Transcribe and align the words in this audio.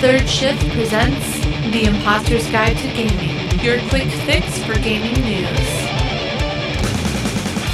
Third 0.00 0.26
Shift 0.26 0.66
presents 0.70 1.40
The 1.72 1.84
Imposter's 1.84 2.50
Guide 2.50 2.76
to 2.78 2.86
Gaming, 2.94 3.60
your 3.60 3.78
quick 3.90 4.08
fix 4.24 4.58
for 4.64 4.72
gaming 4.80 5.12
news. 5.22 5.68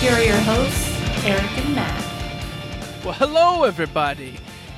Here 0.00 0.12
are 0.12 0.22
your 0.22 0.36
hosts, 0.38 0.90
Eric 1.24 1.58
and 1.58 1.74
Matt. 1.76 3.04
Well, 3.04 3.14
hello, 3.14 3.62
everybody. 3.62 4.34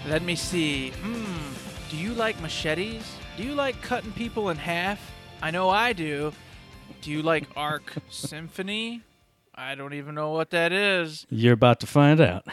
Let 0.07 0.23
me 0.23 0.35
see. 0.37 0.91
Hmm, 0.91 1.55
do 1.91 1.97
you 1.97 2.13
like 2.13 2.39
machetes? 2.43 3.11
Do 3.39 3.45
you 3.45 3.55
like 3.55 3.81
cutting 3.81 4.13
people 4.13 4.51
in 4.51 4.59
half? 4.59 5.01
I 5.41 5.51
know 5.51 5.71
I 5.71 5.95
do. 5.95 6.35
Do 7.01 7.11
you 7.11 7.23
like 7.23 7.49
Arc 7.57 7.95
Symphony? 8.11 9.03
I 9.55 9.75
don't 9.75 9.95
even 9.95 10.15
know 10.15 10.33
what 10.33 10.51
that 10.51 10.71
is. 10.73 11.27
You're 11.31 11.55
about 11.55 11.81
to 11.81 11.87
find 11.87 12.21
out. 12.21 12.47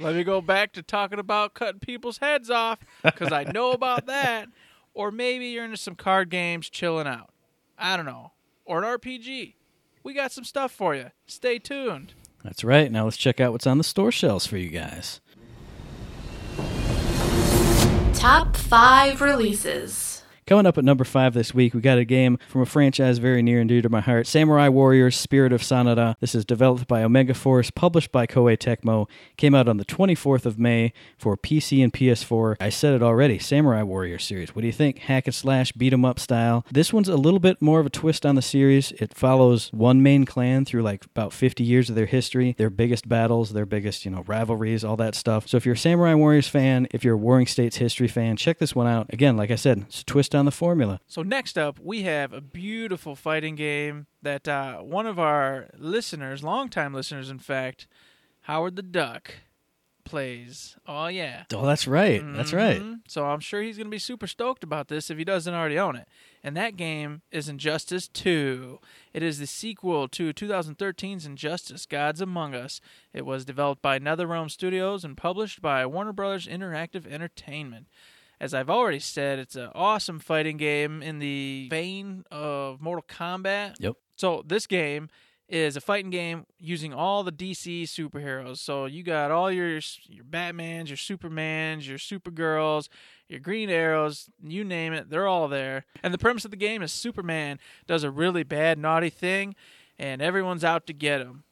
Let 0.00 0.14
me 0.14 0.22
go 0.22 0.40
back 0.40 0.72
to 0.74 0.82
talking 0.82 1.18
about 1.18 1.54
cutting 1.54 1.80
people's 1.80 2.18
heads 2.18 2.50
off 2.50 2.78
because 3.02 3.32
I 3.32 3.44
know 3.44 3.72
about 3.72 4.06
that. 4.06 4.48
Or 4.94 5.12
maybe 5.12 5.46
you're 5.46 5.64
into 5.64 5.76
some 5.76 5.94
card 5.94 6.28
games 6.28 6.68
chilling 6.68 7.06
out. 7.06 7.30
I 7.78 7.96
don't 7.96 8.06
know. 8.06 8.32
Or 8.64 8.82
an 8.82 8.98
RPG. 8.98 9.54
We 10.02 10.12
got 10.12 10.32
some 10.32 10.42
stuff 10.42 10.72
for 10.72 10.92
you. 10.92 11.12
Stay 11.28 11.60
tuned. 11.60 12.14
That's 12.42 12.64
right. 12.64 12.90
Now 12.90 13.04
let's 13.04 13.16
check 13.16 13.38
out 13.38 13.52
what's 13.52 13.66
on 13.66 13.78
the 13.78 13.84
store 13.84 14.10
shelves 14.10 14.46
for 14.46 14.56
you 14.56 14.70
guys. 14.70 15.20
Top 18.12 18.56
5 18.56 19.20
releases. 19.20 20.07
Coming 20.48 20.64
up 20.64 20.78
at 20.78 20.84
number 20.84 21.04
five 21.04 21.34
this 21.34 21.52
week, 21.52 21.74
we 21.74 21.82
got 21.82 21.98
a 21.98 22.06
game 22.06 22.38
from 22.48 22.62
a 22.62 22.64
franchise 22.64 23.18
very 23.18 23.42
near 23.42 23.60
and 23.60 23.68
dear 23.68 23.82
to 23.82 23.90
my 23.90 24.00
heart 24.00 24.26
Samurai 24.26 24.70
Warriors 24.70 25.14
Spirit 25.14 25.52
of 25.52 25.60
Sanada. 25.60 26.14
This 26.20 26.34
is 26.34 26.46
developed 26.46 26.88
by 26.88 27.02
Omega 27.02 27.34
Force, 27.34 27.70
published 27.70 28.12
by 28.12 28.26
Koei 28.26 28.56
Tecmo, 28.56 29.10
came 29.36 29.54
out 29.54 29.68
on 29.68 29.76
the 29.76 29.84
24th 29.84 30.46
of 30.46 30.58
May 30.58 30.94
for 31.18 31.36
PC 31.36 31.84
and 31.84 31.92
PS4. 31.92 32.56
I 32.62 32.70
said 32.70 32.94
it 32.94 33.02
already 33.02 33.38
Samurai 33.38 33.82
Warriors 33.82 34.24
series. 34.24 34.54
What 34.54 34.62
do 34.62 34.68
you 34.68 34.72
think? 34.72 35.00
Hack 35.00 35.26
and 35.26 35.34
slash, 35.34 35.72
beat 35.72 35.92
'em 35.92 36.06
up 36.06 36.18
style. 36.18 36.64
This 36.72 36.94
one's 36.94 37.10
a 37.10 37.18
little 37.18 37.40
bit 37.40 37.60
more 37.60 37.78
of 37.78 37.84
a 37.84 37.90
twist 37.90 38.24
on 38.24 38.34
the 38.34 38.40
series. 38.40 38.92
It 38.92 39.12
follows 39.12 39.70
one 39.74 40.02
main 40.02 40.24
clan 40.24 40.64
through 40.64 40.80
like 40.80 41.04
about 41.04 41.34
50 41.34 41.62
years 41.62 41.90
of 41.90 41.94
their 41.94 42.06
history, 42.06 42.54
their 42.56 42.70
biggest 42.70 43.06
battles, 43.06 43.52
their 43.52 43.66
biggest, 43.66 44.06
you 44.06 44.10
know, 44.10 44.24
rivalries, 44.26 44.82
all 44.82 44.96
that 44.96 45.14
stuff. 45.14 45.46
So 45.46 45.58
if 45.58 45.66
you're 45.66 45.74
a 45.74 45.76
Samurai 45.76 46.14
Warriors 46.14 46.48
fan, 46.48 46.88
if 46.90 47.04
you're 47.04 47.16
a 47.16 47.18
Warring 47.18 47.48
States 47.48 47.76
history 47.76 48.08
fan, 48.08 48.38
check 48.38 48.56
this 48.58 48.74
one 48.74 48.86
out. 48.86 49.12
Again, 49.12 49.36
like 49.36 49.50
I 49.50 49.56
said, 49.56 49.84
it's 49.88 50.00
a 50.00 50.04
twist 50.06 50.34
on 50.37 50.37
the 50.44 50.50
formula. 50.52 51.00
So 51.06 51.22
next 51.22 51.56
up, 51.58 51.78
we 51.80 52.02
have 52.02 52.32
a 52.32 52.40
beautiful 52.40 53.14
fighting 53.16 53.54
game 53.54 54.06
that 54.22 54.46
uh, 54.48 54.78
one 54.78 55.06
of 55.06 55.18
our 55.18 55.68
listeners, 55.78 56.42
longtime 56.42 56.92
listeners, 56.94 57.30
in 57.30 57.38
fact, 57.38 57.86
Howard 58.42 58.76
the 58.76 58.82
Duck, 58.82 59.34
plays. 60.04 60.76
Oh 60.86 61.08
yeah, 61.08 61.44
Oh, 61.52 61.66
that's 61.66 61.86
right. 61.86 62.22
That's 62.34 62.52
right. 62.54 62.82
So 63.06 63.26
I'm 63.26 63.40
sure 63.40 63.60
he's 63.62 63.76
going 63.76 63.88
to 63.88 63.90
be 63.90 63.98
super 63.98 64.26
stoked 64.26 64.64
about 64.64 64.88
this 64.88 65.10
if 65.10 65.18
he 65.18 65.24
doesn't 65.24 65.52
already 65.52 65.78
own 65.78 65.96
it. 65.96 66.08
And 66.42 66.56
that 66.56 66.76
game 66.76 67.20
is 67.30 67.48
Injustice 67.48 68.08
2. 68.08 68.78
It 69.12 69.22
is 69.22 69.38
the 69.38 69.46
sequel 69.46 70.08
to 70.08 70.32
2013's 70.32 71.26
Injustice: 71.26 71.84
Gods 71.84 72.22
Among 72.22 72.54
Us. 72.54 72.80
It 73.12 73.26
was 73.26 73.44
developed 73.44 73.82
by 73.82 73.98
NetherRealm 73.98 74.50
Studios 74.50 75.04
and 75.04 75.16
published 75.16 75.60
by 75.60 75.84
Warner 75.84 76.12
Brothers 76.14 76.46
Interactive 76.46 77.06
Entertainment. 77.06 77.86
As 78.40 78.54
I've 78.54 78.70
already 78.70 79.00
said, 79.00 79.38
it's 79.38 79.56
an 79.56 79.70
awesome 79.74 80.18
fighting 80.20 80.56
game 80.56 81.02
in 81.02 81.18
the 81.18 81.66
vein 81.70 82.24
of 82.30 82.80
Mortal 82.80 83.04
Kombat. 83.08 83.76
Yep. 83.80 83.96
So 84.16 84.44
this 84.46 84.66
game 84.66 85.08
is 85.48 85.76
a 85.76 85.80
fighting 85.80 86.10
game 86.10 86.44
using 86.58 86.92
all 86.92 87.24
the 87.24 87.32
DC 87.32 87.84
superheroes. 87.84 88.58
So 88.58 88.84
you 88.84 89.02
got 89.02 89.30
all 89.30 89.50
your 89.50 89.68
your 90.08 90.24
Batmans, 90.28 90.88
your 90.88 90.96
Supermans, 90.96 91.88
your 91.88 91.98
Supergirls, 91.98 92.88
your 93.28 93.40
Green 93.40 93.70
Arrows, 93.70 94.28
you 94.42 94.62
name 94.62 94.92
it, 94.92 95.10
they're 95.10 95.26
all 95.26 95.48
there. 95.48 95.84
And 96.02 96.12
the 96.12 96.18
premise 96.18 96.44
of 96.44 96.50
the 96.50 96.56
game 96.56 96.82
is 96.82 96.92
Superman 96.92 97.58
does 97.86 98.04
a 98.04 98.10
really 98.10 98.42
bad 98.42 98.78
naughty 98.78 99.10
thing 99.10 99.54
and 99.98 100.22
everyone's 100.22 100.64
out 100.64 100.86
to 100.86 100.92
get 100.92 101.20
him. 101.20 101.44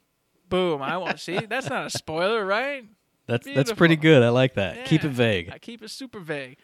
Boom, 0.48 0.82
I 0.82 0.96
want 0.98 1.16
to 1.16 1.22
see. 1.22 1.38
That's 1.48 1.68
not 1.68 1.86
a 1.86 1.90
spoiler, 1.90 2.44
right? 2.44 2.84
That's 3.26 3.44
that's 3.44 3.72
pretty 3.72 3.96
good. 3.96 4.22
I 4.22 4.28
like 4.28 4.54
that. 4.54 4.84
Keep 4.84 5.02
it 5.02 5.10
vague. 5.10 5.50
I 5.52 5.58
keep 5.58 5.82
it 5.82 5.90
super 5.90 6.20
vague. 6.20 6.58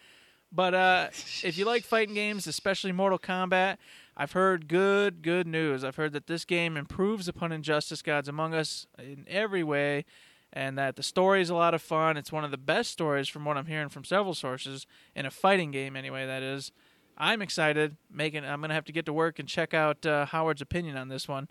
But 0.53 0.73
uh, 0.73 1.07
if 1.43 1.57
you 1.57 1.65
like 1.65 1.83
fighting 1.83 2.13
games, 2.13 2.47
especially 2.47 2.91
Mortal 2.91 3.19
Kombat, 3.19 3.77
I've 4.15 4.33
heard 4.33 4.67
good, 4.67 5.23
good 5.23 5.47
news. 5.47 5.83
I've 5.83 5.95
heard 5.95 6.13
that 6.13 6.27
this 6.27 6.45
game 6.45 6.77
improves 6.77 7.27
upon 7.27 7.51
Injustice 7.51 8.03
Gods 8.03 8.27
Among 8.27 8.53
Us 8.53 8.85
in 8.99 9.25
every 9.27 9.63
way, 9.63 10.05
and 10.51 10.77
that 10.77 10.95
the 10.95 11.03
story 11.03 11.41
is 11.41 11.49
a 11.49 11.55
lot 11.55 11.73
of 11.73 11.81
fun. 11.81 12.15
It's 12.15 12.31
one 12.31 12.43
of 12.43 12.51
the 12.51 12.57
best 12.57 12.91
stories 12.91 13.27
from 13.27 13.43
what 13.43 13.57
I'm 13.57 13.65
hearing 13.65 13.89
from 13.89 14.03
several 14.03 14.35
sources 14.35 14.85
in 15.15 15.25
a 15.25 15.31
fighting 15.31 15.71
game, 15.71 15.95
anyway. 15.95 16.27
That 16.27 16.43
is. 16.43 16.71
I'm 17.17 17.41
excited. 17.41 17.97
Making. 18.11 18.45
I'm 18.45 18.61
gonna 18.61 18.73
have 18.75 18.85
to 18.85 18.91
get 18.91 19.05
to 19.07 19.13
work 19.13 19.39
and 19.39 19.47
check 19.47 19.73
out 19.73 20.05
uh, 20.05 20.27
Howard's 20.27 20.61
opinion 20.61 20.95
on 20.97 21.09
this 21.09 21.27
one, 21.27 21.47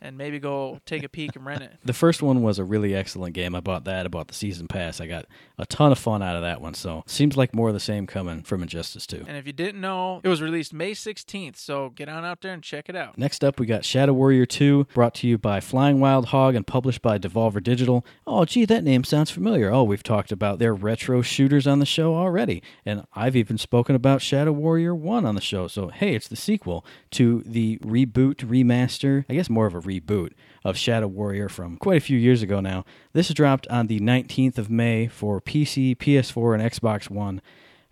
and 0.00 0.16
maybe 0.18 0.38
go 0.38 0.80
take 0.86 1.02
a 1.02 1.08
peek 1.08 1.36
and 1.36 1.44
rent 1.44 1.62
it. 1.62 1.72
The 1.84 1.92
first 1.92 2.22
one 2.22 2.42
was 2.42 2.58
a 2.58 2.64
really 2.64 2.94
excellent 2.94 3.34
game. 3.34 3.54
I 3.54 3.60
bought 3.60 3.84
that. 3.84 4.06
I 4.06 4.08
bought 4.08 4.28
the 4.28 4.34
season 4.34 4.68
pass. 4.68 5.00
I 5.00 5.06
got 5.06 5.26
a 5.58 5.66
ton 5.66 5.92
of 5.92 5.98
fun 5.98 6.22
out 6.22 6.36
of 6.36 6.42
that 6.42 6.60
one. 6.60 6.74
So 6.74 7.02
seems 7.06 7.36
like 7.36 7.54
more 7.54 7.68
of 7.68 7.74
the 7.74 7.80
same 7.80 8.06
coming 8.06 8.42
from 8.42 8.62
Injustice 8.62 9.06
2. 9.06 9.24
And 9.26 9.36
if 9.36 9.46
you 9.46 9.52
didn't 9.52 9.80
know, 9.80 10.20
it 10.22 10.28
was 10.28 10.42
released 10.42 10.72
May 10.72 10.92
16th. 10.92 11.56
So 11.56 11.90
get 11.90 12.08
on 12.08 12.24
out 12.24 12.40
there 12.40 12.52
and 12.52 12.62
check 12.62 12.88
it 12.88 12.96
out. 12.96 13.18
Next 13.18 13.42
up, 13.44 13.58
we 13.58 13.66
got 13.66 13.84
Shadow 13.84 14.12
Warrior 14.12 14.46
2, 14.46 14.88
brought 14.94 15.14
to 15.16 15.26
you 15.26 15.38
by 15.38 15.60
Flying 15.60 16.00
Wild 16.00 16.26
Hog 16.26 16.54
and 16.54 16.66
published 16.66 17.02
by 17.02 17.18
Devolver 17.18 17.62
Digital. 17.62 18.04
Oh, 18.26 18.44
gee, 18.44 18.64
that 18.64 18.84
name 18.84 19.04
sounds 19.04 19.30
familiar. 19.30 19.72
Oh, 19.72 19.84
we've 19.84 20.02
talked 20.02 20.32
about 20.32 20.58
their 20.58 20.74
retro 20.74 21.22
shooters 21.22 21.66
on 21.66 21.78
the 21.78 21.86
show 21.86 22.14
already. 22.14 22.62
And 22.84 23.04
I've 23.14 23.36
even 23.36 23.58
spoken 23.58 23.94
about 23.94 24.22
Shadow 24.22 24.52
Warrior 24.52 24.94
1 24.94 25.24
on 25.24 25.34
the 25.34 25.40
show. 25.40 25.68
So, 25.68 25.88
hey, 25.88 26.14
it's 26.14 26.28
the 26.28 26.36
sequel 26.36 26.84
to 27.12 27.42
the 27.46 27.78
reboot, 27.78 28.36
remaster, 28.36 29.24
I 29.28 29.34
guess 29.34 29.50
more 29.50 29.66
of 29.66 29.74
a 29.74 29.80
reboot 29.86 30.32
of 30.64 30.76
Shadow 30.76 31.06
Warrior 31.06 31.48
from 31.48 31.76
quite 31.76 31.96
a 31.98 32.00
few 32.00 32.18
years 32.18 32.42
ago 32.42 32.60
now. 32.60 32.84
This 33.12 33.32
dropped 33.32 33.66
on 33.68 33.86
the 33.86 34.00
19th 34.00 34.58
of 34.58 34.68
May 34.68 35.06
for 35.06 35.40
PC, 35.40 35.96
PS4, 35.96 36.54
and 36.60 36.62
Xbox 36.72 37.08
One. 37.08 37.40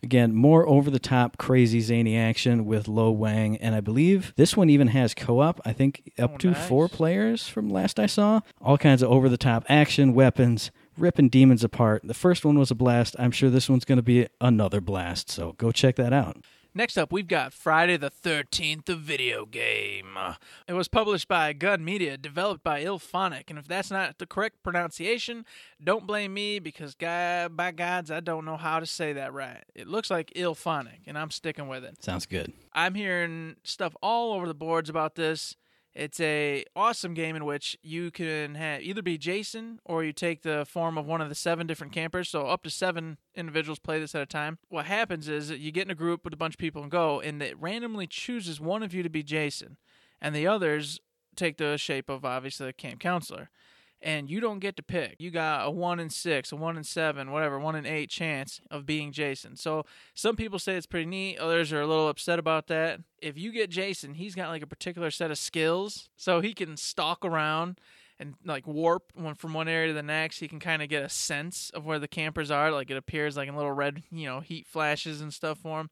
Again, 0.03 0.35
more 0.35 0.69
over 0.69 0.91
the 0.91 0.99
top, 0.99 1.39
crazy, 1.39 1.81
zany 1.81 2.15
action 2.15 2.67
with 2.67 2.89
Lo 2.89 3.11
Wang, 3.11 3.57
and 3.57 3.75
I 3.75 3.81
believe 3.81 4.35
this 4.37 4.55
one 4.55 4.69
even 4.69 4.89
has 4.89 5.15
co 5.15 5.41
op. 5.41 5.63
I 5.65 5.73
think 5.73 6.13
up 6.19 6.33
Oh, 6.35 6.37
to 6.39 6.51
nice. 6.51 6.69
four 6.69 6.89
players 6.89 7.49
from 7.49 7.71
last 7.71 7.99
I 7.99 8.05
saw. 8.05 8.41
All 8.61 8.77
kinds 8.77 9.01
of 9.03 9.11
over 9.11 9.31
the 9.31 9.39
top 9.39 9.65
action, 9.67 10.13
weapons, 10.13 10.71
ripping 10.99 11.31
demons 11.31 11.65
apart. 11.65 12.03
The 12.05 12.13
first 12.13 12.45
one 12.45 12.59
was 12.59 12.71
a 12.71 12.75
blast. 12.75 13.17
I'm 13.19 13.31
sure 13.31 13.49
this 13.49 13.71
one's 13.71 13.87
going 13.87 13.97
to 13.97 14.03
be 14.03 14.27
another 14.43 14.83
blast, 14.83 15.31
so 15.31 15.53
go 15.57 15.73
check 15.73 15.97
that 15.97 16.13
out. 16.13 16.37
Next 16.75 16.99
up, 16.99 17.11
we've 17.11 17.29
got 17.29 17.55
Friday 17.55 17.97
the 17.97 18.11
13th, 18.11 18.85
the 18.85 18.97
video 18.97 19.47
game. 19.47 19.84
Uh, 20.17 20.35
it 20.69 20.73
was 20.75 20.89
published 20.89 21.29
by 21.29 21.53
Gun 21.53 21.85
Media, 21.85 22.17
developed 22.17 22.63
by 22.63 22.85
IllFonic. 22.85 23.45
And 23.49 23.59
if 23.59 23.67
that's 23.67 23.91
not 23.91 24.19
the 24.19 24.27
correct 24.27 24.63
pronunciation, 24.63 25.45
don't 25.83 26.07
blame 26.07 26.35
me 26.35 26.59
because, 26.59 26.95
God, 26.95 27.57
by 27.57 27.71
gods, 27.71 28.11
I 28.11 28.21
don't 28.21 28.45
know 28.45 28.57
how 28.57 28.81
to 28.81 28.87
say 28.87 29.13
that 29.13 29.33
right. 29.33 29.65
It 29.75 29.89
looks 29.89 30.11
like 30.11 30.33
IllFonic, 30.35 31.01
and 31.07 31.19
I'm 31.19 31.31
sticking 31.31 31.69
with 31.69 31.85
it. 31.85 32.03
Sounds 32.03 32.27
good. 32.27 32.53
I'm 32.73 32.95
hearing 32.95 33.57
stuff 33.65 33.95
all 34.03 34.35
over 34.35 34.47
the 34.47 34.55
boards 34.55 34.89
about 34.89 35.15
this. 35.15 35.57
It's 35.95 36.19
a 36.19 36.65
awesome 36.75 37.15
game 37.15 37.37
in 37.37 37.45
which 37.45 37.79
you 37.81 38.11
can 38.11 38.57
have 38.57 38.83
either 38.83 39.01
be 39.01 39.17
Jason 39.17 39.79
or 39.85 40.03
you 40.03 40.13
take 40.13 40.43
the 40.43 40.67
form 40.69 40.99
of 40.99 41.07
one 41.07 41.21
of 41.21 41.29
the 41.29 41.37
seven 41.37 41.69
different 41.69 41.93
campers. 41.93 42.29
So 42.29 42.49
up 42.49 42.65
to 42.65 42.71
seven 42.71 43.19
individuals 43.37 43.79
play 43.79 44.01
this 44.01 44.15
at 44.15 44.23
a 44.23 44.27
time. 44.27 44.59
What 44.69 44.87
happens 44.87 45.29
is 45.29 45.49
that 45.49 45.61
you 45.61 45.71
get 45.71 45.87
in 45.87 45.93
a 45.93 45.95
group 45.95 46.25
with 46.25 46.35
a 46.35 46.37
bunch 46.37 46.55
of 46.55 46.59
people 46.59 46.83
and 46.83 46.91
go, 46.91 47.21
and 47.21 47.41
it 47.41 47.57
randomly 47.61 48.09
chooses 48.09 48.61
one 48.61 48.83
of 48.83 48.93
you 48.93 49.05
to 49.05 49.09
be 49.09 49.23
Jason, 49.23 49.77
and 50.25 50.35
the 50.35 50.47
others 50.47 51.01
take 51.37 51.59
the 51.59 51.77
shape 51.77 52.09
of 52.09 52.25
obviously 52.25 52.67
the 52.67 52.73
camp 52.73 52.99
counselor. 52.99 53.51
And 54.01 54.31
you 54.31 54.41
don't 54.41 54.59
get 54.59 54.77
to 54.77 54.83
pick. 54.83 55.17
You 55.19 55.31
got 55.31 55.67
a 55.67 55.71
one 55.71 56.01
in 56.01 56.09
six, 56.09 56.51
a 56.51 56.57
one 56.57 56.77
in 56.79 56.85
seven, 56.85 57.31
whatever, 57.31 57.59
one 57.59 57.75
in 57.75 57.85
eight 57.87 58.09
chance 58.11 58.61
of 58.71 58.87
being 58.87 59.13
Jason. 59.13 59.57
So 59.57 59.85
some 60.15 60.35
people 60.35 60.59
say 60.59 60.77
it's 60.77 60.87
pretty 60.87 61.07
neat. 61.07 61.39
Others 61.39 61.73
are 61.73 61.81
a 61.81 61.87
little 61.87 62.09
upset 62.09 62.39
about 62.39 62.69
that. 62.69 63.01
If 63.21 63.39
you 63.39 63.53
get 63.53 63.71
Jason, 63.71 64.15
he's 64.15 64.35
got 64.35 64.49
like 64.49 64.63
a 64.63 64.67
particular 64.67 65.11
set 65.11 65.31
of 65.31 65.39
skills, 65.39 66.09
so 66.17 66.41
he 66.41 66.55
can 66.55 66.77
stalk 66.77 67.25
around 67.25 67.79
and 68.19 68.35
like 68.45 68.67
warp 68.67 69.13
from 69.37 69.55
one 69.55 69.69
area 69.69 69.89
to 69.89 69.95
the 69.95 70.03
next. 70.03 70.39
He 70.39 70.49
can 70.49 70.61
kind 70.61 70.83
of 70.83 70.89
get 70.89 71.03
a 71.03 71.09
sense 71.09 71.71
of 71.75 71.85
where 71.85 71.99
the 71.99 72.09
campers 72.09 72.51
are. 72.51 72.71
Like 72.71 72.91
it 72.91 72.97
appears 72.97 73.37
like 73.37 73.49
in 73.49 73.57
little 73.57 73.73
red, 73.73 74.03
you 74.11 74.27
know, 74.27 74.41
heat 74.41 74.67
flashes 74.67 75.21
and 75.21 75.33
stuff 75.33 75.59
for 75.59 75.81
him. 75.81 75.91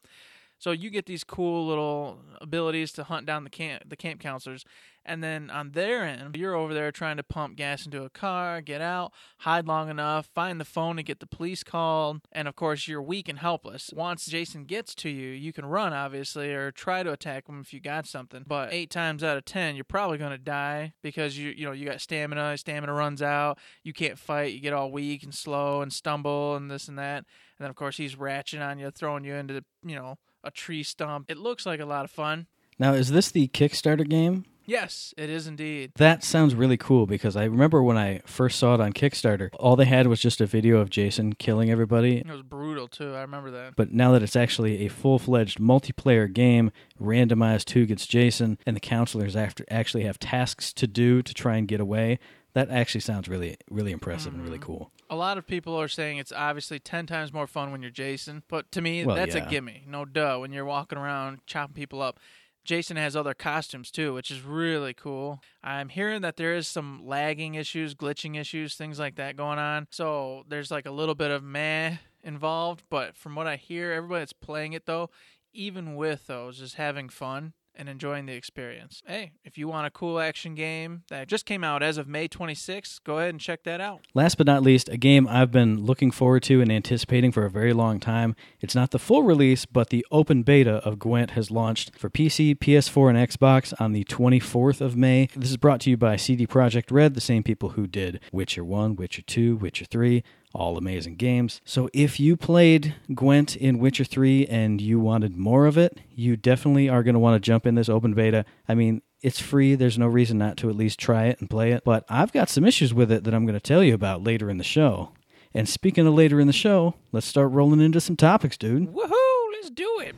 So 0.63 0.71
you 0.71 0.89
get 0.89 1.07
these 1.07 1.25
cool 1.25 1.67
little 1.67 2.21
abilities 2.39 2.93
to 2.93 3.03
hunt 3.03 3.25
down 3.25 3.43
the 3.43 3.49
camp 3.49 3.83
the 3.85 3.97
camp 3.97 4.21
counselors. 4.21 4.63
And 5.03 5.21
then 5.21 5.49
on 5.49 5.71
their 5.71 6.05
end, 6.05 6.37
you're 6.37 6.55
over 6.55 6.73
there 6.73 6.89
trying 6.89 7.17
to 7.17 7.23
pump 7.23 7.57
gas 7.57 7.83
into 7.85 8.05
a 8.05 8.09
car, 8.09 8.61
get 8.61 8.79
out, 8.79 9.11
hide 9.39 9.67
long 9.67 9.89
enough, 9.89 10.29
find 10.33 10.61
the 10.61 10.65
phone 10.65 10.95
to 10.95 11.03
get 11.03 11.19
the 11.19 11.27
police 11.27 11.65
called, 11.65 12.21
and 12.31 12.47
of 12.47 12.55
course 12.55 12.87
you're 12.87 13.01
weak 13.01 13.27
and 13.27 13.39
helpless. 13.39 13.91
Once 13.93 14.25
Jason 14.25 14.63
gets 14.63 14.95
to 14.95 15.09
you, 15.09 15.31
you 15.31 15.51
can 15.51 15.65
run 15.65 15.91
obviously 15.91 16.53
or 16.53 16.71
try 16.71 17.03
to 17.03 17.11
attack 17.11 17.49
him 17.49 17.59
if 17.59 17.73
you 17.73 17.81
got 17.81 18.07
something. 18.07 18.45
But 18.47 18.71
8 18.71 18.89
times 18.89 19.21
out 19.21 19.35
of 19.35 19.43
10, 19.43 19.75
you're 19.75 19.83
probably 19.83 20.17
to 20.17 20.37
die 20.37 20.93
because 21.01 21.37
you 21.37 21.49
you 21.49 21.65
know, 21.65 21.73
you 21.73 21.85
got 21.85 21.99
stamina, 21.99 22.57
stamina 22.57 22.93
runs 22.93 23.21
out, 23.21 23.59
you 23.83 23.91
can't 23.91 24.17
fight, 24.17 24.53
you 24.53 24.61
get 24.61 24.71
all 24.71 24.89
weak 24.89 25.23
and 25.23 25.35
slow 25.35 25.81
and 25.81 25.91
stumble 25.91 26.55
and 26.55 26.71
this 26.71 26.87
and 26.87 26.97
that. 26.97 27.17
And 27.17 27.65
then 27.65 27.69
of 27.69 27.75
course 27.75 27.97
he's 27.97 28.15
ratcheting 28.15 28.65
on 28.65 28.79
you, 28.79 28.89
throwing 28.91 29.25
you 29.25 29.33
into 29.33 29.65
you 29.85 29.97
know 29.97 30.17
a 30.43 30.51
tree 30.51 30.83
stump. 30.83 31.29
It 31.29 31.37
looks 31.37 31.65
like 31.65 31.79
a 31.79 31.85
lot 31.85 32.05
of 32.05 32.11
fun. 32.11 32.47
Now, 32.79 32.93
is 32.93 33.11
this 33.11 33.29
the 33.31 33.47
Kickstarter 33.49 34.07
game? 34.07 34.45
Yes, 34.65 35.13
it 35.17 35.29
is 35.29 35.45
indeed. 35.45 35.91
That 35.97 36.23
sounds 36.23 36.55
really 36.55 36.77
cool 36.77 37.05
because 37.05 37.35
I 37.35 37.43
remember 37.43 37.83
when 37.83 37.97
I 37.97 38.21
first 38.25 38.57
saw 38.57 38.73
it 38.75 38.79
on 38.79 38.93
Kickstarter, 38.93 39.49
all 39.59 39.75
they 39.75 39.83
had 39.83 40.07
was 40.07 40.21
just 40.21 40.39
a 40.39 40.45
video 40.45 40.77
of 40.77 40.89
Jason 40.89 41.33
killing 41.33 41.69
everybody. 41.69 42.19
It 42.19 42.27
was 42.27 42.43
brutal 42.43 42.87
too. 42.87 43.13
I 43.13 43.21
remember 43.21 43.51
that. 43.51 43.75
But 43.75 43.91
now 43.91 44.13
that 44.13 44.23
it's 44.23 44.37
actually 44.37 44.85
a 44.85 44.87
full 44.89 45.19
fledged 45.19 45.59
multiplayer 45.59 46.31
game, 46.31 46.71
randomized 46.99 47.71
who 47.71 47.85
gets 47.85 48.07
Jason, 48.07 48.57
and 48.65 48.73
the 48.75 48.79
counselors 48.79 49.35
after 49.35 49.65
actually 49.69 50.03
have 50.05 50.17
tasks 50.17 50.71
to 50.73 50.87
do 50.87 51.21
to 51.21 51.33
try 51.33 51.57
and 51.57 51.67
get 51.67 51.81
away, 51.81 52.17
that 52.53 52.69
actually 52.69 53.01
sounds 53.01 53.27
really, 53.27 53.57
really 53.69 53.91
impressive 53.91 54.33
and 54.33 54.43
really 54.43 54.59
Mm-hmm. 54.59 54.65
cool. 54.65 54.91
A 55.13 55.15
lot 55.15 55.37
of 55.37 55.45
people 55.45 55.75
are 55.79 55.87
saying 55.87 56.17
it's 56.17 56.31
obviously 56.31 56.79
10 56.79 57.05
times 57.05 57.31
more 57.31 57.45
fun 57.45 57.71
when 57.71 57.83
you're 57.83 57.91
Jason, 57.91 58.41
but 58.47 58.71
to 58.71 58.81
me, 58.81 59.05
Well, 59.05 59.15
that's 59.15 59.35
yeah. 59.35 59.45
a 59.45 59.49
gimme. 59.49 59.83
No 59.87 60.05
duh. 60.05 60.39
When 60.39 60.51
you're 60.51 60.65
walking 60.65 60.97
around 60.97 61.45
chopping 61.45 61.75
people 61.75 62.01
up, 62.01 62.19
Jason 62.65 62.97
has 62.97 63.15
other 63.15 63.35
costumes 63.35 63.91
too, 63.91 64.15
which 64.15 64.31
is 64.31 64.41
really 64.41 64.95
cool. 64.95 65.39
I'm 65.63 65.89
hearing 65.89 66.21
that 66.21 66.37
there 66.37 66.55
is 66.55 66.67
some 66.67 67.05
lagging 67.05 67.53
issues, 67.53 67.93
glitching 67.93 68.35
issues, 68.39 68.73
things 68.73 68.97
like 68.97 69.13
that 69.17 69.37
going 69.37 69.59
on. 69.59 69.85
So 69.91 70.45
there's 70.47 70.71
like 70.71 70.87
a 70.87 70.91
little 70.91 71.13
bit 71.13 71.29
of 71.29 71.43
meh 71.43 71.97
involved, 72.23 72.81
but 72.89 73.15
from 73.15 73.35
what 73.35 73.45
I 73.45 73.57
hear, 73.57 73.91
everybody 73.91 74.21
that's 74.21 74.33
playing 74.33 74.73
it 74.73 74.87
though, 74.87 75.11
even 75.53 75.95
with 75.95 76.25
those, 76.25 76.59
is 76.59 76.73
having 76.73 77.07
fun 77.09 77.53
and 77.75 77.89
enjoying 77.89 78.25
the 78.25 78.33
experience. 78.33 79.01
Hey, 79.05 79.31
if 79.43 79.57
you 79.57 79.67
want 79.67 79.87
a 79.87 79.89
cool 79.89 80.19
action 80.19 80.55
game 80.55 81.03
that 81.09 81.27
just 81.27 81.45
came 81.45 81.63
out 81.63 81.81
as 81.83 81.97
of 81.97 82.07
May 82.07 82.27
26th, 82.27 83.03
go 83.03 83.17
ahead 83.17 83.29
and 83.29 83.39
check 83.39 83.63
that 83.63 83.81
out. 83.81 84.01
Last 84.13 84.37
but 84.37 84.47
not 84.47 84.63
least, 84.63 84.89
a 84.89 84.97
game 84.97 85.27
I've 85.27 85.51
been 85.51 85.81
looking 85.83 86.11
forward 86.11 86.43
to 86.43 86.61
and 86.61 86.71
anticipating 86.71 87.31
for 87.31 87.45
a 87.45 87.49
very 87.49 87.73
long 87.73 87.99
time. 87.99 88.35
It's 88.61 88.75
not 88.75 88.91
the 88.91 88.99
full 88.99 89.23
release, 89.23 89.65
but 89.65 89.89
the 89.89 90.05
open 90.11 90.43
beta 90.43 90.75
of 90.85 90.99
Gwent 90.99 91.31
has 91.31 91.51
launched 91.51 91.97
for 91.97 92.09
PC, 92.09 92.55
PS4, 92.55 93.09
and 93.09 93.29
Xbox 93.29 93.73
on 93.79 93.93
the 93.93 94.03
24th 94.05 94.81
of 94.81 94.95
May. 94.95 95.27
This 95.35 95.51
is 95.51 95.57
brought 95.57 95.81
to 95.81 95.89
you 95.89 95.97
by 95.97 96.15
CD 96.15 96.45
Projekt 96.47 96.91
Red, 96.91 97.13
the 97.13 97.21
same 97.21 97.43
people 97.43 97.69
who 97.69 97.87
did 97.87 98.19
Witcher 98.31 98.63
1, 98.63 98.95
Witcher 98.95 99.21
2, 99.21 99.57
Witcher 99.57 99.85
3. 99.85 100.23
All 100.53 100.77
amazing 100.77 101.15
games. 101.15 101.61
So, 101.65 101.89
if 101.93 102.19
you 102.19 102.37
played 102.37 102.93
Gwent 103.15 103.55
in 103.55 103.79
Witcher 103.79 104.03
3 104.03 104.45
and 104.45 104.79
you 104.79 104.99
wanted 104.99 105.35
more 105.35 105.65
of 105.65 105.79
it, 105.79 105.99
you 106.13 106.37
definitely 106.37 106.87
are 106.87 107.01
going 107.01 107.15
to 107.15 107.19
want 107.19 107.35
to 107.41 107.45
jump 107.45 107.65
in 107.65 107.73
this 107.73 107.89
open 107.89 108.13
beta. 108.13 108.45
I 108.69 108.75
mean, 108.75 109.01
it's 109.23 109.39
free. 109.39 109.73
There's 109.73 109.97
no 109.97 110.05
reason 110.05 110.37
not 110.37 110.57
to 110.57 110.69
at 110.69 110.75
least 110.75 110.99
try 110.99 111.25
it 111.25 111.39
and 111.39 111.49
play 111.49 111.71
it. 111.71 111.83
But 111.83 112.05
I've 112.07 112.31
got 112.31 112.49
some 112.49 112.65
issues 112.65 112.93
with 112.93 113.11
it 113.11 113.23
that 113.23 113.33
I'm 113.33 113.45
going 113.45 113.55
to 113.55 113.59
tell 113.59 113.83
you 113.83 113.95
about 113.95 114.23
later 114.23 114.49
in 114.49 114.59
the 114.59 114.63
show. 114.63 115.13
And 115.55 115.67
speaking 115.67 116.05
of 116.05 116.13
later 116.13 116.39
in 116.39 116.47
the 116.47 116.53
show, 116.53 116.95
let's 117.11 117.25
start 117.25 117.51
rolling 117.51 117.79
into 117.79 118.01
some 118.01 118.15
topics, 118.15 118.57
dude. 118.57 118.93
Woohoo! 118.93 119.51
Let's 119.53 119.69
do 119.69 120.01
it. 120.01 120.15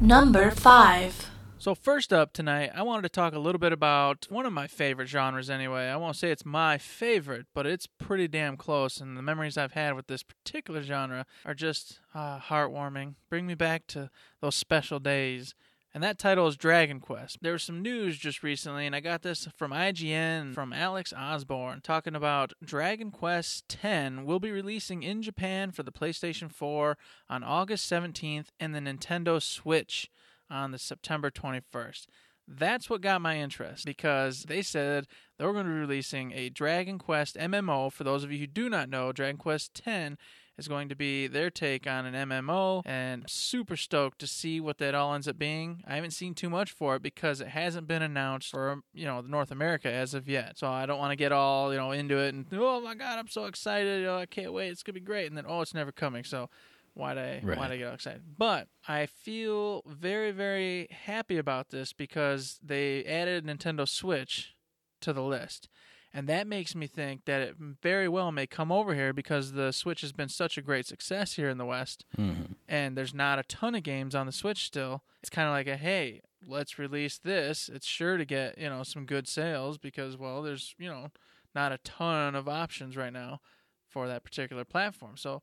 Number 0.00 0.50
5. 0.50 1.27
So 1.68 1.74
first 1.74 2.14
up 2.14 2.32
tonight, 2.32 2.70
I 2.74 2.80
wanted 2.80 3.02
to 3.02 3.08
talk 3.10 3.34
a 3.34 3.38
little 3.38 3.58
bit 3.58 3.74
about 3.74 4.26
one 4.30 4.46
of 4.46 4.54
my 4.54 4.66
favorite 4.66 5.08
genres 5.08 5.50
anyway. 5.50 5.88
I 5.88 5.96
won't 5.96 6.16
say 6.16 6.30
it's 6.30 6.46
my 6.46 6.78
favorite, 6.78 7.44
but 7.54 7.66
it's 7.66 7.86
pretty 7.86 8.26
damn 8.26 8.56
close 8.56 9.02
and 9.02 9.18
the 9.18 9.22
memories 9.22 9.58
I've 9.58 9.72
had 9.72 9.92
with 9.92 10.06
this 10.06 10.22
particular 10.22 10.80
genre 10.80 11.26
are 11.44 11.52
just 11.52 12.00
uh, 12.14 12.38
heartwarming. 12.38 13.16
Bring 13.28 13.46
me 13.46 13.54
back 13.54 13.86
to 13.88 14.08
those 14.40 14.54
special 14.54 14.98
days. 14.98 15.54
And 15.92 16.02
that 16.02 16.18
title 16.18 16.46
is 16.46 16.56
Dragon 16.56 17.00
Quest. 17.00 17.36
There 17.42 17.52
was 17.52 17.64
some 17.64 17.82
news 17.82 18.16
just 18.16 18.42
recently, 18.42 18.86
and 18.86 18.96
I 18.96 19.00
got 19.00 19.20
this 19.20 19.46
from 19.54 19.70
IGN 19.70 20.54
from 20.54 20.72
Alex 20.72 21.12
Osborn 21.12 21.82
talking 21.82 22.14
about 22.14 22.54
Dragon 22.64 23.10
Quest 23.10 23.76
X 23.84 24.16
will 24.24 24.40
be 24.40 24.50
releasing 24.50 25.02
in 25.02 25.20
Japan 25.20 25.72
for 25.72 25.82
the 25.82 25.92
PlayStation 25.92 26.50
4 26.50 26.96
on 27.28 27.44
August 27.44 27.92
17th 27.92 28.46
and 28.58 28.74
the 28.74 28.80
Nintendo 28.80 29.42
Switch 29.42 30.08
on 30.50 30.70
the 30.70 30.78
September 30.78 31.30
21st. 31.30 32.06
That's 32.46 32.88
what 32.88 33.02
got 33.02 33.20
my 33.20 33.38
interest 33.38 33.84
because 33.84 34.44
they 34.44 34.62
said 34.62 35.06
they 35.38 35.44
were 35.44 35.52
going 35.52 35.66
to 35.66 35.72
be 35.72 35.78
releasing 35.78 36.32
a 36.32 36.48
Dragon 36.48 36.98
Quest 36.98 37.36
MMO. 37.36 37.92
For 37.92 38.04
those 38.04 38.24
of 38.24 38.32
you 38.32 38.38
who 38.38 38.46
do 38.46 38.70
not 38.70 38.88
know, 38.88 39.12
Dragon 39.12 39.36
Quest 39.36 39.82
X 39.86 40.16
is 40.58 40.66
going 40.66 40.88
to 40.88 40.96
be 40.96 41.28
their 41.28 41.50
take 41.50 41.86
on 41.86 42.04
an 42.04 42.28
MMO, 42.28 42.82
and 42.84 43.24
super 43.28 43.76
stoked 43.76 44.18
to 44.18 44.26
see 44.26 44.60
what 44.60 44.78
that 44.78 44.94
all 44.94 45.14
ends 45.14 45.28
up 45.28 45.38
being. 45.38 45.82
I 45.86 45.94
haven't 45.94 46.10
seen 46.10 46.34
too 46.34 46.50
much 46.50 46.72
for 46.72 46.96
it 46.96 47.02
because 47.02 47.40
it 47.40 47.48
hasn't 47.48 47.86
been 47.86 48.02
announced 48.02 48.50
for 48.50 48.80
you 48.92 49.04
know 49.04 49.20
North 49.20 49.50
America 49.50 49.90
as 49.90 50.14
of 50.14 50.28
yet. 50.28 50.58
So 50.58 50.66
I 50.68 50.84
don't 50.84 50.98
want 50.98 51.12
to 51.12 51.16
get 51.16 51.32
all 51.32 51.72
you 51.72 51.78
know 51.78 51.92
into 51.92 52.18
it 52.18 52.34
and 52.34 52.46
oh 52.52 52.80
my 52.80 52.94
god, 52.94 53.18
I'm 53.18 53.28
so 53.28 53.44
excited! 53.44 54.06
Oh, 54.06 54.18
I 54.18 54.26
can't 54.26 54.52
wait! 54.52 54.70
It's 54.70 54.82
gonna 54.82 54.94
be 54.94 55.00
great, 55.00 55.26
and 55.26 55.36
then 55.36 55.44
oh, 55.46 55.60
it's 55.60 55.74
never 55.74 55.92
coming. 55.92 56.24
So 56.24 56.50
why'd 56.98 57.16
I 57.18 57.40
Right. 57.42 57.56
why'd 57.56 57.70
I 57.70 57.76
get 57.78 57.86
all 57.88 57.94
excited? 57.94 58.22
But 58.36 58.68
I 58.86 59.06
feel 59.06 59.82
very 59.86 60.30
very 60.32 60.88
happy 60.90 61.38
about 61.38 61.70
this 61.70 61.92
because 61.92 62.58
they 62.62 63.04
added 63.04 63.44
Nintendo 63.46 63.88
Switch 63.88 64.54
to 65.00 65.12
the 65.12 65.22
list. 65.22 65.68
And 66.12 66.26
that 66.28 66.46
makes 66.46 66.74
me 66.74 66.86
think 66.86 67.26
that 67.26 67.42
it 67.42 67.56
very 67.58 68.08
well 68.08 68.32
may 68.32 68.46
come 68.46 68.72
over 68.72 68.94
here 68.94 69.12
because 69.12 69.52
the 69.52 69.72
Switch 69.72 70.00
has 70.00 70.12
been 70.12 70.28
such 70.30 70.56
a 70.58 70.62
great 70.62 70.86
success 70.86 71.34
here 71.34 71.50
in 71.50 71.58
the 71.58 71.66
West 71.66 72.04
Mhm. 72.16 72.56
and 72.66 72.96
there's 72.96 73.14
not 73.14 73.38
a 73.38 73.42
ton 73.44 73.74
of 73.74 73.82
games 73.82 74.14
on 74.14 74.26
the 74.26 74.32
Switch 74.32 74.64
still. 74.64 75.04
It's 75.20 75.30
kind 75.30 75.46
of 75.46 75.52
like 75.52 75.66
a 75.66 75.76
hey, 75.76 76.22
let's 76.44 76.78
release 76.78 77.18
this. 77.18 77.68
It's 77.68 77.86
sure 77.86 78.16
to 78.16 78.24
get, 78.24 78.56
you 78.58 78.68
know, 78.70 78.82
some 78.84 79.04
good 79.06 79.28
sales 79.28 79.76
because 79.78 80.16
well, 80.16 80.42
there's, 80.42 80.74
you 80.78 80.88
know, 80.88 81.10
not 81.54 81.72
a 81.72 81.78
ton 81.78 82.34
of 82.34 82.48
options 82.48 82.96
right 82.96 83.12
now 83.12 83.40
for 83.86 84.06
that 84.08 84.24
particular 84.24 84.64
platform. 84.64 85.16
So 85.16 85.42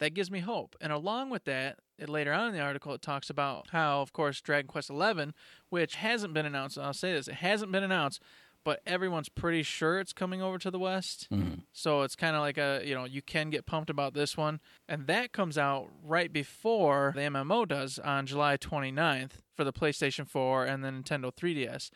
that 0.00 0.14
gives 0.14 0.30
me 0.30 0.40
hope. 0.40 0.74
And 0.80 0.92
along 0.92 1.30
with 1.30 1.44
that, 1.44 1.78
it, 1.98 2.08
later 2.08 2.32
on 2.32 2.48
in 2.48 2.52
the 2.54 2.60
article, 2.60 2.92
it 2.94 3.02
talks 3.02 3.30
about 3.30 3.68
how, 3.70 4.00
of 4.00 4.12
course, 4.12 4.40
Dragon 4.40 4.66
Quest 4.66 4.88
XI, 4.88 5.32
which 5.68 5.96
hasn't 5.96 6.34
been 6.34 6.46
announced, 6.46 6.78
I'll 6.78 6.92
say 6.92 7.12
this, 7.12 7.28
it 7.28 7.34
hasn't 7.36 7.70
been 7.70 7.82
announced, 7.84 8.20
but 8.64 8.80
everyone's 8.86 9.28
pretty 9.28 9.62
sure 9.62 10.00
it's 10.00 10.12
coming 10.12 10.42
over 10.42 10.58
to 10.58 10.70
the 10.70 10.78
West. 10.78 11.28
Mhm. 11.30 11.62
So 11.72 12.02
it's 12.02 12.16
kind 12.16 12.34
of 12.36 12.42
like 12.42 12.58
a, 12.58 12.82
you 12.84 12.94
know, 12.94 13.04
you 13.04 13.22
can 13.22 13.48
get 13.50 13.64
pumped 13.66 13.88
about 13.90 14.12
this 14.14 14.36
one. 14.36 14.60
And 14.88 15.06
that 15.06 15.32
comes 15.32 15.56
out 15.56 15.88
right 16.02 16.32
before 16.32 17.12
the 17.14 17.22
MMO 17.22 17.66
does 17.66 17.98
on 17.98 18.26
July 18.26 18.56
29th 18.58 19.40
for 19.54 19.64
the 19.64 19.72
PlayStation 19.72 20.28
4 20.28 20.64
and 20.66 20.84
the 20.84 20.88
Nintendo 20.88 21.32
3DS. 21.34 21.90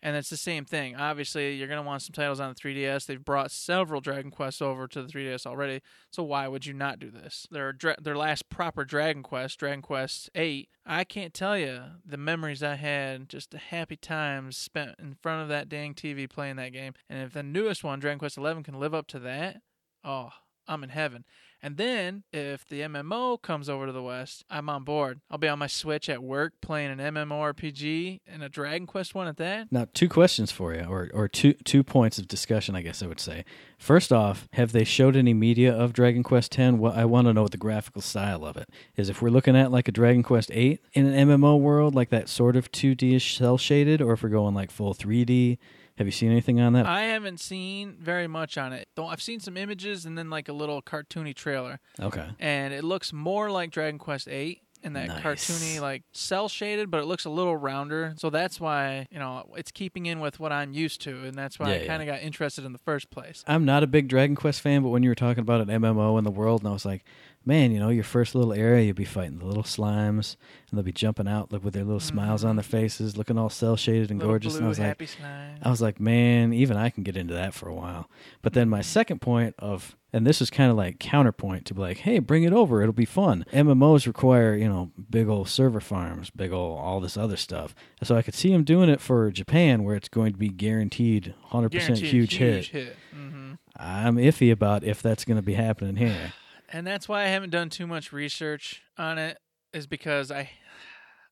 And 0.00 0.16
it's 0.16 0.30
the 0.30 0.36
same 0.36 0.64
thing. 0.64 0.94
Obviously, 0.94 1.54
you're 1.54 1.66
going 1.66 1.82
to 1.82 1.86
want 1.86 2.02
some 2.02 2.12
titles 2.12 2.38
on 2.38 2.54
the 2.54 2.54
3DS. 2.54 3.06
They've 3.06 3.24
brought 3.24 3.50
several 3.50 4.00
Dragon 4.00 4.30
Quests 4.30 4.62
over 4.62 4.86
to 4.86 5.02
the 5.02 5.08
3DS 5.08 5.44
already. 5.44 5.80
So 6.12 6.22
why 6.22 6.46
would 6.46 6.66
you 6.66 6.72
not 6.72 7.00
do 7.00 7.10
this? 7.10 7.48
Their 7.50 7.74
their 8.00 8.16
last 8.16 8.48
proper 8.48 8.84
Dragon 8.84 9.24
Quest, 9.24 9.58
Dragon 9.58 9.82
Quest 9.82 10.30
8, 10.34 10.68
I 10.86 11.04
can't 11.04 11.34
tell 11.34 11.58
you 11.58 11.82
the 12.06 12.16
memories 12.16 12.62
I 12.62 12.76
had, 12.76 13.28
just 13.28 13.50
the 13.50 13.58
happy 13.58 13.96
times 13.96 14.56
spent 14.56 14.94
in 14.98 15.14
front 15.20 15.42
of 15.42 15.48
that 15.48 15.68
dang 15.68 15.94
TV 15.94 16.30
playing 16.30 16.56
that 16.56 16.72
game. 16.72 16.94
And 17.10 17.20
if 17.20 17.32
the 17.32 17.42
newest 17.42 17.82
one, 17.82 17.98
Dragon 17.98 18.18
Quest 18.18 18.38
11, 18.38 18.62
can 18.62 18.78
live 18.78 18.94
up 18.94 19.08
to 19.08 19.18
that, 19.20 19.62
oh, 20.04 20.30
I'm 20.68 20.84
in 20.84 20.90
heaven. 20.90 21.24
And 21.62 21.76
then 21.76 22.22
if 22.32 22.66
the 22.68 22.80
MMO 22.82 23.40
comes 23.40 23.68
over 23.68 23.86
to 23.86 23.92
the 23.92 24.02
West, 24.02 24.44
I'm 24.48 24.68
on 24.68 24.84
board. 24.84 25.20
I'll 25.30 25.38
be 25.38 25.48
on 25.48 25.58
my 25.58 25.66
Switch 25.66 26.08
at 26.08 26.22
work 26.22 26.54
playing 26.60 26.90
an 26.90 26.98
MMORPG 26.98 28.20
and 28.26 28.42
a 28.42 28.48
Dragon 28.48 28.86
Quest 28.86 29.14
one 29.14 29.26
at 29.26 29.38
that. 29.38 29.72
Now, 29.72 29.86
two 29.92 30.08
questions 30.08 30.52
for 30.52 30.72
you, 30.74 30.82
or 30.82 31.10
or 31.12 31.26
two 31.26 31.54
two 31.64 31.82
points 31.82 32.18
of 32.18 32.28
discussion, 32.28 32.76
I 32.76 32.82
guess 32.82 33.02
I 33.02 33.06
would 33.06 33.20
say. 33.20 33.44
First 33.76 34.12
off, 34.12 34.48
have 34.52 34.72
they 34.72 34.84
showed 34.84 35.16
any 35.16 35.34
media 35.34 35.74
of 35.74 35.92
Dragon 35.92 36.22
Quest 36.22 36.58
X? 36.58 36.74
Well, 36.76 36.92
I 36.92 37.04
want 37.04 37.26
to 37.26 37.32
know 37.32 37.42
what 37.42 37.52
the 37.52 37.58
graphical 37.58 38.02
style 38.02 38.44
of 38.44 38.56
it 38.56 38.68
is. 38.96 39.08
If 39.08 39.20
we're 39.20 39.30
looking 39.30 39.56
at 39.56 39.72
like 39.72 39.88
a 39.88 39.92
Dragon 39.92 40.22
Quest 40.22 40.50
Eight 40.52 40.80
in 40.92 41.06
an 41.06 41.28
MMO 41.28 41.58
world, 41.58 41.94
like 41.94 42.10
that 42.10 42.28
sort 42.28 42.56
of 42.56 42.70
two 42.70 42.94
D 42.94 43.14
ish 43.16 43.36
cel 43.36 43.58
shaded, 43.58 44.00
or 44.00 44.12
if 44.12 44.22
we're 44.22 44.28
going 44.28 44.54
like 44.54 44.70
full 44.70 44.94
three 44.94 45.24
D. 45.24 45.58
Have 45.98 46.06
you 46.06 46.12
seen 46.12 46.30
anything 46.30 46.60
on 46.60 46.72
that? 46.74 46.86
I 46.86 47.02
haven't 47.02 47.40
seen 47.40 47.96
very 48.00 48.28
much 48.28 48.56
on 48.56 48.72
it. 48.72 48.88
Though 48.94 49.08
I've 49.08 49.20
seen 49.20 49.40
some 49.40 49.56
images 49.56 50.06
and 50.06 50.16
then 50.16 50.30
like 50.30 50.48
a 50.48 50.52
little 50.52 50.80
cartoony 50.80 51.34
trailer, 51.34 51.80
okay. 52.00 52.28
and 52.38 52.72
it 52.72 52.84
looks 52.84 53.12
more 53.12 53.50
like 53.50 53.72
Dragon 53.72 53.98
Quest 53.98 54.28
Eight 54.28 54.62
in 54.84 54.92
that 54.92 55.08
Nice. 55.08 55.22
cartoony 55.22 55.80
like 55.80 56.04
cel 56.12 56.48
shaded, 56.48 56.88
but 56.88 57.00
it 57.00 57.06
looks 57.06 57.24
a 57.24 57.30
little 57.30 57.56
rounder. 57.56 58.14
So 58.16 58.30
that's 58.30 58.60
why 58.60 59.08
you 59.10 59.18
know 59.18 59.52
it's 59.56 59.72
keeping 59.72 60.06
in 60.06 60.20
with 60.20 60.38
what 60.38 60.52
I'm 60.52 60.72
used 60.72 61.00
to, 61.02 61.24
and 61.24 61.34
that's 61.34 61.58
why 61.58 61.74
Yeah, 61.74 61.82
I 61.82 61.86
kind 61.86 62.00
of 62.02 62.06
got 62.06 62.22
interested 62.22 62.64
in 62.64 62.72
the 62.72 62.78
first 62.78 63.10
place. 63.10 63.42
I'm 63.48 63.64
not 63.64 63.82
a 63.82 63.88
big 63.88 64.06
Dragon 64.06 64.36
Quest 64.36 64.60
fan, 64.60 64.82
but 64.82 64.90
when 64.90 65.02
you 65.02 65.10
were 65.10 65.16
talking 65.16 65.40
about 65.40 65.60
an 65.60 65.68
MMO 65.68 66.16
in 66.16 66.24
the 66.24 66.30
world, 66.30 66.60
and 66.60 66.68
I 66.68 66.72
was 66.72 66.84
like, 66.86 67.04
man, 67.48 67.72
you 67.72 67.80
know, 67.80 67.88
your 67.88 68.04
first 68.04 68.34
little 68.36 68.52
area, 68.52 68.84
you'll 68.84 68.94
be 68.94 69.04
fighting 69.04 69.38
the 69.38 69.44
little 69.46 69.62
slimes, 69.64 70.36
and 70.70 70.76
they'll 70.78 70.84
be 70.84 70.92
jumping 70.92 71.26
out 71.26 71.50
like, 71.52 71.64
with 71.64 71.74
their 71.74 71.82
little 71.84 71.98
smiles 71.98 72.44
on 72.44 72.54
their 72.56 72.62
faces, 72.62 73.16
looking 73.16 73.36
all 73.38 73.48
cel 73.50 73.74
shaded 73.76 74.10
and 74.10 74.20
Little 74.20 74.32
gorgeous. 74.34 74.54
and 74.54 74.62
I 74.62 74.66
blue 74.66 74.68
was 74.68 74.78
like, 74.78 75.08
slime. 75.08 75.58
I 75.62 75.70
was 75.70 75.82
like, 75.82 75.98
man, 75.98 76.52
even 76.52 76.76
I 76.76 76.90
can 76.90 77.02
get 77.02 77.16
into 77.16 77.34
that 77.34 77.54
for 77.54 77.68
a 77.68 77.74
while. 77.74 78.08
But 78.42 78.52
then 78.52 78.68
my 78.68 78.82
second 78.82 79.20
point 79.20 79.54
of, 79.58 79.96
and 80.12 80.26
this 80.26 80.40
is 80.40 80.50
kind 80.50 80.70
of 80.70 80.76
like 80.76 80.98
counterpoint 81.00 81.64
to 81.66 81.74
be 81.74 81.80
like, 81.80 81.98
hey, 81.98 82.18
bring 82.18 82.44
it 82.44 82.52
over, 82.52 82.80
it'll 82.82 82.92
be 82.92 83.04
fun. 83.04 83.44
MMOs 83.52 84.06
require, 84.06 84.54
you 84.54 84.68
know, 84.68 84.90
big 85.10 85.28
old 85.28 85.48
server 85.48 85.80
farms, 85.80 86.30
big 86.30 86.52
old 86.52 86.78
all 86.78 87.00
this 87.00 87.16
other 87.16 87.36
stuff. 87.36 87.74
So 88.02 88.14
I 88.14 88.22
could 88.22 88.34
see 88.34 88.52
him 88.52 88.62
doing 88.62 88.88
it 88.88 89.00
for 89.00 89.30
Japan, 89.30 89.82
where 89.84 89.96
it's 89.96 90.08
going 90.08 90.32
to 90.32 90.38
be 90.38 90.50
guaranteed 90.50 91.34
100% 91.50 91.70
Guaranteed 91.70 92.10
huge, 92.10 92.36
hit. 92.36 92.66
hit. 92.66 92.96
hmm 93.12 93.52
I'm 93.80 94.16
iffy 94.16 94.50
about 94.50 94.82
if 94.84 95.00
that's 95.00 95.24
going 95.24 95.36
to 95.36 95.42
be 95.42 95.54
happening 95.54 95.96
here. 95.96 96.32
And 96.68 96.86
that's 96.86 97.08
why 97.08 97.22
I 97.22 97.26
haven't 97.28 97.50
done 97.50 97.70
too 97.70 97.86
much 97.86 98.12
research 98.12 98.82
on 98.96 99.18
it. 99.18 99.38
Is 99.72 99.86
because 99.86 100.30
I, 100.30 100.50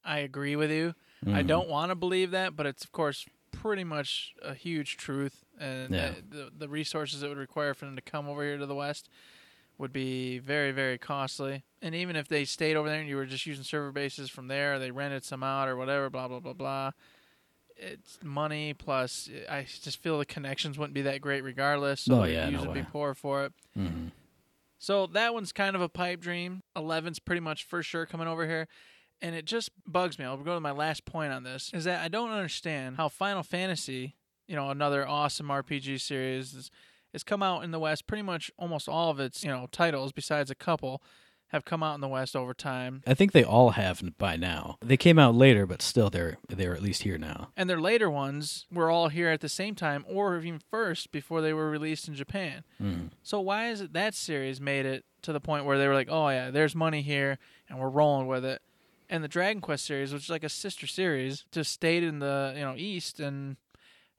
I 0.05 0.19
agree 0.19 0.57
with 0.57 0.71
you. 0.71 0.95
I 1.26 1.43
Mhm. 1.43 1.47
don't 1.47 1.69
want 1.69 1.90
to 1.90 1.95
believe 1.95 2.31
that, 2.33 2.55
but 2.55 2.66
it's 2.66 2.85
of 2.85 2.93
course 2.93 3.25
pretty 3.50 3.83
much 3.85 4.35
a 4.43 4.52
huge 4.55 4.97
truth, 4.99 5.45
and 5.59 5.95
Yeah. 5.95 6.09
uh, 6.09 6.12
the 6.28 6.50
the 6.57 6.69
resources 6.69 7.23
it 7.23 7.28
would 7.28 7.38
require 7.38 7.73
for 7.75 7.87
them 7.87 7.97
to 7.97 8.02
come 8.02 8.28
over 8.28 8.43
here 8.43 8.59
to 8.59 8.66
the 8.66 8.75
West 8.75 9.09
would 9.78 9.93
be 9.93 10.38
very 10.38 10.71
very 10.71 10.99
costly. 10.99 11.64
And 11.81 11.95
even 11.95 12.14
if 12.16 12.28
they 12.28 12.45
stayed 12.45 12.76
over 12.76 12.88
there 12.88 13.00
and 13.00 13.09
you 13.09 13.16
were 13.16 13.26
just 13.26 13.47
using 13.47 13.64
server 13.64 13.90
bases 13.93 14.28
from 14.31 14.49
there, 14.49 14.78
they 14.78 14.90
rented 14.90 15.25
some 15.25 15.43
out 15.43 15.66
or 15.69 15.76
whatever, 15.76 16.11
blah 16.11 16.28
blah 16.28 16.40
blah 16.40 16.52
blah. 16.52 16.90
It's 17.78 18.19
money 18.23 18.75
plus. 18.75 19.28
I 19.50 19.62
just 19.64 20.02
feel 20.02 20.19
the 20.19 20.25
connections 20.26 20.78
wouldn't 20.78 20.95
be 20.95 21.02
that 21.02 21.21
great 21.21 21.43
regardless. 21.43 22.02
So 22.02 22.21
Oh, 22.21 22.25
yeah, 22.25 22.47
you 22.47 22.52
no 22.52 22.59
usually 22.59 22.81
be 22.83 22.87
poor 22.87 23.14
for 23.14 23.45
it. 23.47 23.52
Mhm. 23.78 24.12
So 24.78 25.06
that 25.09 25.35
one's 25.35 25.52
kind 25.52 25.75
of 25.75 25.83
a 25.83 25.88
pipe 25.88 26.21
dream. 26.21 26.62
11's 26.76 27.18
pretty 27.18 27.40
much 27.40 27.64
for 27.64 27.83
sure 27.83 28.06
coming 28.06 28.28
over 28.28 28.47
here. 28.47 28.68
And 29.23 29.35
it 29.35 29.47
just 29.47 29.71
bugs 29.87 30.18
me. 30.18 30.25
I'll 30.25 30.37
go 30.37 30.54
to 30.54 30.61
my 30.61 30.73
last 30.73 31.06
point 31.06 31.33
on 31.33 31.42
this 31.42 31.71
is 31.73 31.85
that 31.85 32.04
I 32.04 32.09
don't 32.09 32.30
understand 32.30 32.97
how 32.97 33.09
Final 33.09 33.42
Fantasy, 33.42 34.16
you 34.47 34.54
know, 34.54 34.71
another 34.71 35.09
awesome 35.09 35.49
RPG 35.49 36.00
series, 36.00 36.71
has 37.12 37.25
come 37.25 37.42
out 37.42 37.64
in 37.64 37.71
the 37.71 37.78
West. 37.78 38.06
Pretty 38.06 38.23
much 38.23 38.50
almost 38.59 38.88
all 38.88 39.11
of 39.11 39.18
its, 39.18 39.42
you 39.42 39.50
know, 39.50 39.66
titles, 39.73 40.12
besides 40.12 40.50
a 40.50 40.54
couple, 40.54 41.02
have 41.48 41.64
come 41.64 41.82
out 41.82 41.94
in 41.94 42.00
the 42.00 42.08
West 42.08 42.34
over 42.34 42.54
time. 42.54 43.02
I 43.06 43.14
think 43.14 43.32
they 43.32 43.44
all 43.44 43.70
have 43.70 44.02
by 44.18 44.36
now. 44.36 44.78
They 44.80 44.96
came 44.96 45.18
out 45.18 45.34
later, 45.34 45.66
but 45.66 45.82
still, 45.82 46.10
they're 46.10 46.38
they're 46.48 46.74
at 46.74 46.82
least 46.82 47.02
here 47.02 47.18
now. 47.18 47.48
And 47.56 47.70
their 47.70 47.80
later 47.80 48.10
ones 48.10 48.66
were 48.70 48.90
all 48.90 49.08
here 49.08 49.28
at 49.28 49.40
the 49.40 49.48
same 49.48 49.74
time 49.74 50.04
or 50.08 50.38
even 50.38 50.60
first 50.70 51.12
before 51.12 51.40
they 51.40 51.52
were 51.52 51.70
released 51.70 52.08
in 52.08 52.14
Japan. 52.14 52.64
Mm. 52.82 53.10
So 53.22 53.40
why 53.40 53.68
is 53.68 53.80
it 53.80 53.92
that 53.92 54.14
series 54.14 54.60
made 54.60 54.86
it 54.86 55.04
to 55.22 55.32
the 55.32 55.40
point 55.40 55.64
where 55.64 55.78
they 55.78 55.88
were 55.88 55.94
like, 55.94 56.08
oh 56.10 56.28
yeah, 56.28 56.50
there's 56.50 56.74
money 56.74 57.02
here 57.02 57.38
and 57.68 57.78
we're 57.78 57.88
rolling 57.88 58.26
with 58.26 58.44
it, 58.44 58.62
and 59.08 59.22
the 59.22 59.28
Dragon 59.28 59.60
Quest 59.60 59.84
series, 59.84 60.12
which 60.12 60.24
is 60.24 60.30
like 60.30 60.44
a 60.44 60.48
sister 60.48 60.86
series, 60.86 61.44
just 61.52 61.72
stayed 61.72 62.02
in 62.02 62.18
the 62.18 62.52
you 62.56 62.62
know 62.62 62.74
East, 62.76 63.20
and 63.20 63.56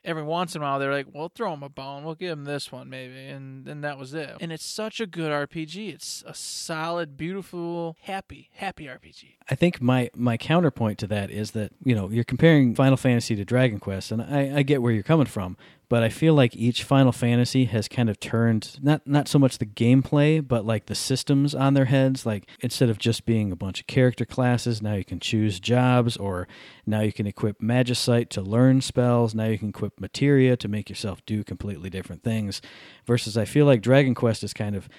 every 0.04 0.24
once 0.24 0.56
in 0.56 0.62
a 0.62 0.66
while 0.66 0.80
they're 0.80 0.92
like, 0.92 1.08
we'll 1.14 1.30
throw 1.30 1.52
them 1.52 1.64
a 1.64 1.70
bone, 1.70 2.04
we'll 2.04 2.16
give 2.16 2.30
them 2.30 2.46
this 2.46 2.72
one 2.72 2.90
maybe, 2.90 3.28
and 3.28 3.66
then 3.66 3.82
that 3.82 3.98
was 3.98 4.14
it. 4.14 4.36
And 4.40 4.52
it's 4.52 4.66
such 4.66 5.00
a 5.00 5.06
good 5.06 5.32
RPG. 5.32 5.94
It's 5.94 6.24
a 6.26 6.34
solid, 6.34 7.18
beautiful, 7.18 7.98
happy, 8.02 8.50
happy 8.54 8.86
RPG. 8.86 9.36
I 9.50 9.56
think 9.56 9.82
my 9.82 10.10
my 10.16 10.38
counterpoint 10.38 10.98
to 11.00 11.08
that 11.08 11.30
is 11.32 11.52
that 11.52 11.72
you 11.84 11.96
know 11.96 12.10
you're 12.10 12.24
comparing 12.24 12.76
Final 12.76 12.98
Fantasy 12.98 13.36
to 13.36 13.46
Dragon 13.46 13.80
Quest, 13.80 14.12
and 14.12 14.22
I, 14.22 14.58
I 14.58 14.62
get 14.64 14.82
where 14.82 14.92
you're 14.92 15.04
coming 15.04 15.28
from, 15.28 15.58
but 15.90 16.04
I 16.04 16.10
feel 16.10 16.34
like 16.34 16.56
each 16.56 16.84
Final 16.84 17.12
Fantasy 17.12 17.66
has 17.66 17.88
kind 17.88 18.10
of 18.10 18.20
turned 18.20 18.78
not 18.82 19.08
not 19.08 19.28
so 19.28 19.40
much 19.40 19.58
the 19.58 19.66
gameplay, 19.66 20.46
but 20.46 20.66
like 20.66 20.88
the 20.88 20.96
systems 20.96 21.56
on 21.56 21.74
their 21.74 21.86
heads. 21.86 22.26
Like 22.26 22.50
instead 22.60 22.90
of 22.90 22.98
just 22.98 23.26
being 23.26 23.52
a 23.52 23.56
bunch 23.56 23.80
of 23.80 23.88
character 23.88 24.26
classes, 24.26 24.82
now 24.82 24.94
you 24.94 25.06
can 25.06 25.20
choose 25.20 25.60
jobs, 25.60 26.18
or 26.18 26.48
now 26.86 27.02
you 27.02 27.14
can 27.14 27.28
equip 27.28 27.62
Magicite 27.62 28.30
to 28.30 28.42
learn 28.42 28.82
spells. 28.82 29.34
Now 29.34 29.46
you 29.46 29.58
can 29.58 29.70
equip 29.70 30.00
Materia 30.00 30.58
to 30.58 30.68
make 30.68 30.90
yourself 30.90 31.26
do 31.26 31.44
completely 31.44 31.90
different 31.90 32.24
things. 32.24 32.62
Versus, 33.06 33.38
I 33.38 33.46
feel 33.46 33.66
like 33.66 33.82
Dragon 33.82 34.14
Quest 34.14 34.44
is 34.44 34.54
kind 34.54 34.76
of 34.76 34.90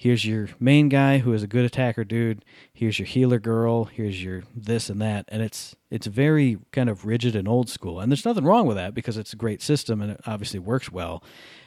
here's 0.00 0.24
your 0.24 0.48
main 0.58 0.88
guy 0.88 1.18
who 1.18 1.34
is 1.34 1.42
a 1.42 1.46
good 1.46 1.66
attacker 1.66 2.04
dude. 2.04 2.42
Here's 2.72 2.98
your 2.98 3.04
healer 3.04 3.38
girl. 3.38 3.84
Here's 3.84 4.24
your 4.24 4.44
this 4.56 4.88
and 4.88 4.98
that. 5.02 5.26
And 5.28 5.42
it's 5.42 5.76
it's 5.90 6.06
very 6.06 6.58
kind 6.72 6.88
of 6.88 7.04
rigid 7.04 7.36
and 7.36 7.46
old 7.46 7.68
school. 7.68 8.00
And 8.00 8.10
there's 8.10 8.24
nothing 8.24 8.44
wrong 8.44 8.66
with 8.66 8.78
that 8.78 8.94
because 8.94 9.18
it's 9.18 9.34
a 9.34 9.36
great 9.36 9.60
system 9.60 10.00
and 10.00 10.12
it 10.12 10.20
obviously 10.26 10.58
works 10.58 10.90
well. 10.90 11.22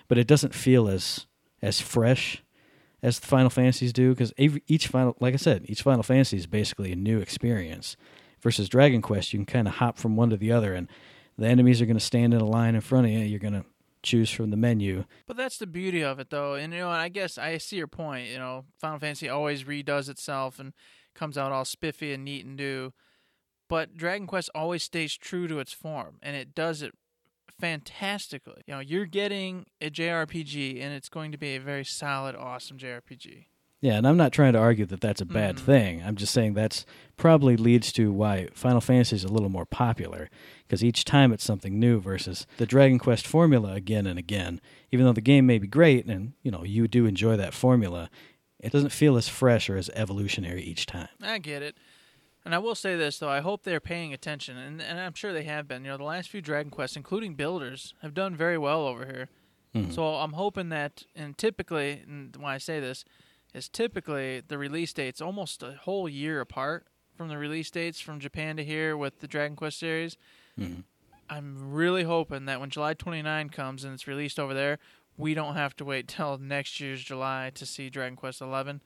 But 0.07 0.17
it 0.17 0.25
doesn't 0.25 0.55
feel 0.55 0.87
as 0.87 1.27
as 1.61 1.79
fresh 1.79 2.43
as 3.03 3.19
the 3.19 3.27
final 3.27 3.51
fantasies 3.51 3.93
do 3.93 4.09
because 4.09 4.33
each 4.37 4.87
final 4.87 5.15
like 5.19 5.33
i 5.33 5.37
said 5.37 5.65
each 5.65 5.83
final 5.83 6.03
fantasy 6.03 6.37
is 6.37 6.47
basically 6.47 6.91
a 6.91 6.95
new 6.95 7.19
experience 7.19 7.95
versus 8.41 8.67
dragon 8.67 9.03
quest. 9.03 9.31
You 9.31 9.39
can 9.39 9.45
kind 9.45 9.67
of 9.67 9.75
hop 9.75 9.99
from 9.99 10.15
one 10.15 10.31
to 10.31 10.37
the 10.37 10.51
other 10.51 10.73
and 10.73 10.87
the 11.37 11.47
enemies 11.47 11.83
are 11.83 11.85
going 11.85 11.97
to 11.97 12.03
stand 12.03 12.33
in 12.33 12.41
a 12.41 12.45
line 12.45 12.73
in 12.73 12.81
front 12.81 13.05
of 13.05 13.11
you. 13.11 13.19
You're 13.19 13.39
going 13.39 13.53
to 13.53 13.65
choose 14.03 14.29
from 14.29 14.51
the 14.51 14.57
menu 14.57 15.05
But 15.25 15.37
that's 15.37 15.57
the 15.57 15.65
beauty 15.65 16.03
of 16.03 16.19
it, 16.19 16.29
though. 16.29 16.53
And 16.53 16.73
you 16.73 16.79
know, 16.79 16.89
I 16.89 17.09
guess 17.09 17.37
I 17.37 17.57
see 17.57 17.77
your 17.77 17.87
point. 17.87 18.27
You 18.27 18.37
know, 18.37 18.65
Final 18.79 18.99
Fantasy 18.99 19.29
always 19.29 19.63
redoes 19.63 20.09
itself 20.09 20.59
and 20.59 20.73
comes 21.15 21.37
out 21.37 21.51
all 21.51 21.65
spiffy 21.65 22.13
and 22.13 22.23
neat 22.23 22.45
and 22.45 22.57
do. 22.57 22.93
But 23.69 23.95
Dragon 23.95 24.27
Quest 24.27 24.49
always 24.53 24.83
stays 24.83 25.15
true 25.17 25.47
to 25.47 25.59
its 25.59 25.73
form, 25.73 26.19
and 26.21 26.35
it 26.35 26.53
does 26.53 26.81
it 26.81 26.93
fantastically. 27.59 28.61
You 28.67 28.75
know, 28.75 28.79
you're 28.81 29.05
getting 29.05 29.65
a 29.81 29.89
JRPG, 29.89 30.81
and 30.81 30.93
it's 30.93 31.09
going 31.09 31.31
to 31.31 31.37
be 31.37 31.55
a 31.55 31.59
very 31.59 31.85
solid, 31.85 32.35
awesome 32.35 32.77
JRPG. 32.77 33.45
Yeah, 33.83 33.97
and 33.97 34.07
I'm 34.07 34.15
not 34.15 34.31
trying 34.31 34.53
to 34.53 34.59
argue 34.59 34.85
that 34.85 35.01
that's 35.01 35.19
a 35.19 35.25
bad 35.25 35.57
Mhm. 35.57 35.59
thing. 35.59 36.03
I'm 36.03 36.15
just 36.15 36.31
saying 36.33 36.53
that's 36.53 36.85
probably 37.17 37.57
leads 37.57 37.91
to 37.93 38.13
why 38.13 38.47
Final 38.53 38.79
Fantasy 38.79 39.17
is 39.17 39.25
a 39.25 39.27
little 39.27 39.49
more 39.49 39.65
popular 39.65 40.29
because 40.65 40.85
each 40.85 41.03
time 41.03 41.33
it's 41.33 41.43
something 41.43 41.77
new 41.77 41.99
versus 41.99 42.47
the 42.55 42.65
Dragon 42.65 42.97
Quest 42.97 43.27
formula 43.27 43.73
again 43.73 44.07
and 44.07 44.17
again. 44.17 44.61
Even 44.91 45.05
though 45.05 45.11
the 45.11 45.19
game 45.19 45.45
may 45.45 45.57
be 45.59 45.67
great 45.67 46.05
and 46.05 46.31
you 46.43 46.49
know 46.49 46.63
you 46.63 46.87
do 46.87 47.05
enjoy 47.05 47.35
that 47.35 47.53
formula, 47.53 48.09
it 48.57 48.71
doesn't 48.71 48.91
feel 48.93 49.17
as 49.17 49.27
fresh 49.27 49.69
or 49.69 49.75
as 49.75 49.89
evolutionary 49.89 50.63
each 50.63 50.85
time. 50.85 51.09
I 51.21 51.39
get 51.39 51.61
it. 51.61 51.75
And 52.45 52.55
I 52.55 52.59
will 52.59 52.75
say 52.75 52.95
this 52.95 53.19
though, 53.19 53.29
I 53.29 53.41
hope 53.41 53.63
they're 53.63 53.81
paying 53.81 54.13
attention, 54.13 54.55
and, 54.57 54.81
and 54.81 54.97
I'm 54.97 55.13
sure 55.13 55.33
they 55.33 55.43
have 55.43 55.67
been. 55.67 55.83
You 55.83 55.91
know, 55.91 55.97
the 55.97 56.03
last 56.05 56.29
few 56.29 56.39
Dragon 56.41 56.71
Quests, 56.71 56.95
including 56.95 57.35
Builders, 57.35 57.93
have 58.01 58.13
done 58.13 58.33
very 58.37 58.57
well 58.57 58.87
over 58.87 59.05
here. 59.05 59.27
Mhm. 59.75 59.91
So 59.93 60.05
I'm 60.05 60.33
hoping 60.33 60.69
that, 60.69 61.03
and 61.17 61.37
typically, 61.37 62.01
and 62.07 62.33
when 62.37 62.51
I 62.53 62.59
say 62.59 62.79
this, 62.79 63.03
is 63.53 63.69
typically 63.69 64.41
the 64.47 64.57
release 64.57 64.93
dates 64.93 65.21
almost 65.21 65.61
a 65.63 65.73
whole 65.73 66.09
year 66.09 66.41
apart 66.41 66.87
from 67.15 67.27
the 67.29 67.37
release 67.37 67.69
dates 67.69 67.99
from 67.99 68.19
Japan 68.19 68.57
to 68.57 68.63
here 68.63 68.97
with 68.97 69.19
the 69.19 69.27
Dragon 69.27 69.55
Quest 69.55 69.77
series. 69.79 70.17
Mhm. 70.59 70.83
I'm 71.29 71.71
really 71.73 72.03
hoping 72.03 72.45
that 72.45 72.59
when 72.59 72.69
July 72.69 72.93
29 72.95 73.49
comes 73.49 73.83
and 73.83 73.93
it's 73.93 74.07
released 74.07 74.39
over 74.39 74.53
there, 74.53 74.79
we 75.17 75.33
don't 75.33 75.53
have 75.55 75.75
to 75.77 75.85
wait 75.85 76.07
till 76.07 76.37
next 76.37 76.79
year's 76.79 77.03
July 77.03 77.51
to 77.55 77.65
see 77.65 77.89
Dragon 77.89 78.15
Quest 78.15 78.41
11. 78.41 78.81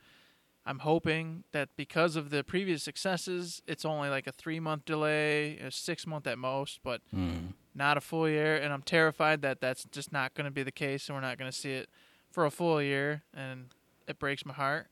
I'm 0.66 0.80
hoping 0.80 1.46
that 1.54 1.70
because 1.78 2.18
of 2.18 2.30
the 2.30 2.44
previous 2.44 2.84
successes, 2.84 3.62
it's 3.68 3.86
only 3.86 4.10
like 4.10 4.28
a 4.28 4.34
three 4.34 4.60
month 4.60 4.84
delay, 4.84 5.58
a 5.60 5.72
six 5.72 6.06
month 6.06 6.28
at 6.28 6.38
most, 6.38 6.82
but 6.84 7.02
Mhm. 7.16 7.54
not 7.74 7.96
a 7.96 8.02
full 8.02 8.28
year. 8.28 8.58
And 8.58 8.74
I'm 8.74 8.82
terrified 8.82 9.42
that 9.44 9.62
that's 9.62 9.86
just 9.86 10.12
not 10.12 10.34
going 10.34 10.44
to 10.46 10.52
be 10.52 10.64
the 10.64 10.72
case, 10.74 11.08
and 11.08 11.16
we're 11.16 11.22
not 11.22 11.38
going 11.38 11.50
to 11.50 11.58
see 11.58 11.72
it 11.72 11.90
for 12.30 12.46
a 12.46 12.52
full 12.52 12.82
year. 12.82 13.24
And 13.34 13.74
it 14.08 14.20
breaks 14.20 14.46
my 14.46 14.54
heart. 14.54 14.88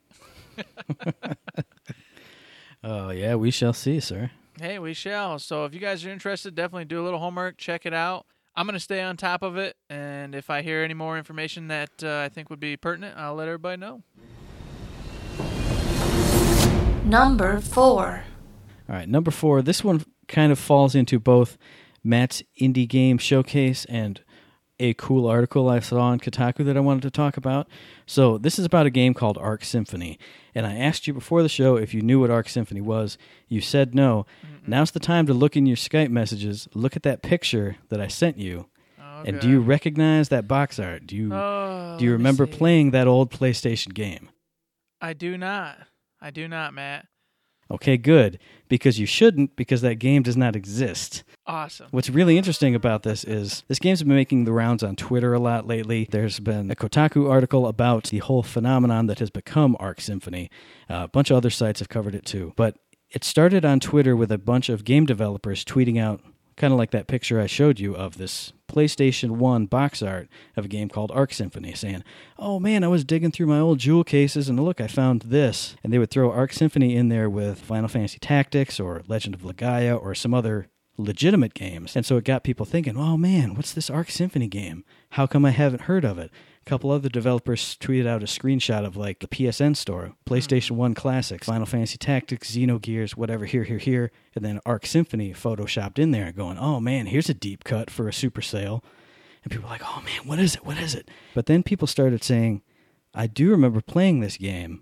Oh 2.87 3.09
yeah, 3.09 3.33
we 3.33 3.49
shall 3.49 3.73
see, 3.73 3.99
sir. 3.99 4.29
Hey, 4.61 4.77
we 4.77 4.93
shall. 4.93 5.39
So 5.39 5.65
if 5.65 5.73
you 5.73 5.79
guys 5.79 6.05
are 6.05 6.11
interested, 6.11 6.53
definitely 6.53 6.85
do 6.85 7.01
a 7.01 7.03
little 7.03 7.17
homework, 7.19 7.57
check 7.57 7.83
it 7.87 7.95
out. 7.95 8.27
I'm 8.55 8.67
going 8.67 8.75
to 8.75 8.79
stay 8.79 9.01
on 9.01 9.17
top 9.17 9.41
of 9.41 9.57
it, 9.57 9.75
and 9.89 10.35
if 10.35 10.51
I 10.51 10.61
hear 10.61 10.83
any 10.83 10.93
more 10.93 11.17
information 11.17 11.67
that 11.69 12.03
uh, 12.03 12.19
I 12.19 12.29
think 12.29 12.51
would 12.51 12.59
be 12.59 12.77
pertinent, 12.77 13.17
I'll 13.17 13.33
let 13.33 13.47
everybody 13.47 13.77
know. 13.77 14.03
Number 17.05 17.59
4. 17.59 18.23
All 18.87 18.95
right, 18.95 19.09
number 19.09 19.31
four. 19.31 19.63
This 19.63 19.83
one 19.83 20.05
kind 20.27 20.51
of 20.51 20.59
falls 20.59 20.93
into 20.93 21.19
both 21.19 21.57
Matt's 22.03 22.43
indie 22.61 22.87
game 22.87 23.17
showcase 23.17 23.85
and 23.85 24.21
a 24.79 24.93
cool 24.95 25.27
article 25.27 25.69
I 25.69 25.79
saw 25.79 26.01
on 26.01 26.19
Kotaku 26.19 26.65
that 26.65 26.75
I 26.75 26.81
wanted 26.81 27.03
to 27.03 27.11
talk 27.11 27.37
about. 27.37 27.67
So, 28.05 28.37
this 28.37 28.59
is 28.59 28.65
about 28.65 28.85
a 28.85 28.89
game 28.89 29.13
called 29.13 29.37
Arc 29.37 29.63
Symphony. 29.63 30.19
And 30.53 30.65
I 30.65 30.75
asked 30.75 31.07
you 31.07 31.13
before 31.13 31.43
the 31.43 31.49
show 31.49 31.75
if 31.77 31.93
you 31.93 32.01
knew 32.01 32.19
what 32.19 32.29
Arc 32.29 32.49
Symphony 32.49 32.81
was. 32.81 33.17
You 33.47 33.61
said 33.61 33.95
no. 33.95 34.25
Now's 34.67 34.91
the 34.91 34.99
time 34.99 35.25
to 35.27 35.33
look 35.33 35.55
in 35.55 35.65
your 35.65 35.77
Skype 35.77 36.09
messages, 36.09 36.67
look 36.73 36.95
at 36.95 37.03
that 37.03 37.21
picture 37.21 37.77
that 37.89 38.01
I 38.01 38.07
sent 38.07 38.37
you. 38.37 38.67
And 39.25 39.39
do 39.39 39.49
you 39.49 39.59
recognize 39.61 40.29
that 40.29 40.47
box 40.47 40.77
art? 40.77 41.07
Do 41.07 41.15
you 41.15 41.33
Oh, 41.33 41.95
do 41.97 42.05
you 42.05 42.11
remember 42.11 42.45
playing 42.45 42.91
that 42.91 43.07
old 43.07 43.31
PlayStation 43.31 43.93
game? 43.93 44.29
I 45.01 45.13
do 45.13 45.37
not. 45.37 45.77
I 46.21 46.31
do 46.31 46.47
not, 46.47 46.73
Matt. 46.73 47.07
Okay, 47.71 47.97
good. 47.97 48.39
Because 48.67 48.99
you 48.99 49.05
shouldn't, 49.05 49.55
because 49.55 49.81
that 49.81 49.95
game 49.95 50.23
does 50.23 50.37
not 50.37 50.55
exist. 50.55 51.23
Awesome. 51.47 51.87
What's 51.91 52.09
really 52.09 52.37
interesting 52.37 52.73
about 52.75 53.03
this 53.03 53.23
is 53.23 53.63
this 53.67 53.79
game's 53.79 54.01
been 54.01 54.15
making 54.15 54.45
the 54.45 54.51
rounds 54.51 54.83
on 54.83 54.95
Twitter 54.95 55.33
a 55.33 55.39
lot 55.39 55.67
lately. 55.67 56.07
There's 56.09 56.39
been 56.39 56.71
a 56.71 56.75
Kotaku 56.75 57.29
article 57.29 57.67
about 57.67 58.05
the 58.05 58.19
whole 58.19 58.43
phenomenon 58.43 59.07
that 59.07 59.19
has 59.19 59.29
become 59.29 59.75
Arc 59.79 60.01
Symphony. 60.01 60.49
Uh, 60.89 61.03
a 61.03 61.07
bunch 61.07 61.29
of 61.29 61.37
other 61.37 61.49
sites 61.49 61.79
have 61.79 61.89
covered 61.89 62.15
it 62.15 62.25
too. 62.25 62.53
But 62.55 62.77
it 63.11 63.23
started 63.23 63.63
on 63.63 63.79
Twitter 63.79 64.15
with 64.15 64.31
a 64.31 64.37
bunch 64.37 64.69
of 64.69 64.83
game 64.83 65.05
developers 65.05 65.63
tweeting 65.63 65.99
out 65.99 66.21
kind 66.57 66.73
of 66.73 66.79
like 66.79 66.91
that 66.91 67.07
picture 67.07 67.39
I 67.39 67.47
showed 67.47 67.79
you 67.79 67.95
of 67.95 68.17
this 68.17 68.53
PlayStation 68.75 69.31
1 69.31 69.67
box 69.67 70.01
art 70.01 70.27
of 70.57 70.65
a 70.65 70.67
game 70.67 70.89
called 70.89 71.11
Arc 71.11 71.33
Symphony, 71.33 71.73
saying, 71.73 72.03
Oh 72.37 72.59
man, 72.59 72.83
I 72.83 72.89
was 72.89 73.05
digging 73.05 73.31
through 73.31 73.47
my 73.47 73.59
old 73.59 73.79
jewel 73.79 74.03
cases 74.03 74.49
and 74.49 74.59
look, 74.59 74.81
I 74.81 74.87
found 74.87 75.21
this. 75.21 75.77
And 75.83 75.93
they 75.93 75.97
would 75.97 76.09
throw 76.09 76.31
Arc 76.31 76.51
Symphony 76.51 76.95
in 76.95 77.07
there 77.07 77.29
with 77.29 77.59
Final 77.59 77.87
Fantasy 77.87 78.19
Tactics 78.19 78.79
or 78.79 79.03
Legend 79.07 79.33
of 79.33 79.41
Legaia 79.41 79.99
or 79.99 80.13
some 80.13 80.33
other 80.33 80.67
legitimate 80.97 81.53
games. 81.53 81.95
And 81.95 82.05
so 82.05 82.17
it 82.17 82.25
got 82.25 82.43
people 82.43 82.65
thinking, 82.65 82.97
oh 82.97 83.15
man, 83.15 83.55
what's 83.55 83.73
this 83.73 83.89
Arc 83.89 84.09
Symphony 84.09 84.47
game? 84.47 84.83
How 85.11 85.25
come 85.25 85.45
I 85.45 85.51
haven't 85.51 85.83
heard 85.83 86.03
of 86.03 86.17
it? 86.17 86.31
A 86.65 86.69
couple 86.69 86.89
other 86.89 87.09
developers 87.09 87.77
tweeted 87.79 88.07
out 88.07 88.23
a 88.23 88.25
screenshot 88.25 88.85
of 88.85 88.97
like 88.97 89.19
the 89.19 89.27
PSN 89.27 89.75
store, 89.75 90.13
PlayStation 90.25 90.69
hmm. 90.69 90.77
1 90.77 90.93
Classics, 90.95 91.45
Final 91.45 91.67
Fantasy 91.67 91.97
Tactics, 91.97 92.55
Xenogears, 92.55 93.11
whatever, 93.11 93.45
here, 93.45 93.63
here, 93.63 93.77
here, 93.77 94.11
and 94.33 94.43
then 94.43 94.59
Arc 94.65 94.87
Symphony 94.87 95.31
photoshopped 95.31 95.99
in 95.99 96.09
there 96.09 96.31
going, 96.31 96.57
oh 96.57 96.79
man, 96.79 97.05
here's 97.05 97.29
a 97.29 97.35
deep 97.35 97.63
cut 97.63 97.91
for 97.91 98.07
a 98.07 98.13
super 98.13 98.41
sale. 98.41 98.83
And 99.43 99.51
people 99.51 99.65
were 99.65 99.73
like, 99.73 99.83
oh 99.85 100.01
man, 100.03 100.21
what 100.25 100.39
is 100.39 100.55
it? 100.55 100.65
What 100.65 100.79
is 100.79 100.95
it? 100.95 101.11
But 101.35 101.45
then 101.45 101.61
people 101.61 101.85
started 101.85 102.23
saying, 102.23 102.63
I 103.13 103.27
do 103.27 103.51
remember 103.51 103.79
playing 103.79 104.21
this 104.21 104.37
game. 104.37 104.81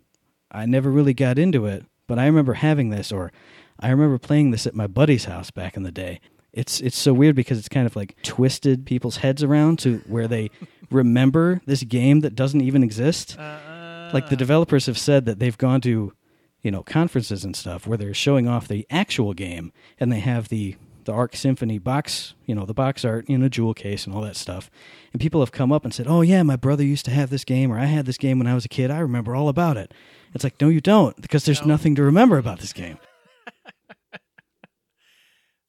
I 0.49 0.65
never 0.65 0.89
really 0.89 1.13
got 1.13 1.37
into 1.37 1.65
it, 1.65 1.85
but 2.07 2.17
I 2.17 2.27
remember 2.27 2.53
having 2.53 2.91
this, 2.91 3.11
or 3.11 3.33
I 3.77 3.89
remember 3.89 4.19
playing 4.19 4.51
this 4.51 4.65
at 4.65 4.73
my 4.73 4.87
buddy's 4.87 5.25
house 5.25 5.51
back 5.51 5.75
in 5.75 5.83
the 5.83 5.91
day. 5.91 6.21
It's 6.53 6.79
it's 6.79 6.97
so 6.97 7.13
weird 7.13 7.35
because 7.35 7.57
it's 7.57 7.67
kind 7.67 7.87
of 7.87 7.95
like 7.95 8.15
twisted 8.21 8.85
people's 8.85 9.17
heads 9.17 9.43
around 9.43 9.79
to 9.79 9.97
where 10.07 10.27
they 10.27 10.49
remember 10.91 11.61
this 11.65 11.83
game 11.83 12.21
that 12.21 12.35
doesn't 12.35 12.61
even 12.61 12.83
exist. 12.83 13.37
Uh, 13.39 14.09
Like 14.13 14.29
the 14.29 14.35
developers 14.35 14.85
have 14.85 14.97
said 14.97 15.25
that 15.25 15.39
they've 15.39 15.57
gone 15.57 15.81
to, 15.81 16.13
you 16.61 16.71
know, 16.71 16.83
conferences 16.83 17.43
and 17.43 17.55
stuff 17.55 17.87
where 17.87 17.97
they're 17.97 18.13
showing 18.13 18.47
off 18.47 18.67
the 18.67 18.85
actual 18.91 19.33
game 19.33 19.71
and 19.99 20.11
they 20.11 20.19
have 20.19 20.49
the 20.49 20.75
the 21.05 21.11
Arc 21.11 21.35
Symphony 21.35 21.79
box, 21.79 22.33
you 22.45 22.55
know, 22.55 22.65
the 22.65 22.73
box 22.73 23.03
art 23.03 23.25
in 23.27 23.43
a 23.43 23.49
jewel 23.49 23.73
case 23.73 24.05
and 24.05 24.15
all 24.15 24.21
that 24.21 24.37
stuff. 24.37 24.71
And 25.11 25.21
people 25.21 25.41
have 25.41 25.51
come 25.51 25.69
up 25.73 25.83
and 25.83 25.93
said, 25.93 26.07
"Oh 26.07 26.21
yeah, 26.21 26.43
my 26.43 26.55
brother 26.55 26.83
used 26.85 27.03
to 27.05 27.11
have 27.11 27.29
this 27.29 27.43
game 27.43 27.71
or 27.73 27.77
I 27.77 27.85
had 27.85 28.05
this 28.05 28.17
game 28.17 28.37
when 28.39 28.47
I 28.47 28.53
was 28.55 28.63
a 28.63 28.69
kid. 28.69 28.89
I 28.89 28.99
remember 28.99 29.35
all 29.35 29.49
about 29.49 29.75
it." 29.75 29.93
It's 30.33 30.45
like, 30.45 30.61
"No 30.61 30.69
you 30.69 30.79
don't 30.79 31.19
because 31.21 31.43
there's 31.43 31.59
No. 31.61 31.67
nothing 31.67 31.95
to 31.95 32.03
remember 32.03 32.37
about 32.37 32.59
this 32.61 32.71
game." 32.73 32.99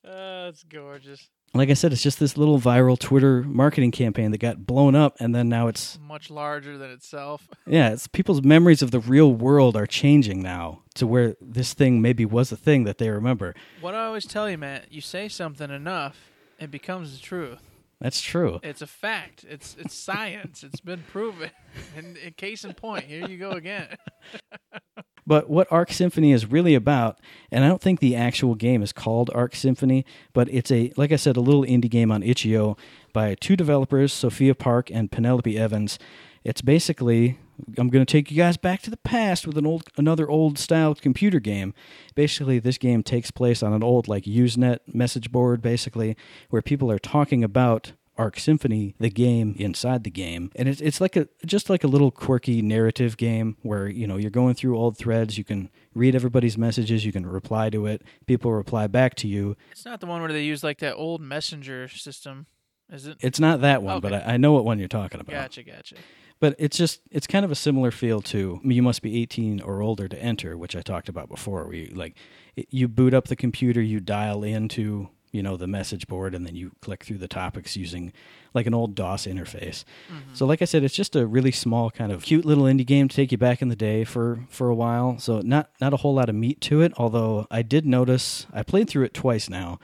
It's 0.07 0.63
gorgeous. 0.65 1.29
Like 1.57 1.71
I 1.71 1.75
said, 1.75 1.93
it's 1.93 2.03
just 2.03 2.19
this 2.19 2.37
little 2.37 2.59
viral 2.59 2.99
Twitter 2.99 3.45
marketing 3.45 3.93
campaign 3.93 4.33
that 4.33 4.39
got 4.39 4.67
blown 4.67 4.97
up 4.97 5.17
and 5.21 5.33
then 5.35 5.49
now 5.49 5.69
it's 5.69 5.99
Much 6.03 6.29
larger 6.29 6.77
than 6.77 6.91
itself. 6.91 7.49
Yeah, 7.67 7.91
it's 7.91 8.07
people's 8.09 8.43
memories 8.43 8.83
of 8.83 8.91
the 8.91 9.01
real 9.01 9.33
world 9.33 9.77
are 9.77 9.87
changing 9.87 10.43
now 10.43 10.83
to 10.97 11.07
where 11.07 11.37
this 11.41 11.73
thing 11.73 12.03
maybe 12.03 12.25
was 12.25 12.51
a 12.53 12.57
thing 12.57 12.85
that 12.85 12.99
they 12.99 13.09
remember. 13.09 13.55
What 13.81 13.95
I 13.95 14.05
always 14.07 14.27
tell 14.27 14.51
you, 14.51 14.59
Matt, 14.59 14.93
you 14.93 15.01
say 15.01 15.29
something 15.29 15.71
enough, 15.71 16.31
it 16.59 16.71
becomes 16.71 17.17
the 17.17 17.23
truth. 17.23 17.61
That's 18.01 18.21
true. 18.21 18.61
It's 18.63 18.83
a 18.83 18.87
fact. 18.87 19.45
It's 19.49 19.77
it's 19.79 19.95
science. 19.95 20.63
it's 20.63 20.81
been 20.81 21.05
proven. 21.11 21.51
And, 21.97 22.17
and 22.19 22.37
case 22.37 22.65
in 22.65 22.75
point, 22.75 23.05
here 23.05 23.27
you 23.27 23.37
go 23.39 23.51
again. 23.53 23.89
But 25.27 25.49
what 25.49 25.71
Arc 25.71 25.91
Symphony 25.93 26.33
is 26.33 26.51
really 26.51 26.75
about, 26.75 27.19
and 27.51 27.65
I 27.65 27.69
don't 27.69 27.81
think 27.81 28.01
the 28.01 28.15
actual 28.15 28.55
game 28.55 28.83
is 28.83 28.93
called 28.93 29.31
Arc 29.35 29.55
Symphony, 29.55 30.05
but 30.33 30.49
it's 30.51 30.71
a, 30.71 30.93
like 30.97 31.13
I 31.13 31.17
said, 31.17 31.37
a 31.37 31.41
little 31.41 31.65
indie 31.65 31.91
game 31.91 32.13
on 32.13 32.23
itch.io 32.23 32.77
by 33.13 33.35
two 33.35 33.57
developers, 33.57 34.13
Sophia 34.13 34.55
Park 34.55 34.91
and 34.91 35.11
Penelope 35.11 35.59
Evans. 35.59 35.99
It's 36.45 36.61
basically, 36.61 37.39
I'm 37.79 37.89
going 37.89 38.05
to 38.05 38.13
take 38.13 38.31
you 38.31 38.37
guys 38.37 38.59
back 38.59 38.83
to 38.83 38.91
the 38.91 38.99
past 38.99 39.47
with 39.47 39.57
an 39.57 39.65
old, 39.65 39.85
another 39.97 40.29
old 40.29 40.59
style 40.59 40.95
computer 40.95 41.41
game. 41.41 41.73
Basically, 42.15 42.59
this 42.59 42.77
game 42.77 43.03
takes 43.03 43.31
place 43.31 43.63
on 43.63 43.73
an 43.73 43.83
old 43.83 44.09
like 44.09 44.25
Usenet 44.25 44.81
message 44.93 45.33
board, 45.33 45.63
basically, 45.63 46.17
where 46.51 46.61
people 46.61 46.91
are 46.91 46.99
talking 46.99 47.43
about 47.43 47.93
Arc 48.17 48.39
Symphony, 48.39 48.95
the 48.99 49.11
game 49.11 49.57
inside 49.59 50.05
the 50.05 50.11
game, 50.11 50.53
and 50.55 50.69
it's 50.69 50.81
it's 50.81 51.01
like 51.01 51.17
a 51.17 51.29
just 51.45 51.69
like 51.69 51.83
a 51.83 51.89
little 51.89 52.11
quirky 52.11 52.63
narrative 52.63 53.17
game 53.17 53.57
where 53.63 53.89
you 53.89 54.07
know 54.07 54.17
you're 54.17 54.31
going 54.31 54.55
through 54.55 54.79
old 54.79 54.97
threads. 54.97 55.37
You 55.37 55.45
can 55.45 55.69
read 55.95 56.15
everybody's 56.15 56.57
messages. 56.57 57.05
You 57.05 57.13
can 57.13 57.27
reply 57.27 57.71
to 57.71 57.87
it. 57.87 58.03
People 58.27 58.53
reply 58.53 58.87
back 58.87 59.17
to 59.17 59.29
you. 59.29 59.57
It's 59.73 59.85
not 59.85 60.01
the 60.01 60.07
one 60.07 60.21
where 60.21 60.33
they 60.33 60.45
use 60.45 60.63
like 60.63 60.79
that 60.79 60.95
old 60.95 61.21
messenger 61.21 61.89
system, 61.89 62.47
is 62.91 63.07
it? 63.07 63.17
It's 63.21 63.41
not 63.41 63.63
that 63.63 63.83
one, 63.83 64.01
but 64.01 64.13
I, 64.13 64.35
I 64.35 64.37
know 64.37 64.53
what 64.53 64.65
one 64.65 64.79
you're 64.79 64.89
talking 64.89 65.21
about. 65.21 65.33
Gotcha, 65.33 65.65
gotcha. 65.65 65.97
But 66.41 66.55
it's 66.59 66.77
just 66.77 67.01
it's 67.11 67.27
kind 67.27 67.45
of 67.45 67.51
a 67.51 67.57
similar 67.57 67.91
feel 67.91 68.21
to 68.23 68.61
you 68.63 68.83
must 68.83 69.03
be 69.03 69.21
18 69.23 69.61
or 69.61 69.83
older 69.83 70.07
to 70.09 70.23
enter, 70.23 70.57
which 70.57 70.77
I 70.77 70.83
talked 70.83 71.09
about 71.09 71.29
before. 71.29 71.65
Where 71.65 71.75
you 71.75 71.93
like 71.95 72.17
you 72.55 72.87
boot 72.87 73.15
up 73.15 73.27
the 73.27 73.37
computer, 73.37 73.81
you 73.81 73.99
dial 73.99 74.45
into 74.45 75.09
you 75.35 75.43
know 75.43 75.57
the 75.57 75.67
message 75.67 76.07
board, 76.07 76.35
and 76.35 76.47
then 76.47 76.55
you 76.55 76.73
click 76.81 77.05
through 77.05 77.19
the 77.19 77.29
topics 77.29 77.77
using 77.77 78.13
like 78.55 78.67
an 78.67 78.75
old 78.75 78.95
DOS 78.95 79.27
interface. 79.27 79.85
So 80.33 80.47
like 80.47 80.63
I 80.63 80.65
said, 80.65 80.85
it's 80.85 80.95
just 80.95 81.17
a 81.17 81.27
really 81.27 81.51
small 81.51 81.91
kind 81.91 82.13
of 82.13 82.23
cute 82.23 82.45
little 82.45 82.65
indie 82.65 82.87
game 82.87 83.09
to 83.09 83.17
take 83.17 83.33
you 83.33 83.39
back 83.39 83.61
in 83.61 83.69
the 83.69 83.77
day 83.77 84.05
for 84.05 84.47
for 84.49 84.69
a 84.69 84.75
while. 84.75 85.19
So 85.19 85.41
not 85.41 85.71
not 85.81 85.93
a 85.93 85.99
whole 85.99 86.15
lot 86.15 86.29
of 86.29 86.35
meat 86.37 86.61
to 86.63 86.81
it. 86.83 86.93
Although 86.97 87.47
I 87.51 87.63
did 87.63 87.85
notice 87.85 88.47
I 88.53 88.63
played 88.63 88.89
through 88.89 89.05
it 89.05 89.15
twice 89.15 89.51
now. 89.51 89.79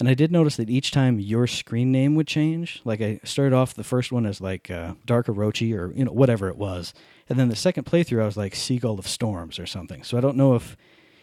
And 0.00 0.08
I 0.08 0.14
did 0.14 0.32
notice 0.32 0.56
that 0.56 0.68
each 0.68 0.90
time 0.90 1.20
your 1.20 1.46
screen 1.46 1.92
name 1.92 2.16
would 2.16 2.26
change. 2.26 2.80
Like 2.84 3.00
I 3.00 3.20
started 3.22 3.54
off 3.54 3.74
the 3.74 3.84
first 3.84 4.10
one 4.10 4.26
as 4.26 4.40
like 4.40 4.68
uh, 4.68 4.94
Dark 5.06 5.26
Orochi 5.26 5.72
or 5.72 5.92
you 5.92 6.04
know 6.04 6.12
whatever 6.12 6.48
it 6.48 6.56
was, 6.56 6.94
and 7.28 7.38
then 7.38 7.48
the 7.48 7.56
second 7.56 7.84
playthrough 7.84 8.22
I 8.22 8.26
was 8.26 8.36
like 8.36 8.56
Seagull 8.56 8.98
of 8.98 9.06
Storms 9.06 9.58
or 9.58 9.66
something. 9.66 10.02
So 10.02 10.18
I 10.18 10.20
don't 10.20 10.36
know 10.36 10.56
if 10.56 10.76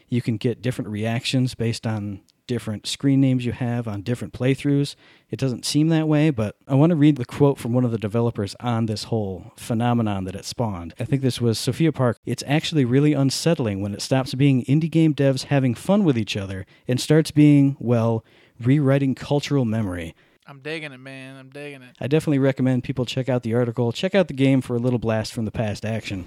you 0.08 0.22
can 0.22 0.38
get 0.38 0.62
different 0.62 0.90
reactions 0.90 1.56
based 1.56 1.88
on 1.88 2.22
different 2.52 2.86
screen 2.86 3.22
names 3.22 3.46
you 3.46 3.54
have 3.54 3.88
on 3.88 4.02
different 4.02 4.34
playthroughs. 4.34 4.98
It 5.30 5.40
doesn't 5.40 5.64
seem 5.64 5.88
that 5.88 6.06
way, 6.06 6.32
but 6.32 6.58
I 6.68 6.76
want 6.76 6.90
to 6.90 6.98
read 6.98 7.16
the 7.16 7.24
quote 7.24 7.58
from 7.58 7.72
one 7.72 7.86
of 7.86 7.92
the 7.92 7.98
developers 7.98 8.58
on 8.60 8.88
this 8.88 9.06
whole 9.06 9.54
phenomenon 9.56 10.26
that 10.26 10.36
it 10.36 10.44
spawned. 10.44 10.94
I 11.00 11.06
think 11.06 11.22
this 11.22 11.40
was 11.40 11.58
Sophia 11.58 11.94
Park. 11.94 12.18
It's 12.26 12.44
actually 12.46 12.84
really 12.84 13.14
unsettling 13.14 13.82
when 13.82 13.94
it 13.94 14.02
stops 14.02 14.34
being 14.34 14.66
indie 14.66 14.92
game 14.92 15.16
devs 15.16 15.46
having 15.46 15.74
fun 15.74 16.04
with 16.04 16.18
each 16.18 16.36
other 16.36 16.66
and 16.90 17.00
starts 17.00 17.32
being, 17.32 17.78
well, 17.80 18.26
rewriting 18.60 19.16
cultural 19.16 19.64
memory. 19.64 20.14
I'm 20.46 20.60
digging 20.60 20.92
it, 20.92 20.98
man. 20.98 21.38
I'm 21.38 21.52
digging 21.52 21.84
it. 21.84 21.96
I 22.02 22.08
definitely 22.08 22.40
recommend 22.40 22.84
people 22.84 23.06
check 23.06 23.30
out 23.30 23.44
the 23.44 23.54
article, 23.54 23.94
check 23.94 24.14
out 24.14 24.28
the 24.28 24.34
game 24.34 24.60
for 24.60 24.76
a 24.76 24.80
little 24.80 25.00
blast 25.00 25.32
from 25.32 25.46
the 25.46 25.52
past 25.52 25.86
action. 25.86 26.26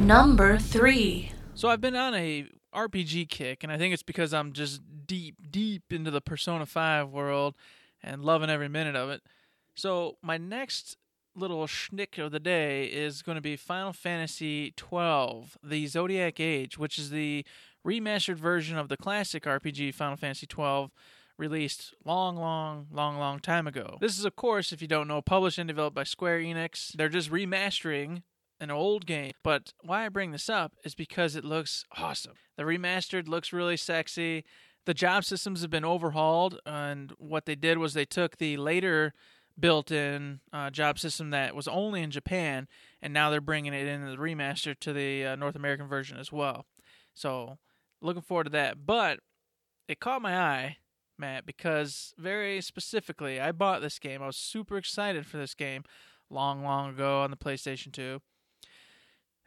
Number 0.00 0.56
three. 0.56 1.32
So 1.54 1.68
I've 1.68 1.82
been 1.82 1.94
on 1.94 2.14
a 2.14 2.46
RPG 2.76 3.28
kick, 3.30 3.64
and 3.64 3.72
I 3.72 3.78
think 3.78 3.94
it's 3.94 4.02
because 4.02 4.34
I'm 4.34 4.52
just 4.52 4.82
deep, 5.06 5.36
deep 5.50 5.92
into 5.92 6.10
the 6.10 6.20
Persona 6.20 6.66
5 6.66 7.08
world 7.08 7.54
and 8.02 8.22
loving 8.22 8.50
every 8.50 8.68
minute 8.68 8.94
of 8.94 9.08
it. 9.08 9.22
So 9.74 10.18
my 10.22 10.36
next 10.36 10.96
little 11.34 11.66
schnick 11.66 12.22
of 12.22 12.32
the 12.32 12.40
day 12.40 12.84
is 12.86 13.22
going 13.22 13.36
to 13.36 13.42
be 13.42 13.56
Final 13.56 13.92
Fantasy 13.92 14.72
12, 14.76 15.58
the 15.62 15.86
Zodiac 15.86 16.38
Age, 16.38 16.78
which 16.78 16.98
is 16.98 17.10
the 17.10 17.44
remastered 17.86 18.36
version 18.36 18.76
of 18.76 18.88
the 18.88 18.96
classic 18.96 19.44
RPG 19.44 19.94
Final 19.94 20.16
Fantasy 20.16 20.46
12 20.46 20.90
released 21.38 21.94
long, 22.04 22.36
long, 22.36 22.86
long, 22.90 23.18
long 23.18 23.38
time 23.38 23.66
ago. 23.66 23.98
This 24.00 24.18
is, 24.18 24.24
of 24.24 24.36
course, 24.36 24.72
if 24.72 24.80
you 24.80 24.88
don't 24.88 25.08
know, 25.08 25.20
published 25.20 25.58
and 25.58 25.68
developed 25.68 25.94
by 25.94 26.04
Square 26.04 26.40
Enix. 26.40 26.92
They're 26.92 27.08
just 27.08 27.30
remastering 27.30 28.22
an 28.60 28.70
old 28.70 29.06
game. 29.06 29.32
But 29.42 29.72
why 29.82 30.06
I 30.06 30.08
bring 30.08 30.30
this 30.30 30.48
up 30.48 30.72
is 30.84 30.94
because 30.94 31.36
it 31.36 31.44
looks 31.44 31.84
awesome. 31.96 32.34
The 32.56 32.64
remastered 32.64 33.28
looks 33.28 33.52
really 33.52 33.76
sexy. 33.76 34.44
The 34.86 34.94
job 34.94 35.24
systems 35.24 35.62
have 35.62 35.70
been 35.70 35.84
overhauled, 35.84 36.60
and 36.64 37.12
what 37.18 37.44
they 37.44 37.56
did 37.56 37.78
was 37.78 37.94
they 37.94 38.04
took 38.04 38.36
the 38.36 38.56
later 38.56 39.12
built-in 39.58 40.40
uh, 40.52 40.70
job 40.70 40.98
system 40.98 41.30
that 41.30 41.56
was 41.56 41.66
only 41.66 42.02
in 42.02 42.10
Japan, 42.10 42.68
and 43.02 43.12
now 43.12 43.30
they're 43.30 43.40
bringing 43.40 43.74
it 43.74 43.86
in 43.86 44.04
the 44.06 44.16
remaster 44.16 44.78
to 44.78 44.92
the 44.92 45.26
uh, 45.26 45.36
North 45.36 45.56
American 45.56 45.88
version 45.88 46.18
as 46.18 46.30
well. 46.30 46.66
So, 47.14 47.58
looking 48.00 48.22
forward 48.22 48.44
to 48.44 48.50
that. 48.50 48.86
But 48.86 49.20
it 49.88 49.98
caught 50.00 50.22
my 50.22 50.38
eye, 50.38 50.76
Matt, 51.18 51.46
because 51.46 52.14
very 52.18 52.60
specifically, 52.60 53.40
I 53.40 53.52
bought 53.52 53.80
this 53.80 53.98
game. 53.98 54.22
I 54.22 54.26
was 54.26 54.36
super 54.36 54.76
excited 54.76 55.26
for 55.26 55.38
this 55.38 55.54
game 55.54 55.82
long, 56.30 56.62
long 56.62 56.90
ago 56.90 57.22
on 57.22 57.30
the 57.30 57.36
PlayStation 57.36 57.92
2. 57.92 58.20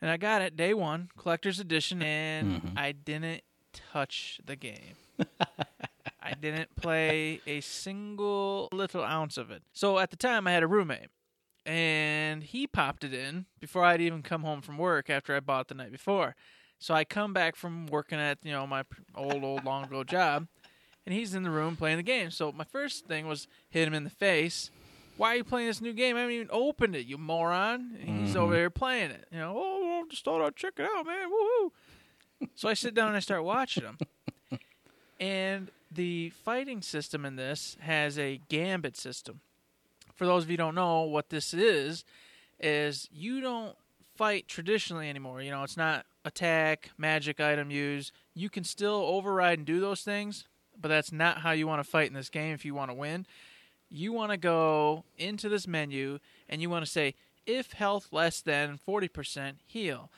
And 0.02 0.10
I 0.10 0.18
got 0.18 0.42
it 0.42 0.56
day 0.56 0.74
one, 0.74 1.10
collector's 1.18 1.60
edition, 1.60 2.02
and 2.02 2.62
Mhm. 2.62 2.78
I 2.78 2.92
didn't 2.94 3.44
touch 3.74 4.40
the 4.46 4.56
game. 4.56 4.96
I 6.22 6.34
didn't 6.34 6.76
play 6.76 7.42
a 7.48 7.62
single 7.62 8.70
little 8.72 9.04
ounce 9.04 9.38
of 9.38 9.52
it. 9.52 9.64
So 9.74 10.00
at 10.00 10.10
the 10.10 10.16
time, 10.18 10.48
I 10.48 10.52
had 10.52 10.64
a 10.64 10.68
roommate, 10.68 11.10
and 11.66 12.44
he 12.44 12.68
popped 12.68 13.04
it 13.04 13.14
in 13.14 13.46
before 13.60 13.84
I'd 13.86 14.02
even 14.02 14.22
come 14.24 14.44
home 14.44 14.62
from 14.62 14.78
work 14.78 15.10
after 15.10 15.36
I 15.36 15.40
bought 15.40 15.62
it 15.62 15.68
the 15.70 15.76
night 15.76 15.92
before. 15.92 16.36
So 16.78 16.94
I 16.94 17.04
come 17.04 17.34
back 17.34 17.56
from 17.56 17.88
working 17.88 18.20
at 18.20 18.38
you 18.44 18.52
know 18.52 18.66
my 18.66 18.84
old 19.16 19.44
old 19.44 19.66
long 19.66 19.84
ago 19.86 20.04
job, 20.04 20.48
and 21.06 21.14
he's 21.14 21.34
in 21.36 21.44
the 21.44 21.52
room 21.52 21.76
playing 21.76 21.98
the 21.98 22.04
game. 22.04 22.32
So 22.32 22.52
my 22.52 22.64
first 22.64 23.06
thing 23.06 23.28
was 23.28 23.48
hit 23.70 23.88
him 23.88 23.94
in 23.94 24.04
the 24.06 24.10
face. 24.10 24.72
Why 25.20 25.34
are 25.34 25.36
you 25.36 25.44
playing 25.44 25.68
this 25.68 25.82
new 25.82 25.92
game? 25.92 26.16
I 26.16 26.22
haven't 26.22 26.34
even 26.34 26.48
opened 26.50 26.96
it, 26.96 27.06
you 27.06 27.18
moron. 27.18 27.98
And 28.00 28.22
he's 28.22 28.38
over 28.38 28.46
mm-hmm. 28.46 28.54
there 28.54 28.70
playing 28.70 29.12
it. 29.12 29.28
You 29.34 29.40
know, 29.40 29.54
oh, 29.54 29.82
well, 29.86 30.06
just 30.10 30.24
thought 30.24 30.42
I'd 30.42 30.56
check 30.56 30.76
it 30.78 30.88
out, 30.96 31.06
man. 31.06 31.30
Woo 31.30 31.74
So 32.56 32.70
I 32.70 32.74
sit 32.74 32.94
down 32.94 33.10
and 33.10 33.18
I 33.18 33.20
start 33.20 33.44
watching 33.44 33.84
him. 33.84 33.98
and 35.20 35.72
the 35.92 36.30
fighting 36.30 36.82
system 36.82 37.26
in 37.26 37.36
this 37.36 37.76
has 37.82 38.18
a 38.18 38.40
gambit 38.48 38.96
system. 38.96 39.42
For 40.16 40.26
those 40.26 40.46
of 40.46 40.50
you 40.50 40.54
who 40.54 40.60
don't 40.60 40.76
know 40.76 41.02
what 41.02 41.32
this 41.32 41.54
is, 41.54 42.06
is 42.58 43.10
you 43.12 43.42
don't 43.42 43.76
fight 44.16 44.48
traditionally 44.48 45.10
anymore. 45.10 45.42
You 45.42 45.52
know, 45.52 45.64
it's 45.64 45.76
not 45.76 46.06
attack, 46.24 46.92
magic 46.98 47.42
item 47.42 47.72
use. 47.72 48.14
You 48.36 48.50
can 48.50 48.64
still 48.64 49.04
override 49.06 49.58
and 49.58 49.68
do 49.68 49.82
those 49.82 50.00
things, 50.00 50.48
but 50.80 50.88
that's 50.88 51.12
not 51.12 51.40
how 51.40 51.52
you 51.52 51.68
want 51.68 51.84
to 51.84 51.90
fight 51.90 52.08
in 52.08 52.14
this 52.14 52.30
game 52.30 52.54
if 52.54 52.64
you 52.64 52.74
want 52.74 52.90
to 52.90 52.96
win. 52.96 53.26
You 53.90 54.14
want 54.14 54.32
to 54.32 54.38
go 54.38 55.04
into 55.18 55.50
this 55.50 55.68
menu 55.68 56.20
and 56.48 56.62
you 56.62 56.70
want 56.70 56.86
to 56.86 56.92
say, 56.92 57.16
if 57.46 57.72
health 57.74 58.10
less 58.12 58.42
than 58.42 58.80
40%, 58.88 59.54
heal. 59.66 60.12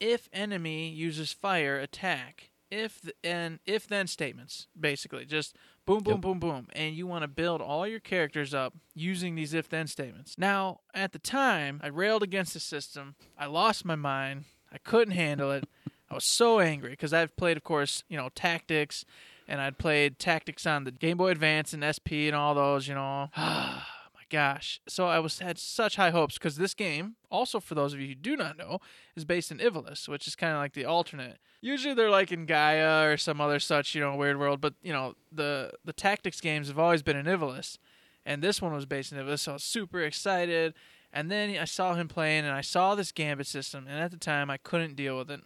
If 0.00 0.28
enemy 0.32 0.88
uses 0.88 1.32
fire, 1.32 1.78
attack. 1.78 2.50
If 2.70 3.02
th- 3.02 3.14
and 3.22 3.60
if 3.66 3.86
then 3.86 4.08
statements, 4.08 4.66
basically, 4.78 5.26
just 5.26 5.54
boom, 5.86 6.02
boom, 6.02 6.14
Yep. 6.14 6.20
boom, 6.22 6.38
boom, 6.40 6.68
and 6.72 6.96
you 6.96 7.06
want 7.06 7.22
to 7.22 7.28
build 7.28 7.60
all 7.60 7.86
your 7.86 8.00
characters 8.00 8.52
up 8.52 8.74
using 8.94 9.36
these 9.36 9.54
if 9.54 9.68
then 9.68 9.86
statements. 9.86 10.36
Now, 10.36 10.80
at 10.92 11.12
the 11.12 11.20
time, 11.20 11.80
I 11.84 11.86
railed 11.88 12.24
against 12.24 12.52
the 12.54 12.58
system. 12.60 13.14
I 13.38 13.46
lost 13.46 13.84
my 13.84 13.94
mind. 13.94 14.44
I 14.72 14.78
couldn't 14.78 15.14
handle 15.14 15.52
it. 15.52 15.68
I 16.10 16.14
was 16.14 16.24
so 16.24 16.58
angry 16.58 16.90
because 16.90 17.12
I've 17.12 17.36
played, 17.36 17.56
of 17.56 17.62
course, 17.62 18.02
you 18.08 18.16
know, 18.16 18.28
tactics, 18.34 19.04
and 19.46 19.60
I'd 19.60 19.78
played 19.78 20.18
tactics 20.18 20.66
on 20.66 20.84
the 20.84 20.90
Game 20.90 21.16
Boy 21.16 21.30
Advance 21.30 21.72
and 21.72 21.84
SP 21.84 22.26
and 22.26 22.34
all 22.34 22.54
those, 22.54 22.88
you 22.88 22.94
know. 22.94 23.30
Ah, 23.36 23.88
my 24.14 24.22
gosh. 24.30 24.80
So 24.88 25.06
I 25.06 25.18
was 25.18 25.38
had 25.38 25.58
such 25.58 25.96
high 25.96 26.10
hopes 26.10 26.34
because 26.34 26.56
this 26.56 26.74
game, 26.74 27.16
also 27.30 27.60
for 27.60 27.74
those 27.74 27.92
of 27.92 28.00
you 28.00 28.08
who 28.08 28.14
do 28.14 28.36
not 28.36 28.56
know, 28.56 28.78
is 29.16 29.24
based 29.24 29.50
in 29.50 29.58
Ivalice, 29.58 30.08
which 30.08 30.26
is 30.26 30.34
kind 30.34 30.52
of 30.52 30.58
like 30.58 30.72
the 30.72 30.84
alternate. 30.84 31.38
Usually 31.60 31.94
they're 31.94 32.10
like 32.10 32.32
in 32.32 32.46
Gaia 32.46 33.06
or 33.06 33.16
some 33.16 33.40
other 33.40 33.60
such, 33.60 33.94
you 33.94 34.00
know, 34.00 34.16
weird 34.16 34.38
world, 34.38 34.60
but 34.60 34.74
you 34.82 34.92
know, 34.92 35.14
the 35.30 35.72
the 35.84 35.92
tactics 35.92 36.40
games 36.40 36.68
have 36.68 36.78
always 36.78 37.02
been 37.02 37.16
in 37.16 37.26
Ivalice. 37.26 37.78
And 38.26 38.42
this 38.42 38.62
one 38.62 38.72
was 38.72 38.86
based 38.86 39.12
in 39.12 39.18
Ivalice, 39.18 39.40
so 39.40 39.52
I 39.52 39.54
was 39.54 39.64
super 39.64 40.00
excited. 40.00 40.72
And 41.12 41.30
then 41.30 41.56
I 41.58 41.64
saw 41.64 41.94
him 41.94 42.08
playing 42.08 42.44
and 42.44 42.52
I 42.52 42.62
saw 42.62 42.94
this 42.94 43.12
gambit 43.12 43.46
system, 43.46 43.86
and 43.88 44.00
at 44.00 44.10
the 44.10 44.16
time 44.16 44.50
I 44.50 44.56
couldn't 44.56 44.96
deal 44.96 45.16
with 45.16 45.30
it. 45.30 45.40